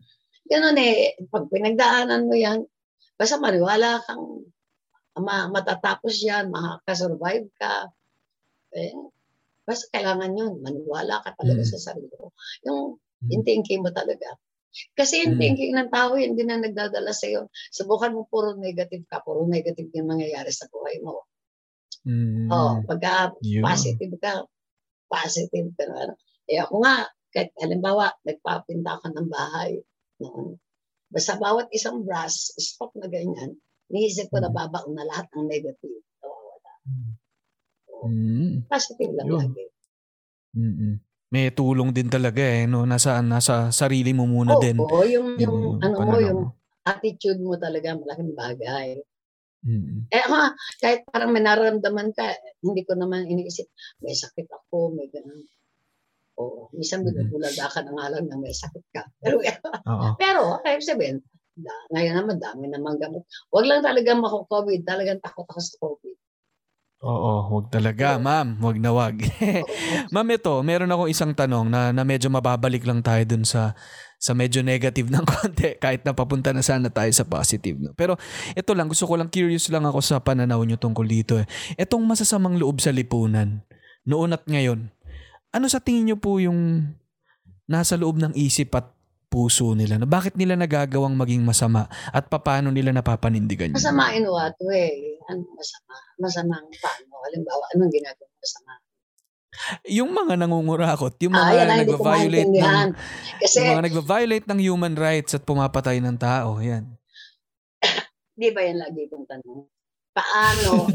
[0.47, 2.63] Ganun eh, pag pinagdaanan mo yan,
[3.19, 4.47] basta mariwala kang
[5.19, 7.91] ma- matatapos yan, makakasurvive ka.
[8.77, 8.95] Eh,
[9.67, 11.71] basta kailangan yun, maniwala ka talaga Mm.
[11.75, 12.31] sa sarili mo.
[12.65, 12.81] Yung,
[13.27, 13.29] Mm.
[13.35, 14.39] yung thinking mo talaga.
[14.95, 15.43] Kasi yung Mm.
[15.43, 17.49] thinking ng tao, hindi na nagdadala sa'yo.
[17.75, 21.27] Subukan mo puro negative ka, puro negative yung mangyayari sa buhay mo.
[22.07, 22.47] Mm.
[22.53, 23.67] Oh, pagka Yun.
[23.67, 24.47] positive ka,
[25.11, 26.15] positive ka na.
[26.47, 29.83] Eh ako nga, kahit halimbawa, nagpapinta ako ng bahay
[30.23, 30.57] noon.
[31.11, 33.59] Basta bawat isang brush, stock na ganyan,
[33.91, 34.57] niisip ko na Mm.
[34.57, 36.03] babaon na lahat ng negative.
[36.23, 36.73] Nawawala.
[36.87, 37.11] Mm.
[38.69, 39.41] Positive lang Yun.
[39.41, 39.65] lagi.
[40.57, 40.95] Mm-mm.
[41.27, 42.87] May tulong din talaga eh, no?
[42.87, 44.77] Nasa, nasa sarili mo muna Oo, din.
[44.79, 46.41] oo, yung, yung, ano mo, yung
[46.87, 48.89] attitude mo talaga, malaking bagay.
[49.67, 50.07] Mm-mm.
[50.15, 52.31] Eh ako kahit parang may nararamdaman ka,
[52.63, 53.67] hindi ko naman iniisip,
[54.07, 55.43] may sakit ako, may ganun.
[56.39, 57.11] Oo, minsan Mhm.
[57.11, 59.03] binubulaga ka na nga lang na may sakit ka.
[59.25, 59.43] Pero,
[59.89, 60.09] Oo.
[60.21, 61.19] pero kaya sabihin,
[61.59, 63.25] da, ngayon naman dami namang gamot.
[63.51, 66.17] Huwag lang talaga mako-COVID, talagang takot ako sa COVID.
[67.05, 68.57] Oo, wag talaga, ma'am.
[68.65, 69.21] Wag na wag.
[70.15, 73.77] Ma'am, ito, meron akong isang tanong na, na medyo mababalik lang tayo dun sa
[74.17, 77.77] sa medyo negative ng konti kahit na papunta na sana tayo sa positive.
[77.77, 77.93] No?
[77.93, 78.17] Pero
[78.57, 81.37] ito lang, gusto ko lang curious lang ako sa pananaw nyo tungkol dito.
[81.37, 81.47] Eh.
[81.77, 83.61] Itong masasamang loob sa lipunan,
[84.09, 84.89] noon at ngayon,
[85.53, 86.91] ano sa tingin nyo po yung
[87.69, 88.96] nasa loob ng isip at
[89.27, 89.99] puso nila?
[89.99, 90.07] No?
[90.09, 93.79] Bakit nila nagagawang maging masama at paano nila napapanindigan yun?
[93.79, 95.19] Masama in what way?
[95.29, 95.95] Ano masama?
[96.17, 97.13] Masamang paano?
[97.27, 98.73] Halimbawa, anong ginagawa masama?
[99.89, 102.91] Yung mga nangungurakot, yung Ah, mga yan hindi ko nagva-violate ng.
[103.41, 106.85] Kasi, yung mga nagva-violate ng human rights at pumapatay ng tao, yan.
[108.41, 109.65] di ba yan lagi kong tanong?
[110.13, 110.93] Paano,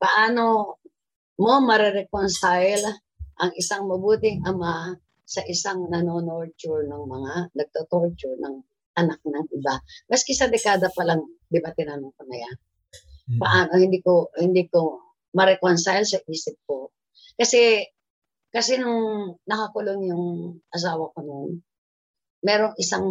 [0.00, 0.44] paano
[1.38, 2.84] mo mare-reconcile
[3.38, 4.98] ang isang mabuting ama
[5.28, 8.64] sa isang nanonorture ng mga nagtotorture ng
[8.96, 9.76] anak ng iba.
[10.08, 11.20] Maski sa dekada pa lang,
[11.52, 12.56] di ba tinanong ko na yan?
[13.36, 15.04] Paano hindi ko hindi ko
[15.36, 16.96] ma-reconcile sa isip ko.
[17.36, 17.84] Kasi
[18.48, 20.24] kasi nung nakakulong yung
[20.72, 21.60] asawa ko noon,
[22.40, 23.06] merong isang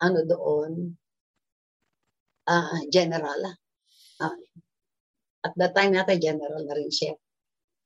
[0.00, 0.96] ano doon,
[2.48, 3.40] ah general.
[4.24, 4.36] Ah,
[5.44, 7.12] at that time natin general na rin siya.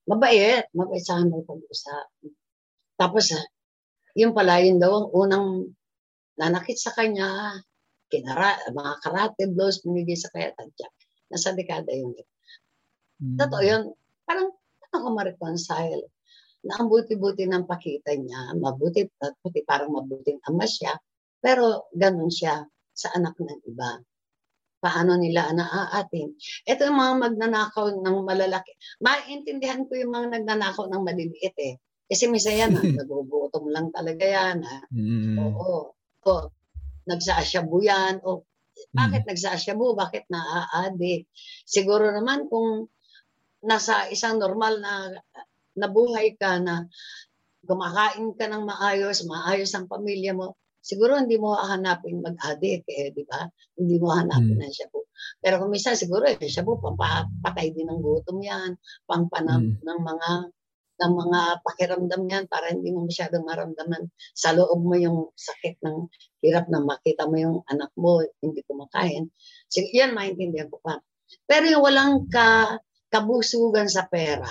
[0.06, 2.06] Mabait, mabait sa akin pag-usap.
[2.94, 3.34] Tapos,
[4.16, 5.48] yung pala, yun daw ang unang
[6.40, 7.60] nanakit sa kanya,
[8.08, 10.94] kinara, mga karate blows, binigay sa kanya, tadyak.
[11.28, 12.16] Nasa dekada yun.
[13.20, 13.36] Mm.
[13.36, 13.82] Totoo yun.
[14.24, 16.02] Parang, paano ko ma-reconcile?
[16.64, 20.96] Na ang buti-buti ng pakita niya, mabuti, buti parang mabuting ama siya,
[21.38, 24.00] pero ganun siya sa anak ng iba.
[24.80, 26.36] Paano nila naaatin?
[26.66, 28.72] Ito yung mga magnanakaw ng malalaki.
[28.98, 31.74] Maintindihan ko yung mga nagnanakaw ng maliliit eh.
[32.06, 34.62] Kasi misa yan, ah, nagugutom lang talaga yan.
[34.62, 34.82] ah.
[34.94, 35.36] Mm.
[35.38, 35.92] Oo.
[36.26, 36.32] O,
[37.04, 38.22] nagsasyabu yan.
[38.22, 38.42] O,
[38.92, 39.94] bakit nagsasyabu?
[39.94, 41.26] Bakit naaadik?
[41.64, 42.90] Siguro naman kung
[43.62, 44.92] nasa isang normal na
[45.74, 46.86] nabuhay ka na
[47.66, 53.26] kumakain ka ng maayos, maayos ang pamilya mo, siguro hindi mo hahanapin mag-addict eh, di
[53.26, 53.42] ba?
[53.74, 54.62] Hindi mo hahanapin Mm.
[54.62, 55.02] ng shabu.
[55.42, 59.82] Pero kung minsan siguro eh, shabu, pampatay din ng gutom yan, pampanam Mm.
[59.82, 60.30] ng mga
[60.96, 66.08] ng mga pakiramdam yan para hindi mo masyadong maramdaman sa loob mo yung sakit ng
[66.40, 69.28] hirap na makita mo yung anak mo hindi kumakain.
[69.68, 71.00] Sige, yan maintindihan ko pa.
[71.44, 72.80] Pero yung walang ka,
[73.12, 74.48] kabusugan sa pera,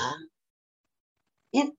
[1.56, 1.72] yan,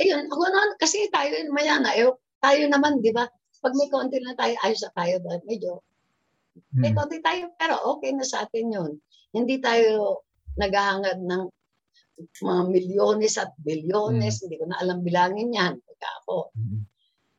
[0.00, 3.28] ayun, ako naman, kasi tayo mayan, ayo, tayo naman, di ba?
[3.60, 5.84] Pag may konti na tayo, ayos na tayo, but medyo,
[6.74, 6.98] may Mm.
[6.98, 8.92] konti tayo, pero okay na sa atin yun.
[9.32, 10.24] Hindi tayo
[10.58, 11.42] naghahangad ng
[12.28, 16.36] mga milyones at bilyones, hindi ko na alam bilangin yan, pagka ako.
[16.56, 16.80] Mm.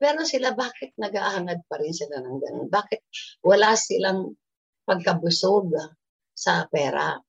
[0.02, 2.68] Pero sila, bakit nag-aangad pa rin sila ng ganun?
[2.74, 3.02] Bakit
[3.46, 4.34] wala silang
[4.90, 5.78] pagkabusog
[6.34, 7.22] sa pera?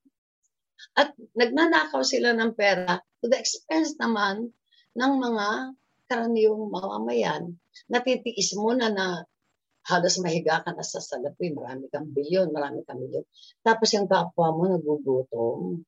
[0.97, 4.51] At nagnanakaw sila ng pera to the expense naman
[4.97, 5.49] ng mga
[6.09, 7.43] karaniwang mamamayan.
[7.93, 9.25] Natitiis mo na na
[9.89, 13.27] halos mahiga ka na sa salapi, marami kang bilyon, marami kang milyon.
[13.61, 15.83] Tapos yung kapwa mo nagugutom.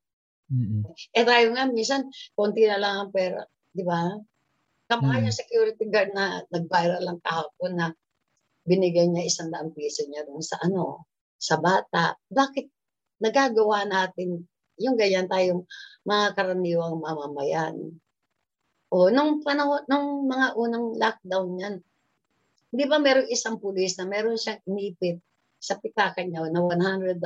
[0.53, 0.85] Mm.
[1.17, 3.41] Eh tayo nga, minsan, konti na lang ang pera,
[3.73, 4.13] di ba?
[4.91, 5.25] Kamukha Mm.
[5.29, 7.87] yung security guard na nag-viral lang kahapon na
[8.69, 11.09] binigay niya isang daang piso niya dun sa ano,
[11.41, 12.17] sa bata.
[12.29, 12.67] Bakit
[13.25, 14.45] nagagawa natin
[14.81, 15.65] yung ganyan tayong
[16.05, 17.77] mga karaniwang mamamayan?
[18.93, 21.77] O, nung panahon, nung mga unang lockdown yan,
[22.75, 25.19] di ba meron isang pulis na meron siyang inipit
[25.59, 27.19] sa pitakan niya na $100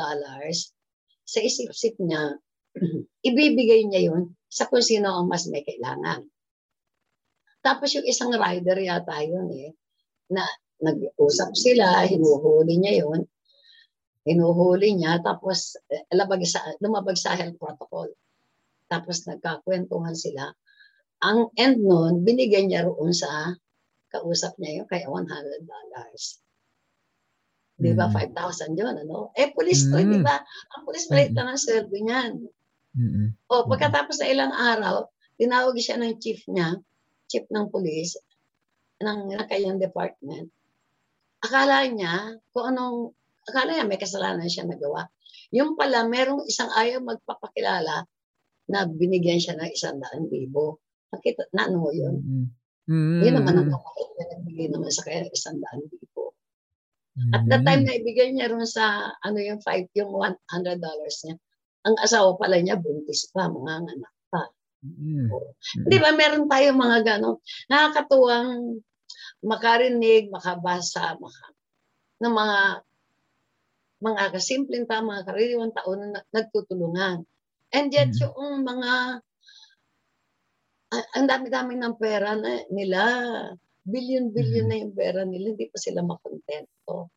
[1.29, 2.39] sa isip-isip niya,
[3.29, 6.25] ibibigay niya yun sa kung sino ang mas may kailangan.
[7.61, 9.71] Tapos yung isang rider yata yun eh,
[10.33, 10.47] na
[10.79, 13.27] nag-usap sila, hinuhuli niya yun,
[14.25, 18.09] hinuhuli niya, tapos eh, labag sa, lumabag sa health protocol.
[18.89, 20.49] Tapos nagkakwentuhan sila.
[21.27, 23.53] Ang end nun, binigay niya roon sa
[24.09, 25.67] kausap niya yung kaya $100.
[27.79, 28.07] Di ba?
[28.11, 28.35] Mm.
[28.35, 29.31] 5,000 yun, ano?
[29.39, 30.11] Eh, pulis to, Mm.
[30.15, 30.41] di ba?
[30.79, 31.37] Ang pulis, maliit Mm.
[31.39, 32.33] lang ang sweldo niyan.
[32.97, 33.37] Mm-mm.
[33.53, 36.77] O pagkatapos na ilang araw, tinawag siya ng chief niya,
[37.29, 38.17] chief ng police,
[39.01, 40.49] ng, ng kanyang department.
[41.45, 43.13] Akala niya, kung anong,
[43.47, 45.07] akala niya may kasalanan siya nagawa.
[45.55, 48.05] Yung pala, merong isang ayaw magpapakilala
[48.69, 50.81] na binigyan siya ng isang daan libo.
[51.15, 52.21] Nakita, na ano yun?
[52.89, 53.21] Mm-mm.
[53.25, 56.23] Yun naman ang kapatid na nagbigay naman sa kanya ng isang daan libo.
[57.35, 57.67] At that Mm.
[57.67, 61.37] time na ibigay niya ron sa, ano yung five, yung $100 niya,
[61.87, 64.13] ang asawa pala niya, buntis pa, mga anak.
[64.79, 65.27] Mm.
[65.91, 67.37] Di ba, meron tayo mga gano'n,
[67.67, 68.79] nakakatuwang
[69.43, 71.47] makarinig, makabasa, maka,
[72.23, 72.59] ng mga
[73.99, 77.27] mga kasimpleng ta, mga karaniwang tao na na- nagtutulungan.
[77.75, 78.23] And yet, Mm.
[78.23, 78.93] yung mga,
[81.19, 83.03] ang dami-dami ng pera na nila,
[83.83, 84.71] billion-billion Mm.
[84.71, 87.11] na yung pera nila, hindi pa sila makontento.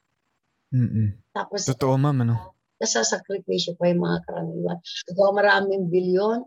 [0.74, 1.22] Mm-mm.
[1.30, 2.36] Tapos, Totoo, ma'am, ano?
[2.82, 4.78] Nasasakripisyo pa yung mga karaniwan.
[5.14, 6.42] Ikaw maraming bilyon,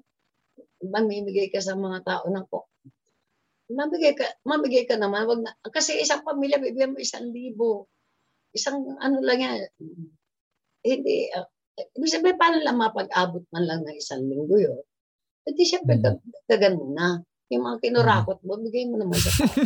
[0.83, 2.67] mamimigay ka sa mga tao ng ko.
[3.73, 5.25] Mamigay ka, mamigay ka naman.
[5.25, 7.89] Wag na, kasi isang pamilya, bibigyan mo isang libo.
[8.53, 9.57] Isang ano lang yan.
[10.85, 11.49] Hindi, uh,
[11.97, 14.85] ibig sabihin, paano lang mapag-abot man lang ng isang linggo yun?
[15.49, 16.21] Hindi siyempre, Mm.
[16.45, 17.09] dagan mo na.
[17.53, 19.31] Yung mga kinurakot mo, bigay mo naman sa.
[19.33, 19.57] Ito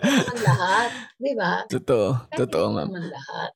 [0.30, 0.88] naman lahat.
[1.18, 1.52] Di ba?
[1.66, 2.08] Totoo.
[2.34, 2.86] Totoo, ma'am.
[2.90, 3.50] naman lahat.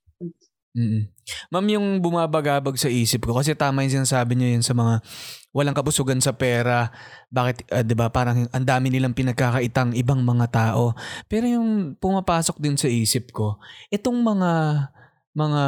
[0.75, 1.07] Mm.
[1.55, 5.07] Ma'am, yung bumabagabag sa isip ko, kasi tama yung sinasabi niyo yun sa mga
[5.55, 6.91] walang kabusugan sa pera.
[7.31, 10.99] Bakit, ah, di ba, parang ang dami nilang pinagkakaitang ibang mga tao.
[11.31, 13.63] Pero yung pumapasok din sa isip ko,
[13.95, 14.53] itong mga
[15.35, 15.63] mga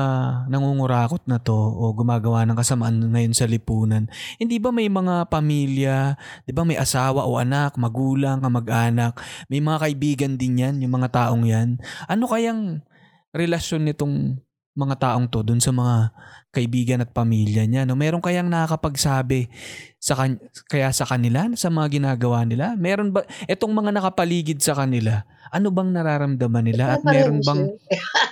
[0.47, 4.07] nangungurakot na to o gumagawa ng kasamaan ngayon sa lipunan,
[4.39, 6.15] hindi ba may mga pamilya,
[6.47, 9.19] di ba may asawa o anak, magulang, kamag-anak,
[9.51, 11.83] may mga kaibigan din yan, yung mga taong yan.
[12.07, 12.87] Ano kayang
[13.35, 14.39] relasyon nitong
[14.77, 16.13] mga taong to dun sa mga
[16.53, 19.49] kaibigan at pamilya niya no meron kayang nakakapagsabi
[19.97, 24.77] sa kan- kaya sa kanila sa mga ginagawa nila meron ba etong mga nakapaligid sa
[24.77, 27.73] kanila ano bang nararamdaman nila at meron bang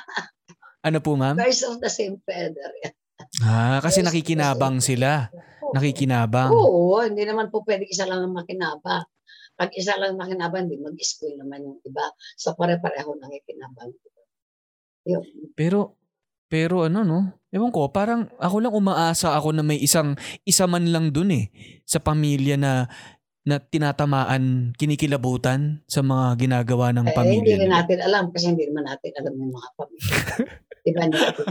[0.88, 2.70] ano po ma'am Birds of the same feather.
[3.40, 5.32] ah kasi nakikinabang sila
[5.72, 9.02] nakikinabang Oo, hindi naman po pwede isa lang ang makinabang.
[9.54, 12.10] Pag isa lang makinabang, hindi mag-school naman yung iba.
[12.34, 13.90] So pare-pareho nakikinabang.
[15.06, 15.24] Yun.
[15.54, 15.98] Pero,
[16.46, 17.20] pero ano no?
[17.54, 21.54] Ewan ko, parang ako lang umaasa ako na may isang, isa man lang dun eh.
[21.86, 22.90] Sa pamilya na,
[23.46, 27.54] na tinatamaan, kinikilabutan sa mga ginagawa ng Eh, hindi pamilya.
[27.54, 27.76] rin nila.
[27.78, 30.14] natin alam kasi hindi naman natin alam yung mga pamilya.
[30.82, 31.46] Diba hindi natin.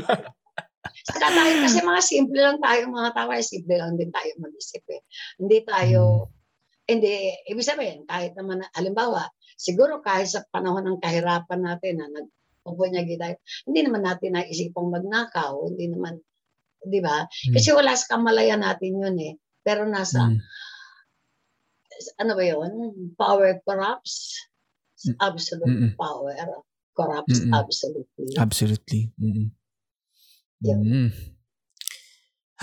[1.03, 4.83] Saka tayo, kasi mga simple lang tayo, mga tao, ay simple lang din tayo mag-isip
[4.91, 5.01] eh.
[5.39, 6.31] Hindi tayo,
[6.83, 12.07] hindi, ibig sabihin, kahit naman, halimbawa, siguro kahit sa panahon ng kahirapan natin na
[12.63, 13.35] nagpupunyagi tayo,
[13.67, 16.23] hindi naman natin naisipang magnakaw, hindi naman,
[16.79, 17.27] di ba?
[17.27, 19.35] Kasi wala sa kamalayan natin yun eh.
[19.63, 20.39] Pero nasa, Mm.
[22.23, 22.71] ano ba yun?
[23.19, 24.39] Power corrupts.
[25.03, 25.15] Mm.
[25.19, 25.91] Absolute Mm-mm.
[25.99, 26.35] power
[26.95, 27.51] corrupts Mm-mm.
[27.51, 28.31] absolutely.
[28.39, 29.01] Absolutely.
[29.19, 29.51] Mm-mm.
[30.63, 30.79] Yun.
[30.87, 31.09] Mm.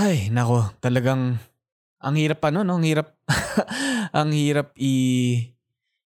[0.01, 1.37] Ay, nako, talagang
[2.01, 2.81] ang hirap ano, no?
[2.81, 3.21] Ang hirap
[4.17, 4.93] ang hirap i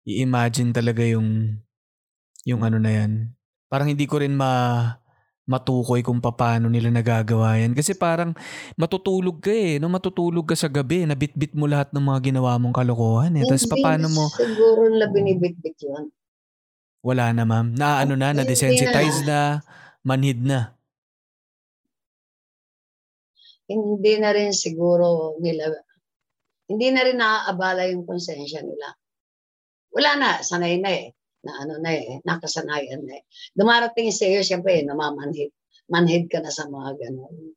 [0.05, 1.57] i-imagine talaga yung
[2.45, 3.13] yung ano na yan.
[3.71, 4.51] Parang hindi ko rin ma
[5.51, 7.75] matukoy kung paano nila nagagawa yan.
[7.75, 8.35] Kasi parang
[8.79, 9.79] matutulog ka eh.
[9.83, 9.91] No?
[9.91, 11.03] Matutulog ka sa gabi.
[11.07, 13.43] Nabitbit mo lahat ng mga ginawa mong kalokohan eh.
[13.43, 16.11] Tapos paano mo, Siguro na binibitbit yun.
[17.03, 17.75] wala na ma'am.
[17.75, 19.59] Na ano na, Hindi na-desensitize na,
[20.07, 20.77] manhid na.
[23.71, 25.71] Hindi na rin siguro nila,
[26.67, 28.99] hindi na rin naaabala yung konsensya nila.
[29.95, 31.15] Wala na, sanay na eh.
[31.41, 33.25] Na ano na eh, nakasanayan na eh.
[33.57, 35.53] Dumarating sa iyo, siyempre, namamanhid.
[35.91, 37.57] Manhid ka na sa mga ganun.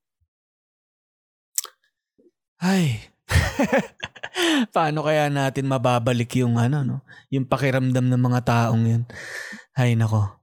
[2.64, 3.11] Ay.
[4.76, 6.97] Paano kaya natin mababalik yung ano no?
[7.30, 9.03] Yung pakiramdam ng mga taong 'yun.
[9.77, 10.41] Ay nako.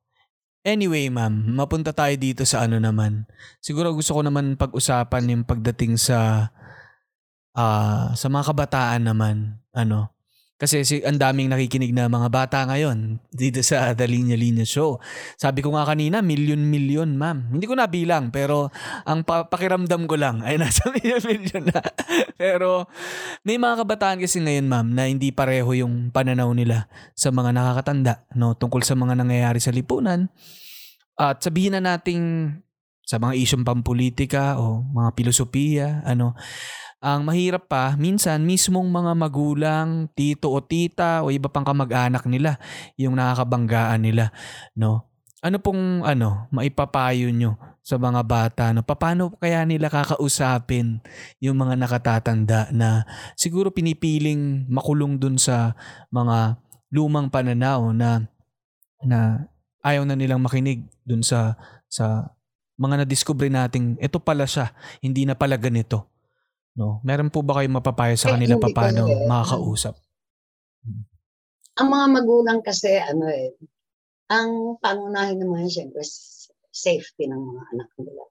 [0.61, 3.25] Anyway, ma'am, mapunta tayo dito sa ano naman.
[3.65, 6.53] Siguro gusto ko naman pag-usapan yung pagdating sa
[7.57, 9.37] ah sa mga kabataan naman,
[9.75, 10.13] ano.
[10.61, 15.01] Kasi si ang daming nakikinig na mga bata ngayon dito sa The Linya Linya Show.
[15.41, 17.57] Sabi ko nga kanina, milyon-milyon, ma'am.
[17.57, 18.69] Hindi ko nabilang, pero
[19.09, 21.81] ang pa- pakiramdam ko lang ay nasa milyon-milyon na.
[22.37, 22.85] pero
[23.41, 28.29] may mga kabataan kasi ngayon, ma'am, na hindi pareho yung pananaw nila sa mga nakakatanda,
[28.37, 30.29] no, tungkol sa mga nangyayari sa lipunan.
[31.17, 32.53] At sabihin na nating
[33.09, 36.37] sa mga isyong pampolitika o mga filosofiya, ano,
[37.01, 42.61] ang mahirap pa, minsan mismong mga magulang, tito o tita o iba pang kamag-anak nila
[43.01, 44.29] yung nakakabanggaan nila,
[44.77, 45.11] no?
[45.41, 48.65] ano pong ano, maipapayo nyo sa mga bata?
[48.77, 48.85] No?
[48.85, 51.01] Paano kaya nila kakausapin
[51.41, 55.73] yung mga nakatatanda na siguro pinipiling makulong dun sa
[56.13, 56.61] mga
[56.93, 58.29] lumang pananaw na
[59.01, 59.49] na
[59.81, 61.57] ayaw na nilang makinig dun sa
[61.89, 62.37] sa
[62.77, 64.73] mga na-discover nating ito pala siya,
[65.05, 66.09] hindi na pala ganito.
[66.81, 67.05] No?
[67.05, 69.95] Meron po ba kayong mapapayo sa Eh, kanila hindi paano kasi, makakausap?
[71.77, 73.53] Ang mga magulang kasi, ano eh,
[74.33, 78.23] ang pangunahin naman, syempre, s- safety ng mga anak nila.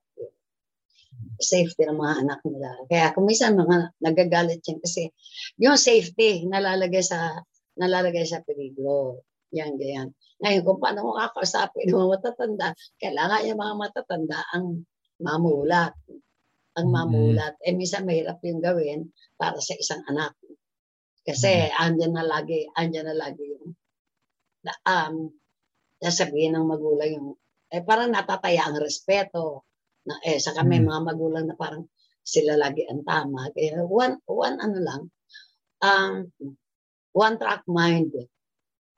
[1.38, 2.70] Safety ng mga anak nila.
[2.90, 5.12] Kaya kung minsan mga nagagalit yan kasi
[5.60, 7.44] yung safety nalalagay sa
[7.80, 9.24] nalalagay sa peligro.
[9.56, 10.12] Yan, ganyan.
[10.40, 12.68] Ngayon, kung paano mo kakausapin ng mga matatanda,
[13.02, 14.66] kailangan yung mga matatanda ang
[15.20, 15.96] mamulat.
[16.78, 17.58] Ang mamulat.
[17.66, 19.10] Eh, minsan mahirap yung gawin
[19.40, 20.38] para sa isang anak.
[21.26, 23.74] Kasi andyan na lagi, andyan na lagi yung
[24.60, 25.32] na, um,
[26.04, 27.28] sasabihin ng magulang yung,
[27.72, 29.64] eh parang natataya ang respeto.
[30.04, 30.88] Na, eh, saka may Mm.
[30.90, 31.88] mga magulang na parang
[32.24, 33.50] sila lagi ang tama.
[33.56, 35.02] Kaya one, one ano lang,
[35.82, 36.14] um,
[37.16, 38.12] one track mind.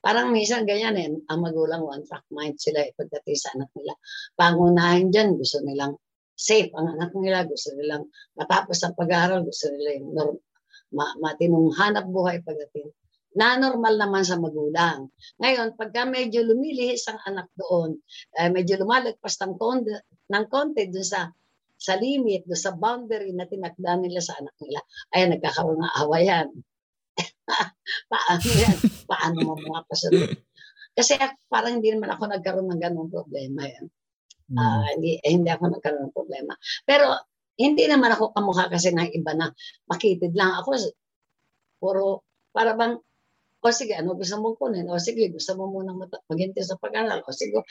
[0.02, 3.94] Parang minsan ganyan eh, ang magulang one track mind sila eh, pagdating sa anak nila.
[4.34, 5.94] Pangunahin dyan, gusto nilang
[6.42, 10.38] safe ang anak nila, gusto nilang matapos ang pag-aaral, gusto nila yung norm,
[10.98, 12.90] ma, matinong hanap buhay pagdating.
[13.38, 15.08] Na normal naman sa magulang.
[15.40, 17.96] Ngayon, pagka medyo lumilihis ang anak doon,
[18.42, 19.94] eh, medyo lumalagpas ng konti,
[20.28, 21.30] ng konti doon sa
[21.82, 24.82] sa limit, doon sa boundary na tinakda nila sa anak nila,
[25.18, 26.48] ay nagkakaroon ng awayan.
[28.12, 28.78] Paano yan?
[29.10, 30.30] Paano mo mga pasunod?
[30.94, 31.18] Kasi
[31.50, 33.90] parang hindi naman ako nagkaroon ng ganong problema yan.
[34.52, 34.60] Mm.
[34.60, 36.54] Ah, hindi, eh, hindi ako nagkaroon ng problema.
[36.84, 37.16] Pero
[37.56, 39.48] hindi naman ako kamukha kasi ng iba na
[39.88, 40.60] makitid lang.
[40.60, 40.76] Ako,
[41.80, 43.00] puro, para bang,
[43.62, 44.90] o sige, ano gusto mong kunin?
[44.90, 47.22] O sige, gusto mo munang maghintay sa pag-aral.
[47.22, 47.62] O sige,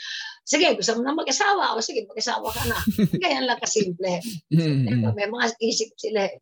[0.47, 1.74] sige, gusto mo na mag-asawa.
[1.74, 2.78] O sige, mag-asawa ka na.
[3.19, 4.23] Ganyan lang kasimple.
[4.51, 5.15] Mm.
[5.15, 6.39] May mga isip sila eh.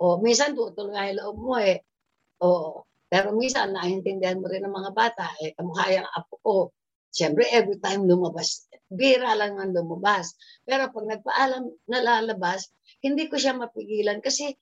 [0.00, 1.84] O minsan tutuloy ang loob mo eh.
[2.40, 6.56] O, pero minsan naintindihan mo rin ng mga bata eh, kamukha yung apo ko.
[7.16, 10.36] Siyempre, every time lumabas, bira lang ang lumabas.
[10.68, 12.68] Pero pag nagpaalam na lalabas,
[13.00, 14.52] hindi ko siya mapigilan kasi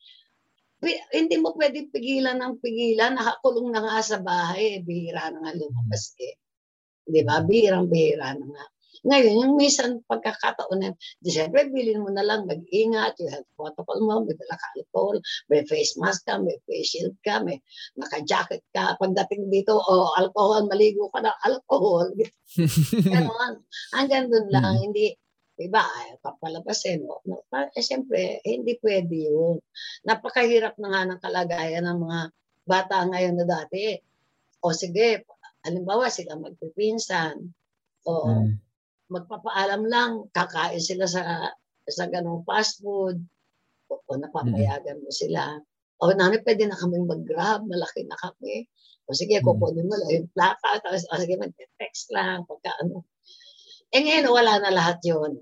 [1.10, 5.52] hindi mo pwede pigilan ng pigilan, nakakulong na nga sa bahay, eh, bihira na nga
[5.56, 6.38] lumabas eh.
[7.02, 7.42] Di ba?
[7.42, 8.64] Bihirang bihira na nga.
[9.04, 10.88] Ngayon, yung minsan pagkakataon na,
[11.20, 15.16] di siyempre, bilhin mo na lang, mag-ingat, yung health protocol mo, may dala ka alcohol,
[15.52, 17.60] may face mask ka, may face shield ka, may
[18.00, 18.96] naka-jacket ka.
[18.96, 22.08] Pagdating dito, oh, alcohol, maligo ka ng alcohol.
[23.14, 23.60] Ganon.
[23.92, 24.82] Hanggang doon lang, Mm.
[24.88, 25.06] hindi,
[25.60, 27.04] iba, ay, papalabasin.
[27.04, 29.60] No, pa- eh, siyempre, hindi pwede yun.
[30.02, 32.20] Napakahirap na nga ng kalagayan ng mga
[32.64, 34.00] bata ngayon na dati.
[34.64, 35.28] O sige,
[35.60, 37.36] halimbawa sila magpipinsan.
[38.08, 38.63] O Mm.
[39.14, 41.22] Magpapaalam lang, kakain sila sa
[41.86, 43.22] sa ganong fast food.
[43.92, 45.60] O, o napapayagan mo sila.
[46.02, 48.66] O nani, pwede na kami mag-grab, malaki na kami.
[49.06, 49.44] O sige, Mm.
[49.44, 53.04] kukunin mo lang yung plaka, tapos o sige, mag-text lang, pagka ano.
[53.92, 55.38] Eh ngayon, wala na lahat yun.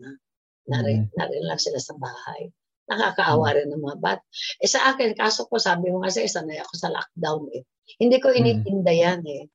[0.69, 2.51] Narin, narin lang sila sa bahay.
[2.91, 4.21] Nakakaawa rin ng mga bat.
[4.61, 7.63] Eh sa akin, kaso ko, sabi mo kasi, sanay ako sa lockdown eh.
[8.03, 9.47] Hindi ko initinda yan eh.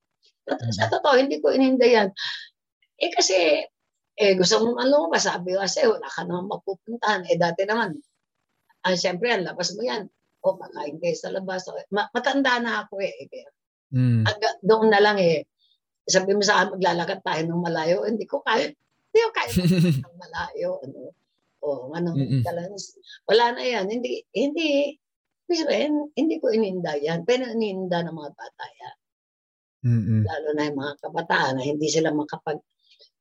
[0.71, 2.09] Sa totoo, hindi ko ininda yan.
[2.97, 3.61] Eh kasi,
[4.17, 7.21] eh gusto mo man lumabas, sabi ko kasi, wala ka naman mapupuntahan.
[7.29, 7.93] Eh dati naman,
[8.81, 10.09] ah, siyempre, ang labas mo yan.
[10.41, 11.69] O, makain kayo sa labas.
[11.69, 13.13] O, ma- matanda na ako eh.
[13.93, 14.25] Mm.
[14.25, 15.45] aga- doon na lang eh.
[16.09, 17.97] Sabi mo sa akin, maglalakad tayo ng malayo.
[18.09, 18.73] Hindi ko kaya.
[18.73, 19.51] Hindi ko kaya
[20.01, 20.69] ng malayo.
[20.81, 20.99] Ano.
[21.61, 22.09] O, ano.
[23.29, 23.85] Wala na yan.
[23.85, 24.97] Hindi, hindi,
[25.45, 27.21] sabihin, hindi ko ininda yan.
[27.21, 28.97] Pero ininda ng mga bata yan.
[29.87, 30.21] Mm-mm.
[30.25, 32.57] Lalo na yung mga kabataan na hindi sila makapag...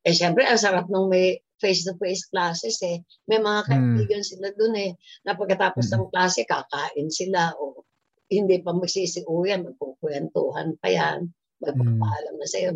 [0.07, 3.03] Eh, syempre, ang sarap nung may face-to-face classes eh.
[3.27, 3.67] May mga Mm.
[3.67, 4.95] kaibigan sila dun eh.
[5.27, 6.07] Na pagkatapos Mm-mm.
[6.07, 7.83] ng klase, kakain sila o
[8.31, 11.27] hindi pa magsisiuyan, magkukwentuhan pa yan.
[11.59, 12.71] Magpapaalam na sa'yo.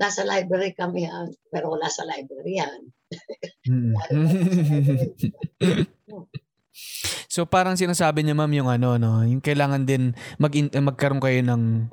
[0.00, 2.80] Nasa library kami yan, pero wala sa library yan.
[3.68, 3.94] Mm.
[7.30, 11.90] so parang sinasabi niya ma'am yung ano no, yung kailangan din mag magkaroon kayo ng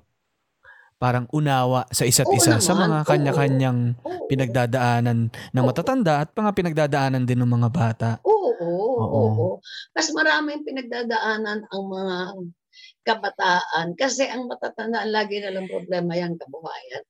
[0.98, 3.10] parang unawa sa isa't Oo isa sa naman, mga oo.
[3.10, 4.26] kanya-kanyang Oo.
[4.26, 5.70] pinagdadaanan ng Oo.
[5.70, 8.10] matatanda at mga pinagdadaanan din ng mga bata.
[8.26, 9.22] Oo, oo, Oo.
[9.38, 9.48] oo.
[9.94, 12.18] Mas maraming pinagdadaanan ang mga
[13.06, 17.06] kabataan kasi ang matatanda lagi nalang problema yan kabuhayan.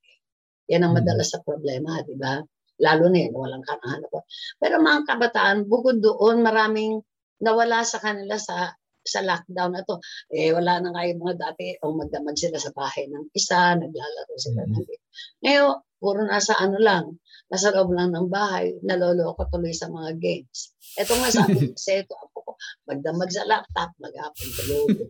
[0.67, 0.99] Yan ang Mm.
[0.99, 2.43] madalas sa problema, di ba?
[2.83, 4.11] Lalo na yan, walang kanahanap.
[4.59, 6.99] Pero mga kabataan, bukod doon, maraming
[7.39, 8.75] nawala sa kanila sa
[9.07, 9.97] sa lockdown na to,
[10.29, 14.67] eh wala na kayo mga dati, o magdamag sila sa bahay ng isa, naglalaro sila
[14.67, 14.83] ng
[15.41, 17.17] Ngayon, puro nasa ano lang,
[17.47, 20.75] nasa loob lang ng bahay, naloloko tuloy sa mga games.
[20.99, 22.51] Ito nga sabi ko sa ito, ako ko,
[22.85, 25.09] magdamag sa laptop, maghapon tulog.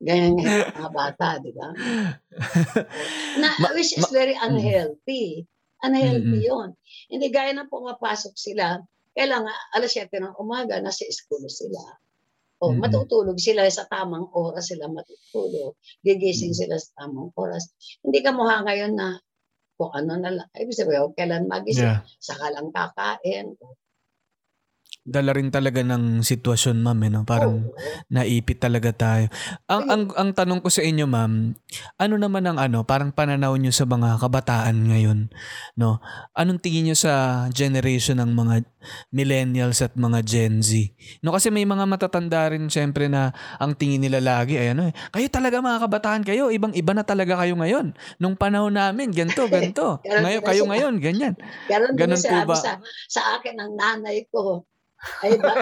[0.00, 1.68] Ganyan nga yung mga bata, di ba?
[3.36, 5.44] Na, Ma- which is ma- very unhealthy.
[5.84, 6.48] Unhealthy Mm-mm.
[6.48, 6.68] yun.
[7.12, 8.80] Hindi gaya na pumapasok sila,
[9.12, 11.80] kailangan alas 7 ng umaga, nasa school sila.
[12.60, 12.84] O, Mm-mm.
[12.84, 15.80] matutulog sila sa tamang oras sila matutulog.
[16.04, 17.72] Gigising sila sa tamang oras.
[18.04, 19.16] Hindi ka mukha ngayon na
[19.80, 20.48] kung ano na lang.
[20.52, 22.04] Ibig sabihin, kailan magising, Yeah.
[22.20, 23.56] saka lang kakain.
[25.10, 27.26] Dala rin talaga ng sitwasyon, ma'am, eh, no?
[27.26, 27.74] Parang Oo.
[28.14, 29.26] naipit talaga tayo.
[29.66, 31.58] Ang, ang, ang tanong ko sa inyo, ma'am,
[31.98, 35.34] ano naman ang ano, parang pananaw nyo sa mga kabataan ngayon,
[35.74, 35.98] no?
[36.38, 38.54] Anong tingin nyo sa generation ng mga
[39.10, 40.94] millennials at mga Gen Z?
[41.26, 44.94] No, kasi may mga matatanda rin syempre na ang tingin nila lagi ay ano eh,
[45.10, 47.98] kayo talaga mga kabataan kayo, ibang-iba na talaga kayo ngayon.
[48.22, 49.98] Nung panahon namin, ganto, ganto.
[50.22, 51.34] Ngayon, kayo ngayon, ganyan.
[51.96, 52.56] Din po ba?
[52.60, 52.76] Sa,
[53.08, 54.62] sa akin ng nanay ko.
[55.24, 55.52] Ay, ba,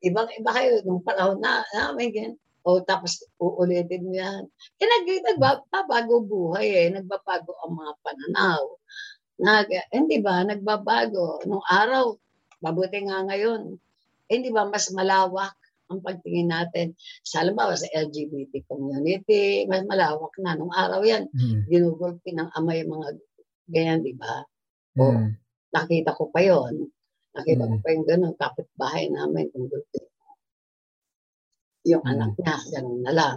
[0.00, 2.36] ibang iba kayo nung panahon na namin ganyan.
[2.60, 4.44] O tapos uulitin mo yan.
[4.76, 6.88] Eh, nag, nagbabago buhay eh.
[6.92, 8.62] Nagbabago ang mga pananaw.
[9.40, 11.40] Nag, hindi ba, nagbabago.
[11.48, 12.12] Nung araw,
[12.60, 13.80] mabuti nga ngayon.
[14.28, 15.56] Hindi ba, mas malawak
[15.88, 16.92] ang pagtingin natin.
[17.24, 20.54] Sa halimbawa sa LGBT community, mas malawak na.
[20.54, 21.66] Nung araw yan, Mm.
[21.66, 23.08] ginugulpi ng ama yung mga
[23.72, 24.44] ganyan, di ba?
[25.00, 25.16] Oo.
[25.16, 25.30] Mm.
[25.70, 26.90] nakita ko pa yon.
[27.30, 27.82] Nakita ko Mm.
[27.82, 29.98] pa yung gano'n, kapitbahay namin, gusto.
[31.86, 32.10] Yung Mm.
[32.12, 33.36] anak niya, gano'n na lang.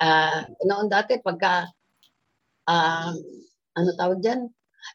[0.00, 1.68] Ah, noon dati, pagka,
[2.68, 3.12] ah,
[3.76, 4.48] ano tawag dyan?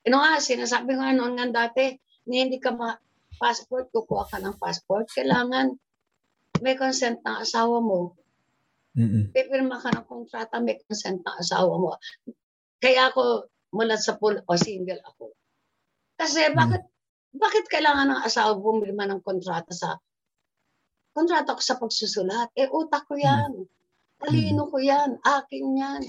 [0.10, 1.94] Ano nga, sinasabi ko nga noon nga dati,
[2.26, 2.98] ni hindi ka ma
[3.38, 5.78] passport, kukuha ka ng passport, kailangan
[6.64, 8.16] may consent ng asawa mo.
[8.96, 9.36] Mm-mm.
[9.36, 12.00] Pipirma ka ng kontrata, may consent ng asawa mo.
[12.82, 15.36] Kaya ako, mula sa pool, o single ako.
[16.16, 16.88] Kasi bakit
[17.36, 20.00] bakit kailangan ng asawa pumirma ng kontrata sa
[21.16, 22.52] kontrata ko sa pagsusulat?
[22.60, 23.64] Eh, utak ko yan.
[24.20, 25.16] Talino ko yan.
[25.24, 26.02] Akin yan.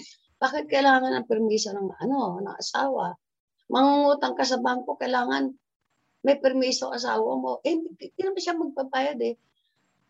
[0.43, 3.15] Bakit kailangan ng permiso ng ano, ng asawa?
[3.71, 5.55] Mangungutang ka sa bangko, kailangan
[6.27, 7.63] may permiso asawa mo.
[7.63, 9.39] Eh, hindi naman siya magbabayad eh.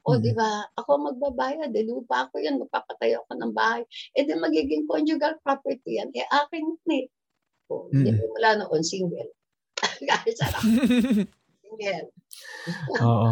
[0.06, 0.22] O, Mhm.
[0.24, 0.64] di ba?
[0.80, 1.70] Ako ang magbabayad.
[1.76, 2.56] Eh, lupa ako yan.
[2.56, 3.84] Magpapatayo ako ng bahay.
[4.16, 6.08] Eh, di magiging conjugal property yan.
[6.16, 7.04] Eh, akin yun eh.
[7.68, 8.06] O, Mhm.
[8.06, 9.35] hindi mula noon, single.
[10.08, 10.62] Kahit sarap.
[11.62, 12.06] Single.
[13.02, 13.30] Oo.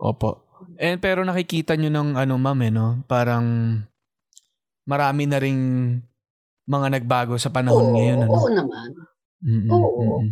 [0.00, 0.30] Opo.
[0.76, 2.86] Eh, pero nakikita nyo ng ano, ma'am, eh, no?
[3.04, 3.76] Parang
[4.88, 5.60] marami na ring
[6.70, 8.18] mga nagbago sa panahon Oo, ngayon.
[8.24, 8.32] Ano?
[8.32, 8.88] oo naman.
[9.40, 10.02] Mm-mm, oo.
[10.20, 10.30] mm-mm.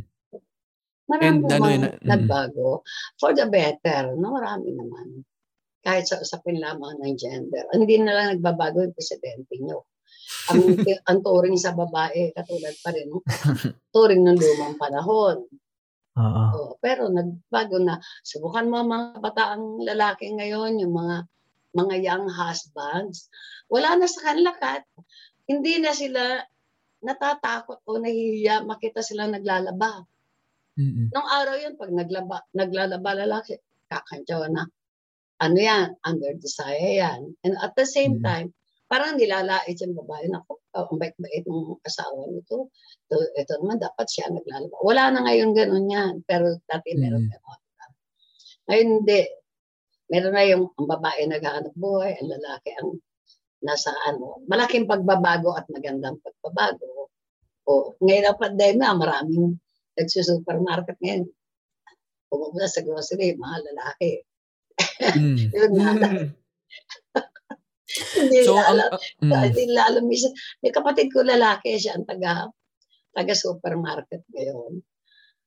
[1.09, 2.05] Marami And ano yun, mm.
[2.05, 2.85] nagbago.
[3.17, 4.37] For the better, no?
[4.37, 5.25] Marami naman.
[5.81, 7.65] Kahit sa usapin lamang ng gender.
[7.73, 9.89] Hindi na lang nagbabago yung presidente nyo.
[10.53, 10.61] Ang,
[11.09, 13.09] ang turing sa babae, katulad pa rin.
[13.95, 15.49] Turing ng lumang panahon.
[16.19, 16.45] Oo.
[16.55, 18.03] Oo, pero nagbago na.
[18.27, 21.17] Subukan mo ang mga bataang lalaki ngayon, yung mga
[21.77, 23.29] mga young husbands.
[23.71, 24.83] Wala na sa kanila kat.
[25.47, 26.43] Hindi na sila
[26.99, 30.03] natatakot o nahihiya makita sila naglalaba.
[30.75, 31.11] Mm-mm.
[31.15, 34.67] Nung araw yun, pag naglaba, naglalaba lalaki, kakantyaw na.
[35.39, 35.95] Ano yan?
[36.03, 37.39] Under desire yan.
[37.47, 38.25] And at the same Mhm.
[38.27, 38.49] time,
[38.89, 42.73] parang nilalait yung babae na, oh, ang bait-bait ng asawa nito.
[43.09, 44.77] Ito, ito naman, dapat siya naglalaba.
[44.85, 46.13] Wala na ngayon ganun yan.
[46.25, 47.33] Pero dati meron Mhm.
[47.33, 47.61] ganun.
[48.69, 49.23] Ngayon hindi.
[50.09, 52.91] Meron na yung ang babae naghahanap buhay, ang lalaki ang
[53.65, 54.41] nasa ano.
[54.49, 57.13] Malaking pagbabago at magandang pagbabago.
[57.69, 59.57] O, ngayon ang pandemya, maraming
[60.01, 61.29] nagsusupermarket ngayon.
[62.33, 64.11] Pumupunta sa grocery, mga lalaki.
[65.17, 65.37] Mm.
[65.57, 65.91] Yun nga.
[67.89, 68.89] Hindi So, nila alam.
[69.25, 70.05] mm, Hindi nila alam.
[70.05, 72.53] Yung kapatid ko lalaki, siya ang taga,
[73.13, 74.85] taga supermarket ngayon.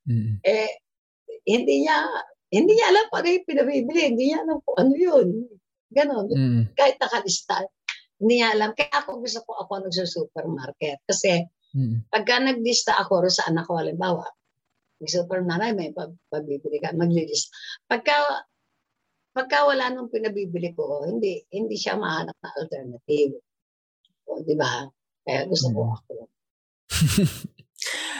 [0.09, 0.71] mm, Eh,
[1.45, 1.97] hindi niya,
[2.49, 4.01] hindi niya alam paano yung pinabibili.
[4.09, 5.27] Hindi niya alam kung ano yun.
[5.91, 6.25] Ganon.
[6.27, 7.61] mm, Kahit nakalista.
[8.17, 8.73] Hindi niya alam.
[8.73, 10.99] Kaya ako gusto ko ako nagsusupermarket.
[11.05, 11.45] Kasi
[11.77, 14.25] mm, pagka naglista ako ro sa anak ko, halimbawa,
[15.73, 17.49] may pag- pabibili ka, maglilista.
[17.89, 18.13] Pagka,
[19.31, 23.39] pagka wala nung pinabibili ko, hindi hindi siya mahanap na alternative.
[24.27, 24.85] O, di ba?
[25.23, 25.93] Kaya gusto ko Mm.
[25.95, 26.13] ako.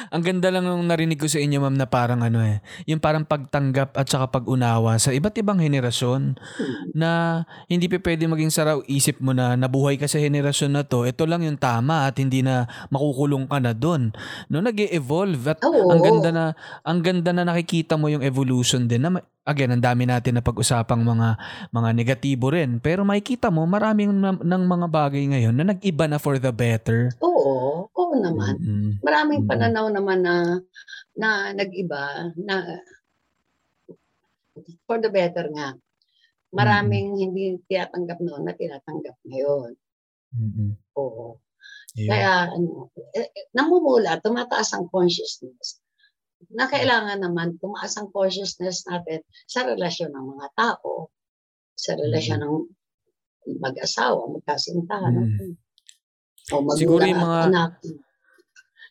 [0.10, 3.28] ang ganda lang nung narinig ko sa inyo ma'am na parang ano eh, yung parang
[3.28, 6.40] pagtanggap at saka pag-unawa sa iba't ibang henerasyon
[6.98, 11.06] na hindi pa pwede maging saraw isip mo na nabuhay ka sa henerasyon na to,
[11.06, 14.16] ito lang yung tama at hindi na makukulong ka na doon.
[14.50, 15.94] No, nag evolve at Oo.
[15.94, 16.44] ang ganda na
[16.82, 21.02] ang ganda na nakikita mo yung evolution din na again, ang dami natin na pag-usapang
[21.02, 21.38] mga
[21.74, 22.78] mga negatibo rin.
[22.78, 27.10] Pero makikita mo maraming na- ng mga bagay ngayon na nag-iba na for the better.
[27.20, 28.58] Oo, oo naman.
[28.62, 28.90] Mm-mm.
[29.02, 30.60] Maraming pananaw naman na
[31.16, 32.82] na nag-iba na
[34.88, 35.76] for the better nga.
[36.52, 39.72] Maraming hindi tinatanggap noon na tinatanggap ngayon.
[40.36, 40.72] Mm-mm.
[41.00, 41.40] Oo.
[41.96, 42.08] Ayun.
[42.12, 45.80] Kaya ano, eh, eh, namumula, tumataas ang consciousness.
[46.52, 51.08] Na kailangan naman tumaas ang consciousness natin sa relasyon ng mga tao,
[51.76, 52.56] sa relasyon ng
[53.60, 55.54] mag-asawa, magkasintahan, Mm.
[56.52, 57.72] o magulang Siguro yung mga- anak.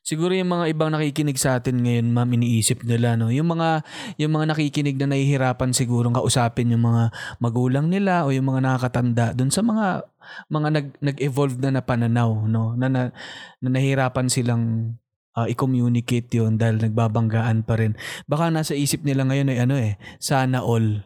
[0.01, 3.29] Siguro yung mga ibang nakikinig sa atin ngayon, ma'am, iniisip nila, no?
[3.29, 3.85] Yung mga,
[4.17, 9.37] yung mga nakikinig na nahihirapan siguro kausapin yung mga magulang nila o yung mga nakakatanda
[9.37, 10.09] dun sa mga
[10.49, 12.73] mga nag, nag-evolve na na pananaw, no?
[12.81, 13.03] Na, na,
[13.61, 14.97] na nahihirapan silang
[15.37, 17.93] ah, i-communicate yun dahil nagbabanggaan pa rin.
[18.25, 21.05] Baka nasa isip nila ngayon ay ano eh, sana all.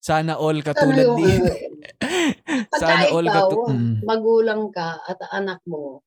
[0.00, 1.20] Sana all katulad ano,
[2.72, 3.94] Pagka sana all ikaw, katu- Mm.
[4.02, 6.00] magulang ka at anak mo,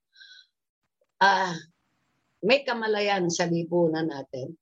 [1.22, 1.54] ah,
[2.44, 4.54] may kamalayan sa lipunan natin,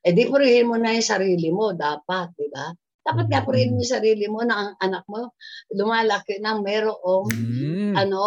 [0.00, 2.72] eh di purihin mo na yung sarili mo, dapat, di ba?
[3.06, 5.36] Dapat nga purihin mo yung sarili mo na ang anak mo
[5.70, 7.94] lumalaki na mayroong Mm.
[7.94, 8.22] ano,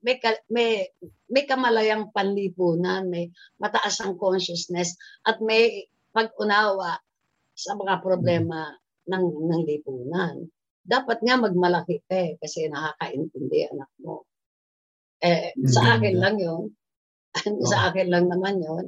[0.00, 0.88] may, ka- may,
[1.28, 3.28] may kamalayang panlipunan, may
[3.60, 4.96] mataas ang consciousness,
[5.28, 5.84] at may
[6.14, 6.96] pag-unawa
[7.52, 8.72] sa mga problema
[9.04, 10.48] ng, ng lipunan.
[10.84, 14.24] Dapat nga magmalaki ka eh, kasi nakakaintindi anak mo.
[15.20, 16.72] Eh, sa Ang akin lang yun.
[17.70, 18.86] sa akin lang naman yun.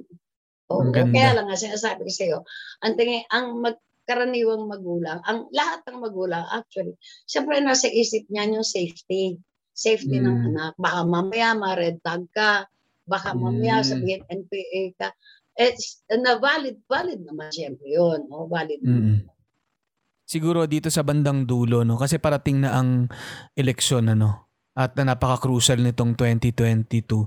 [0.66, 1.14] Oo, Ang ganda.
[1.14, 2.38] kaya lang nga sinasabi ko sa'yo,
[2.82, 8.66] ang tingin, ang magkaraniwang magulang, ang lahat ng magulang actually, siyempre nasa isip niya yung
[8.66, 9.38] safety.
[9.70, 10.46] Safety ng Mm.
[10.50, 10.72] anak.
[10.74, 12.64] Baka mamaya ma-red tag ka,
[13.04, 13.86] baka mamaya Mm.
[13.86, 15.08] sabihin NPA ka.
[15.54, 18.24] It's na valid, valid naman siyempre yun.
[18.26, 18.48] No?
[18.48, 18.80] Valid.
[18.82, 19.28] Mm.
[20.26, 23.06] Siguro dito sa bandang dulo no kasi parating na ang
[23.54, 24.45] eleksyon ano
[24.76, 27.24] at na napaka-crucial nitong 2022.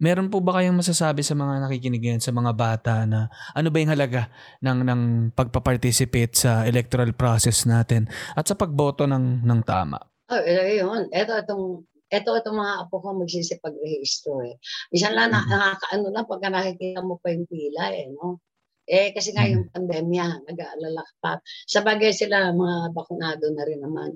[0.00, 3.76] Meron po ba kayong masasabi sa mga nakikinig ngayon sa mga bata na ano ba
[3.76, 4.32] yung halaga
[4.64, 5.02] ng ng
[5.36, 10.00] pagpa-participate sa electoral process natin at sa pagboto ng ng tama?
[10.32, 11.06] Oh, eh, yun.
[11.14, 11.64] Ito, itong,
[12.10, 14.58] ito, itong mga apo ko magsisipag-rehistro eh.
[14.90, 15.50] Minsan lang, na, Mhm.
[15.52, 18.42] nakakaano lang pagka nakikita mo pa yung pila eh, no?
[18.86, 21.32] Eh, kasi nga yung pandemya, nag-aalala ka pa.
[21.66, 24.14] Sa bagay sila, mga bakunado na rin naman.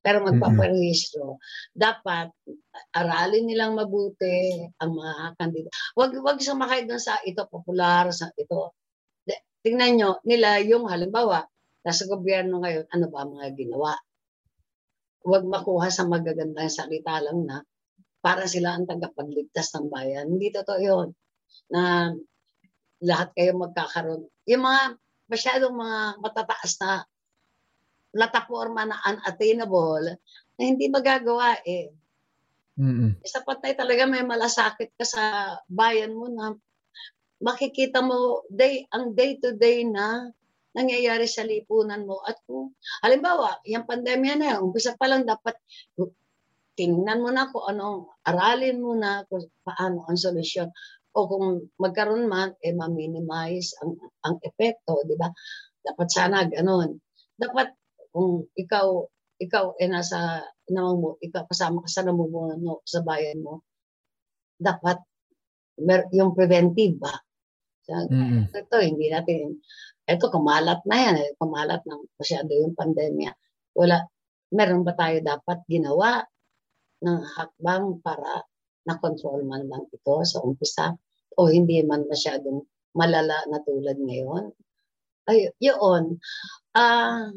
[0.00, 1.36] Pero magpaparehistro.
[1.76, 2.32] Dapat,
[2.96, 5.76] aralin nilang mabuti ang mga kandidato.
[5.92, 8.72] Wag, wag sumakay doon sa ito popular, sa ito.
[9.28, 11.44] De- Tingnan nyo, nila yung halimbawa,
[11.84, 13.92] nasa gobyerno ngayon, ano ba ang mga ginawa?
[15.20, 17.60] Huwag makuha sa magagandang salita lang na
[18.24, 20.32] para sila ang tagapagligtas ng bayan.
[20.32, 21.08] Hindi totoo yun.
[21.68, 22.12] Na
[23.00, 24.28] lahat kayo magkakaroon.
[24.48, 24.82] Yung mga
[25.28, 27.04] masyadong mga matataas na
[28.10, 30.18] plataforma na unattainable
[30.58, 31.94] na hindi magagawa eh.
[32.80, 33.20] Mm.
[33.26, 35.22] Sa patay talaga may malasakit ka sa
[35.68, 36.56] bayan mo na
[37.40, 40.28] makikita mo day ang day to day na
[40.76, 42.70] nangyayari sa lipunan mo at kung
[43.02, 45.58] halimbawa yung pandemya na yun, umpisa pa lang dapat
[46.78, 50.70] tingnan mo na kung anong aralin mo na kung paano ang solusyon
[51.10, 55.26] o kung magkaroon man eh ma-minimize ang ang epekto di ba
[55.82, 57.02] dapat sana ganon
[57.34, 57.74] dapat
[58.10, 59.06] kung ikaw
[59.40, 63.64] ikaw ay nasa namang mo ikaw kasama ka sa namumuno sa bayan mo
[64.60, 65.00] dapat
[65.80, 67.14] mer- yung preventive ba
[67.80, 68.52] Sa- Mm.
[68.52, 69.56] ito hindi natin
[70.04, 71.30] ito kumalat na yan eh.
[71.40, 73.32] kumalat ng masyado yung pandemya
[73.74, 74.04] wala
[74.52, 76.20] meron ba tayo dapat ginawa
[77.00, 78.44] ng hakbang para
[78.84, 80.92] na-control man lang ito sa umpisa
[81.38, 82.60] o hindi man masyadong
[82.92, 84.50] malala na tulad ngayon
[85.30, 86.18] ay yun
[86.74, 87.30] ah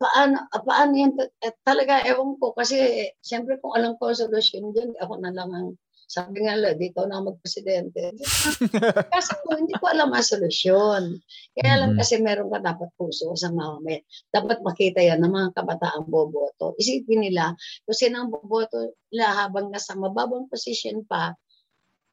[0.00, 1.12] paano paano yan
[1.44, 5.52] eh, talaga ewan ko kasi siyempre kung alam ko ang solusyon dyan ako na lang
[5.52, 5.68] ang
[6.10, 8.10] sabi nga lang, dito na magpresidente.
[9.14, 11.22] kasi kung hindi ko alam ang solusyon.
[11.54, 11.98] Kaya lang Mhm.
[12.02, 14.02] kasi meron ka dapat puso sa mamamayan.
[14.34, 16.74] Dapat makita yan ng mga kabataang boboto.
[16.82, 17.54] Isipin nila,
[17.86, 21.30] kung sino ang boboto nila habang nasa mababang position pa,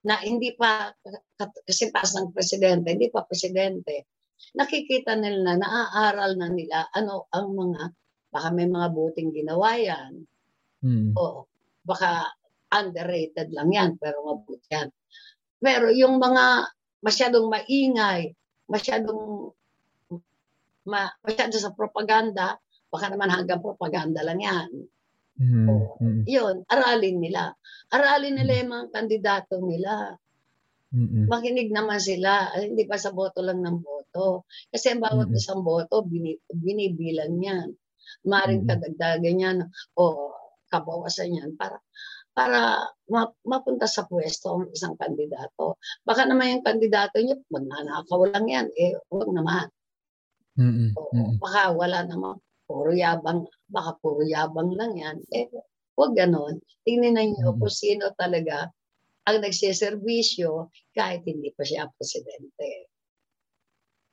[0.05, 0.93] na hindi pa
[1.65, 4.05] kasi taas ng presidente, hindi pa presidente,
[4.53, 7.81] nakikita nila na naaaral na nila ano ang mga,
[8.29, 10.25] baka may mga buting ginawa yan,
[10.77, 11.17] Mm.
[11.17, 11.49] o
[11.81, 12.29] baka
[12.69, 14.93] underrated lang yan, pero mabuti yan.
[15.57, 16.69] Pero yung mga
[17.01, 18.29] masyadong maingay,
[18.69, 19.49] masyadong
[20.85, 22.61] ma, masyado sa propaganda,
[22.93, 24.69] baka naman hanggang propaganda lang yan.
[25.37, 25.97] Mm, Oo.
[25.97, 27.53] mm, Yun, aralin nila.
[27.89, 30.13] Aralin nila yung mga kandidato nila.
[30.93, 32.53] mm, Makinig naman sila.
[32.53, 33.96] Hindi pa sa boto lang ng boto.
[34.71, 35.39] Kasi ang bawat Mm-mm.
[35.39, 37.69] isang boto, bini, binibilang yan.
[38.25, 38.71] Maring Mm-mm.
[38.71, 39.57] kadagdagan yan
[39.99, 40.33] o
[40.67, 41.79] kabawasan yan para
[42.37, 42.77] para
[43.09, 45.81] ma- mapunta sa pwesto ang isang kandidato.
[46.05, 48.67] Baka naman yung kandidato niyo, magnanakaw lang yan.
[48.77, 49.65] Eh, huwag naman.
[50.53, 51.33] mm, Oo, mm.
[51.41, 52.37] baka wala namang
[52.69, 55.17] puro yabang, baka puro yabang lang yan.
[55.33, 55.49] Eh,
[55.97, 56.61] huwag ganon.
[56.85, 57.57] Tingnan niyo Mm.
[57.57, 58.69] kung sino talaga
[59.25, 62.85] ang nagsiservisyo kahit hindi pa siya presidente.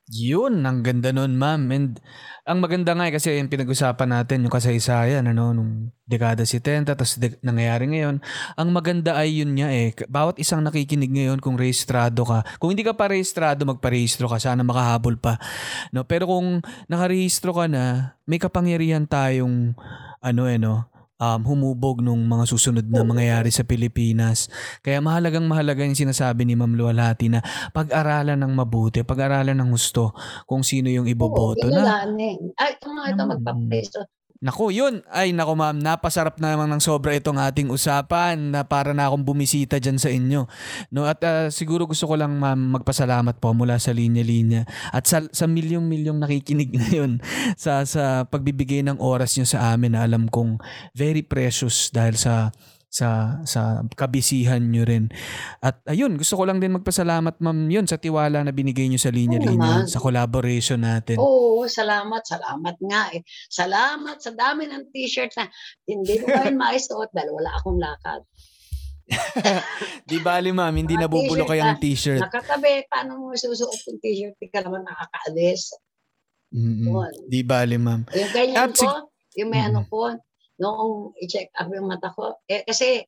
[0.04, 1.64] Yun, ang ganda nun, ma'am.
[1.72, 1.96] And
[2.44, 7.16] ang maganda nga eh, kasi yung pinag-usapan natin, yung kasaysayan, ano, nung dekada 70, tapos
[7.16, 8.20] de- nangyayari ngayon.
[8.60, 12.84] Ang maganda ay yun nga eh, bawat isang nakikinig ngayon kung rehistrado ka, kung hindi
[12.84, 15.40] ka pa rehistrado, magparehistro ka, sana makahabol pa.
[15.88, 16.04] No?
[16.04, 19.72] Pero kung nakarehistro ka na, may kapangyarihan tayong,
[20.20, 20.84] ano eh, no,
[21.24, 24.52] um, humubog nung mga susunod na mangyayari sa Pilipinas.
[24.84, 27.40] Kaya mahalagang mahalaga yung sinasabi ni Ma'am Luwalhati na
[27.72, 30.12] pag-aralan ng mabuti, pag-aralan ng gusto
[30.44, 31.80] kung sino yung iboboto Oo, na.
[31.80, 32.38] kilalanin.
[32.60, 34.00] Ay, ito nga ito, magpapreso.
[34.42, 35.06] Naku, yun.
[35.06, 39.22] Ay, naku ma'am, napasarap na naman ng sobra itong ating usapan na para na akong
[39.22, 40.50] bumisita dyan sa inyo.
[40.90, 45.22] No, at ah, siguro gusto ko lang ma'am magpasalamat po mula sa linya-linya at sa,
[45.30, 47.22] sa milyong-milyong nakikinig ngayon
[47.62, 50.58] sa, sa pagbibigay ng oras nyo sa amin na alam kong
[50.98, 52.50] very precious dahil sa
[52.94, 55.10] sa sa kabisihan nyo rin.
[55.58, 59.10] At ayun, gusto ko lang din magpasalamat ma'am yun sa tiwala na binigay nyo sa
[59.10, 61.18] linya-linya sa collaboration natin.
[61.18, 63.26] Oo, salamat, salamat nga eh.
[63.50, 65.50] Salamat sa dami ng t-shirt na
[65.82, 68.22] hindi ko ngayon maisuot dahil wala akong lakad.
[70.08, 72.22] Di bali ma'am, hindi Mga nabubulok na- t-shirt.
[72.22, 74.38] Nakatabi, paano mo susuot yung t-shirt?
[74.38, 75.74] Di ka naman nakakaalis.
[76.54, 77.10] Yun.
[77.26, 78.06] Di bali ma'am.
[78.06, 79.68] Yung ganyan At sig- ko, yung may Mhm.
[79.68, 80.14] ano ko,
[80.64, 83.04] noong i-check up yung mata ko, eh kasi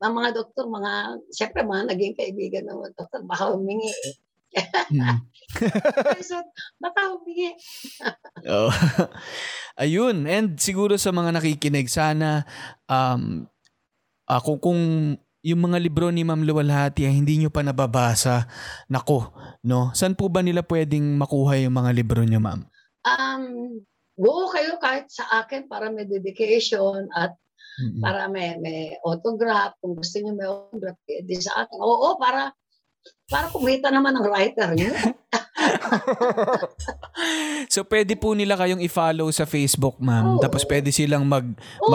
[0.00, 0.92] ang mga doktor, mga,
[1.32, 4.16] siyempre mga naging kaibigan ng mga doktor, baka humingi eh.
[4.90, 5.22] Mm.
[6.26, 6.42] so,
[6.82, 7.54] baka humingi.
[8.50, 8.72] Oo.
[9.78, 12.48] Ayun, and siguro sa mga nakikinig, sana
[12.88, 13.44] um,
[14.24, 18.44] ah, kung, yung mga libro ni Ma'am Luwalhati ay hindi nyo pa nababasa,
[18.92, 19.32] nako,
[19.64, 19.92] no?
[19.96, 22.60] Saan po ba nila pwedeng makuha yung mga libro niyo, Ma'am?
[23.04, 23.80] Um,
[24.20, 27.32] buo kayo kahit sa akin para may dedication at
[27.80, 28.04] Mm-mm.
[28.04, 29.72] para may, may autograph.
[29.80, 31.80] Kung gusto niyo may autograph, eh, di sa akin.
[31.80, 32.52] Oo, para
[33.32, 34.92] para kumita naman ang writer niyo.
[37.72, 40.36] so pwede po nila kayong i-follow sa Facebook, Ma'am.
[40.36, 40.42] Oo.
[40.42, 41.44] Tapos pwede silang mag
[41.84, 41.90] Oo,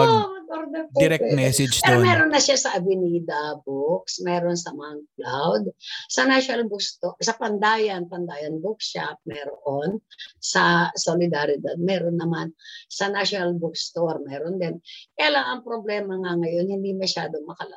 [0.56, 0.96] Mag-order po.
[0.96, 1.36] direct pwede.
[1.36, 2.06] message Pero doon.
[2.08, 5.68] meron na siya sa Avenida Books, meron sa Mount Cloud,
[6.08, 10.00] sa National Bookstore, sa Pandayan, Pandayan Bookshop, meron.
[10.40, 12.56] Sa Solidaridad, meron naman.
[12.88, 14.80] Sa National Bookstore, meron din.
[15.12, 17.76] Kaya lang ang problema nga ngayon, hindi masyado makala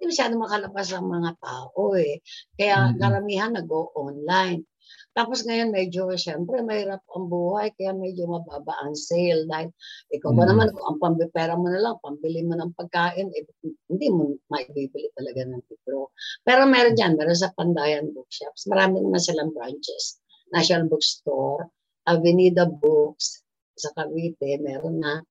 [0.00, 2.24] hindi masyado makalabas ang mga tao eh.
[2.56, 2.96] Kaya Mm-mm.
[3.04, 4.64] karamihan nag-go online.
[5.10, 9.68] Tapos ngayon medyo, syempre, mahirap ang buhay, kaya medyo mababa ang sale dahil
[10.14, 10.50] ikaw ba Mm.
[10.54, 13.42] naman, kung ang pambipera mo na lang, pambili mo ng pagkain, eh,
[13.90, 16.14] hindi mo maibibili talaga ng libro.
[16.46, 18.70] Pero meron dyan, meron sa Pandayan Bookshops.
[18.70, 20.22] Marami naman silang branches.
[20.54, 21.70] National Bookstore,
[22.06, 23.42] Avenida Books,
[23.74, 25.22] sa Cavite, meron na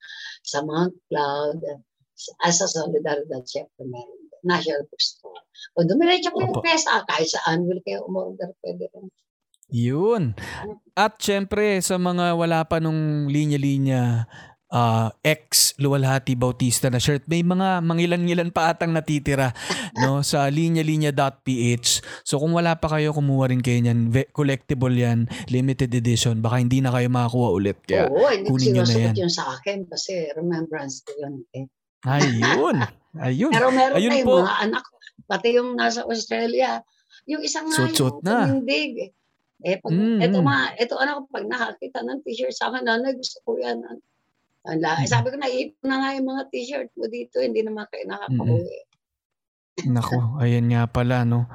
[0.44, 1.60] sa Mount Cloud,
[2.16, 4.18] sa, sa Solidaridad, syempre meron.
[4.44, 5.44] National Bookstore.
[5.76, 6.64] O dumiretso ko yung Opo.
[6.64, 9.12] pesa, kahit saan will kayo umorder, pwede rin.
[9.70, 10.34] Yun.
[10.94, 14.26] At syempre, sa mga wala pa nung linya-linya
[14.68, 19.54] ah, ex Luwalhati Bautista na shirt, may mga mangilan-ngilan pa atang natitira
[19.96, 21.88] no sa linya-linya.ph.
[22.22, 24.10] So kung wala pa kayo, kumuha rin kayo niyan.
[24.10, 26.42] Ve- Collectible yan, limited edition.
[26.42, 27.78] Baka hindi na kayo makakuha ulit.
[27.82, 29.14] Kaya, Oo, hindi ko kunin nyo na yan.
[29.16, 31.66] yun sa akin kasi remembrance ko yun eh.
[32.06, 32.78] ayun.
[33.10, 33.50] Ayun.
[33.50, 34.36] Pero meron Ayun na yung po.
[34.46, 34.84] mga anak,
[35.26, 36.78] pati yung nasa Australia,
[37.26, 38.46] yung isang nga Suot-suot yung na.
[38.46, 39.18] tumindig.
[39.60, 40.46] Eh, pag, Mm, eto mm.
[40.46, 43.84] ma, eto anak ko, pag nakakita ng t-shirt sa akin, nanay, gusto ko yan.
[44.64, 45.08] Ala, Mm.
[45.08, 48.78] Sabi ko, naipon na nga yung mga t-shirt mo dito, hindi naman kayo nakakauwi.
[49.88, 51.48] Nako, ayan nga pala, no?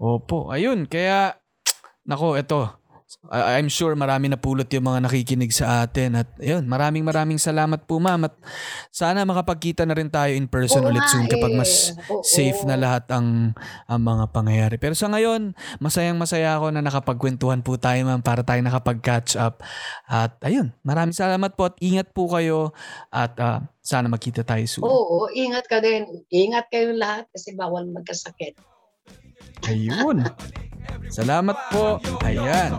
[0.00, 0.88] Opo, ayun.
[0.88, 1.36] Kaya,
[2.08, 2.77] nako, eto.
[3.32, 6.20] I- I'm sure marami na pulot yung mga nakikinig sa atin.
[6.20, 8.28] At ayun, maraming maraming salamat po ma'am.
[8.28, 8.36] At
[8.92, 11.58] sana makapagkita na rin tayo in person Oo ulit nga soon kapag eh.
[11.58, 11.72] mas
[12.12, 12.20] Oo.
[12.20, 13.56] safe na lahat ang,
[13.88, 14.76] ang mga pangyayari.
[14.76, 19.64] Pero sa ngayon, masayang masaya ako na nakapagkwentuhan po tayo ma'am para tayo nakapag-catch up.
[20.04, 22.76] At ayun, maraming salamat po at ingat po kayo
[23.08, 24.84] at ah, sana magkita tayo soon.
[24.84, 26.04] Oo, ingat ka din.
[26.28, 28.52] Ingat kayo lahat kasi bawal magkasakit.
[29.64, 30.28] Ayun.
[31.08, 31.98] Salamat po.
[32.22, 32.76] Ayan.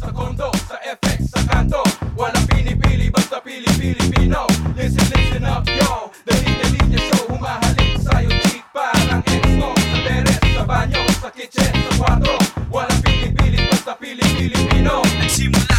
[0.00, 1.82] Sa kondo, sa FX, sa kanto.
[2.16, 4.48] Wala pinipili, basta pili-Pilipino.
[4.74, 6.10] Listen, listen up, yo.
[6.24, 8.64] Dalit-dalit niya show, humahalik sa'yo, chick.
[8.72, 9.70] Parang ex-no.
[9.76, 12.34] Sa teres, sa banyo, sa kitchen, sa kwarto.
[12.72, 15.04] Wala pinipili, basta pili-Pilipino.
[15.20, 15.75] Nagsimula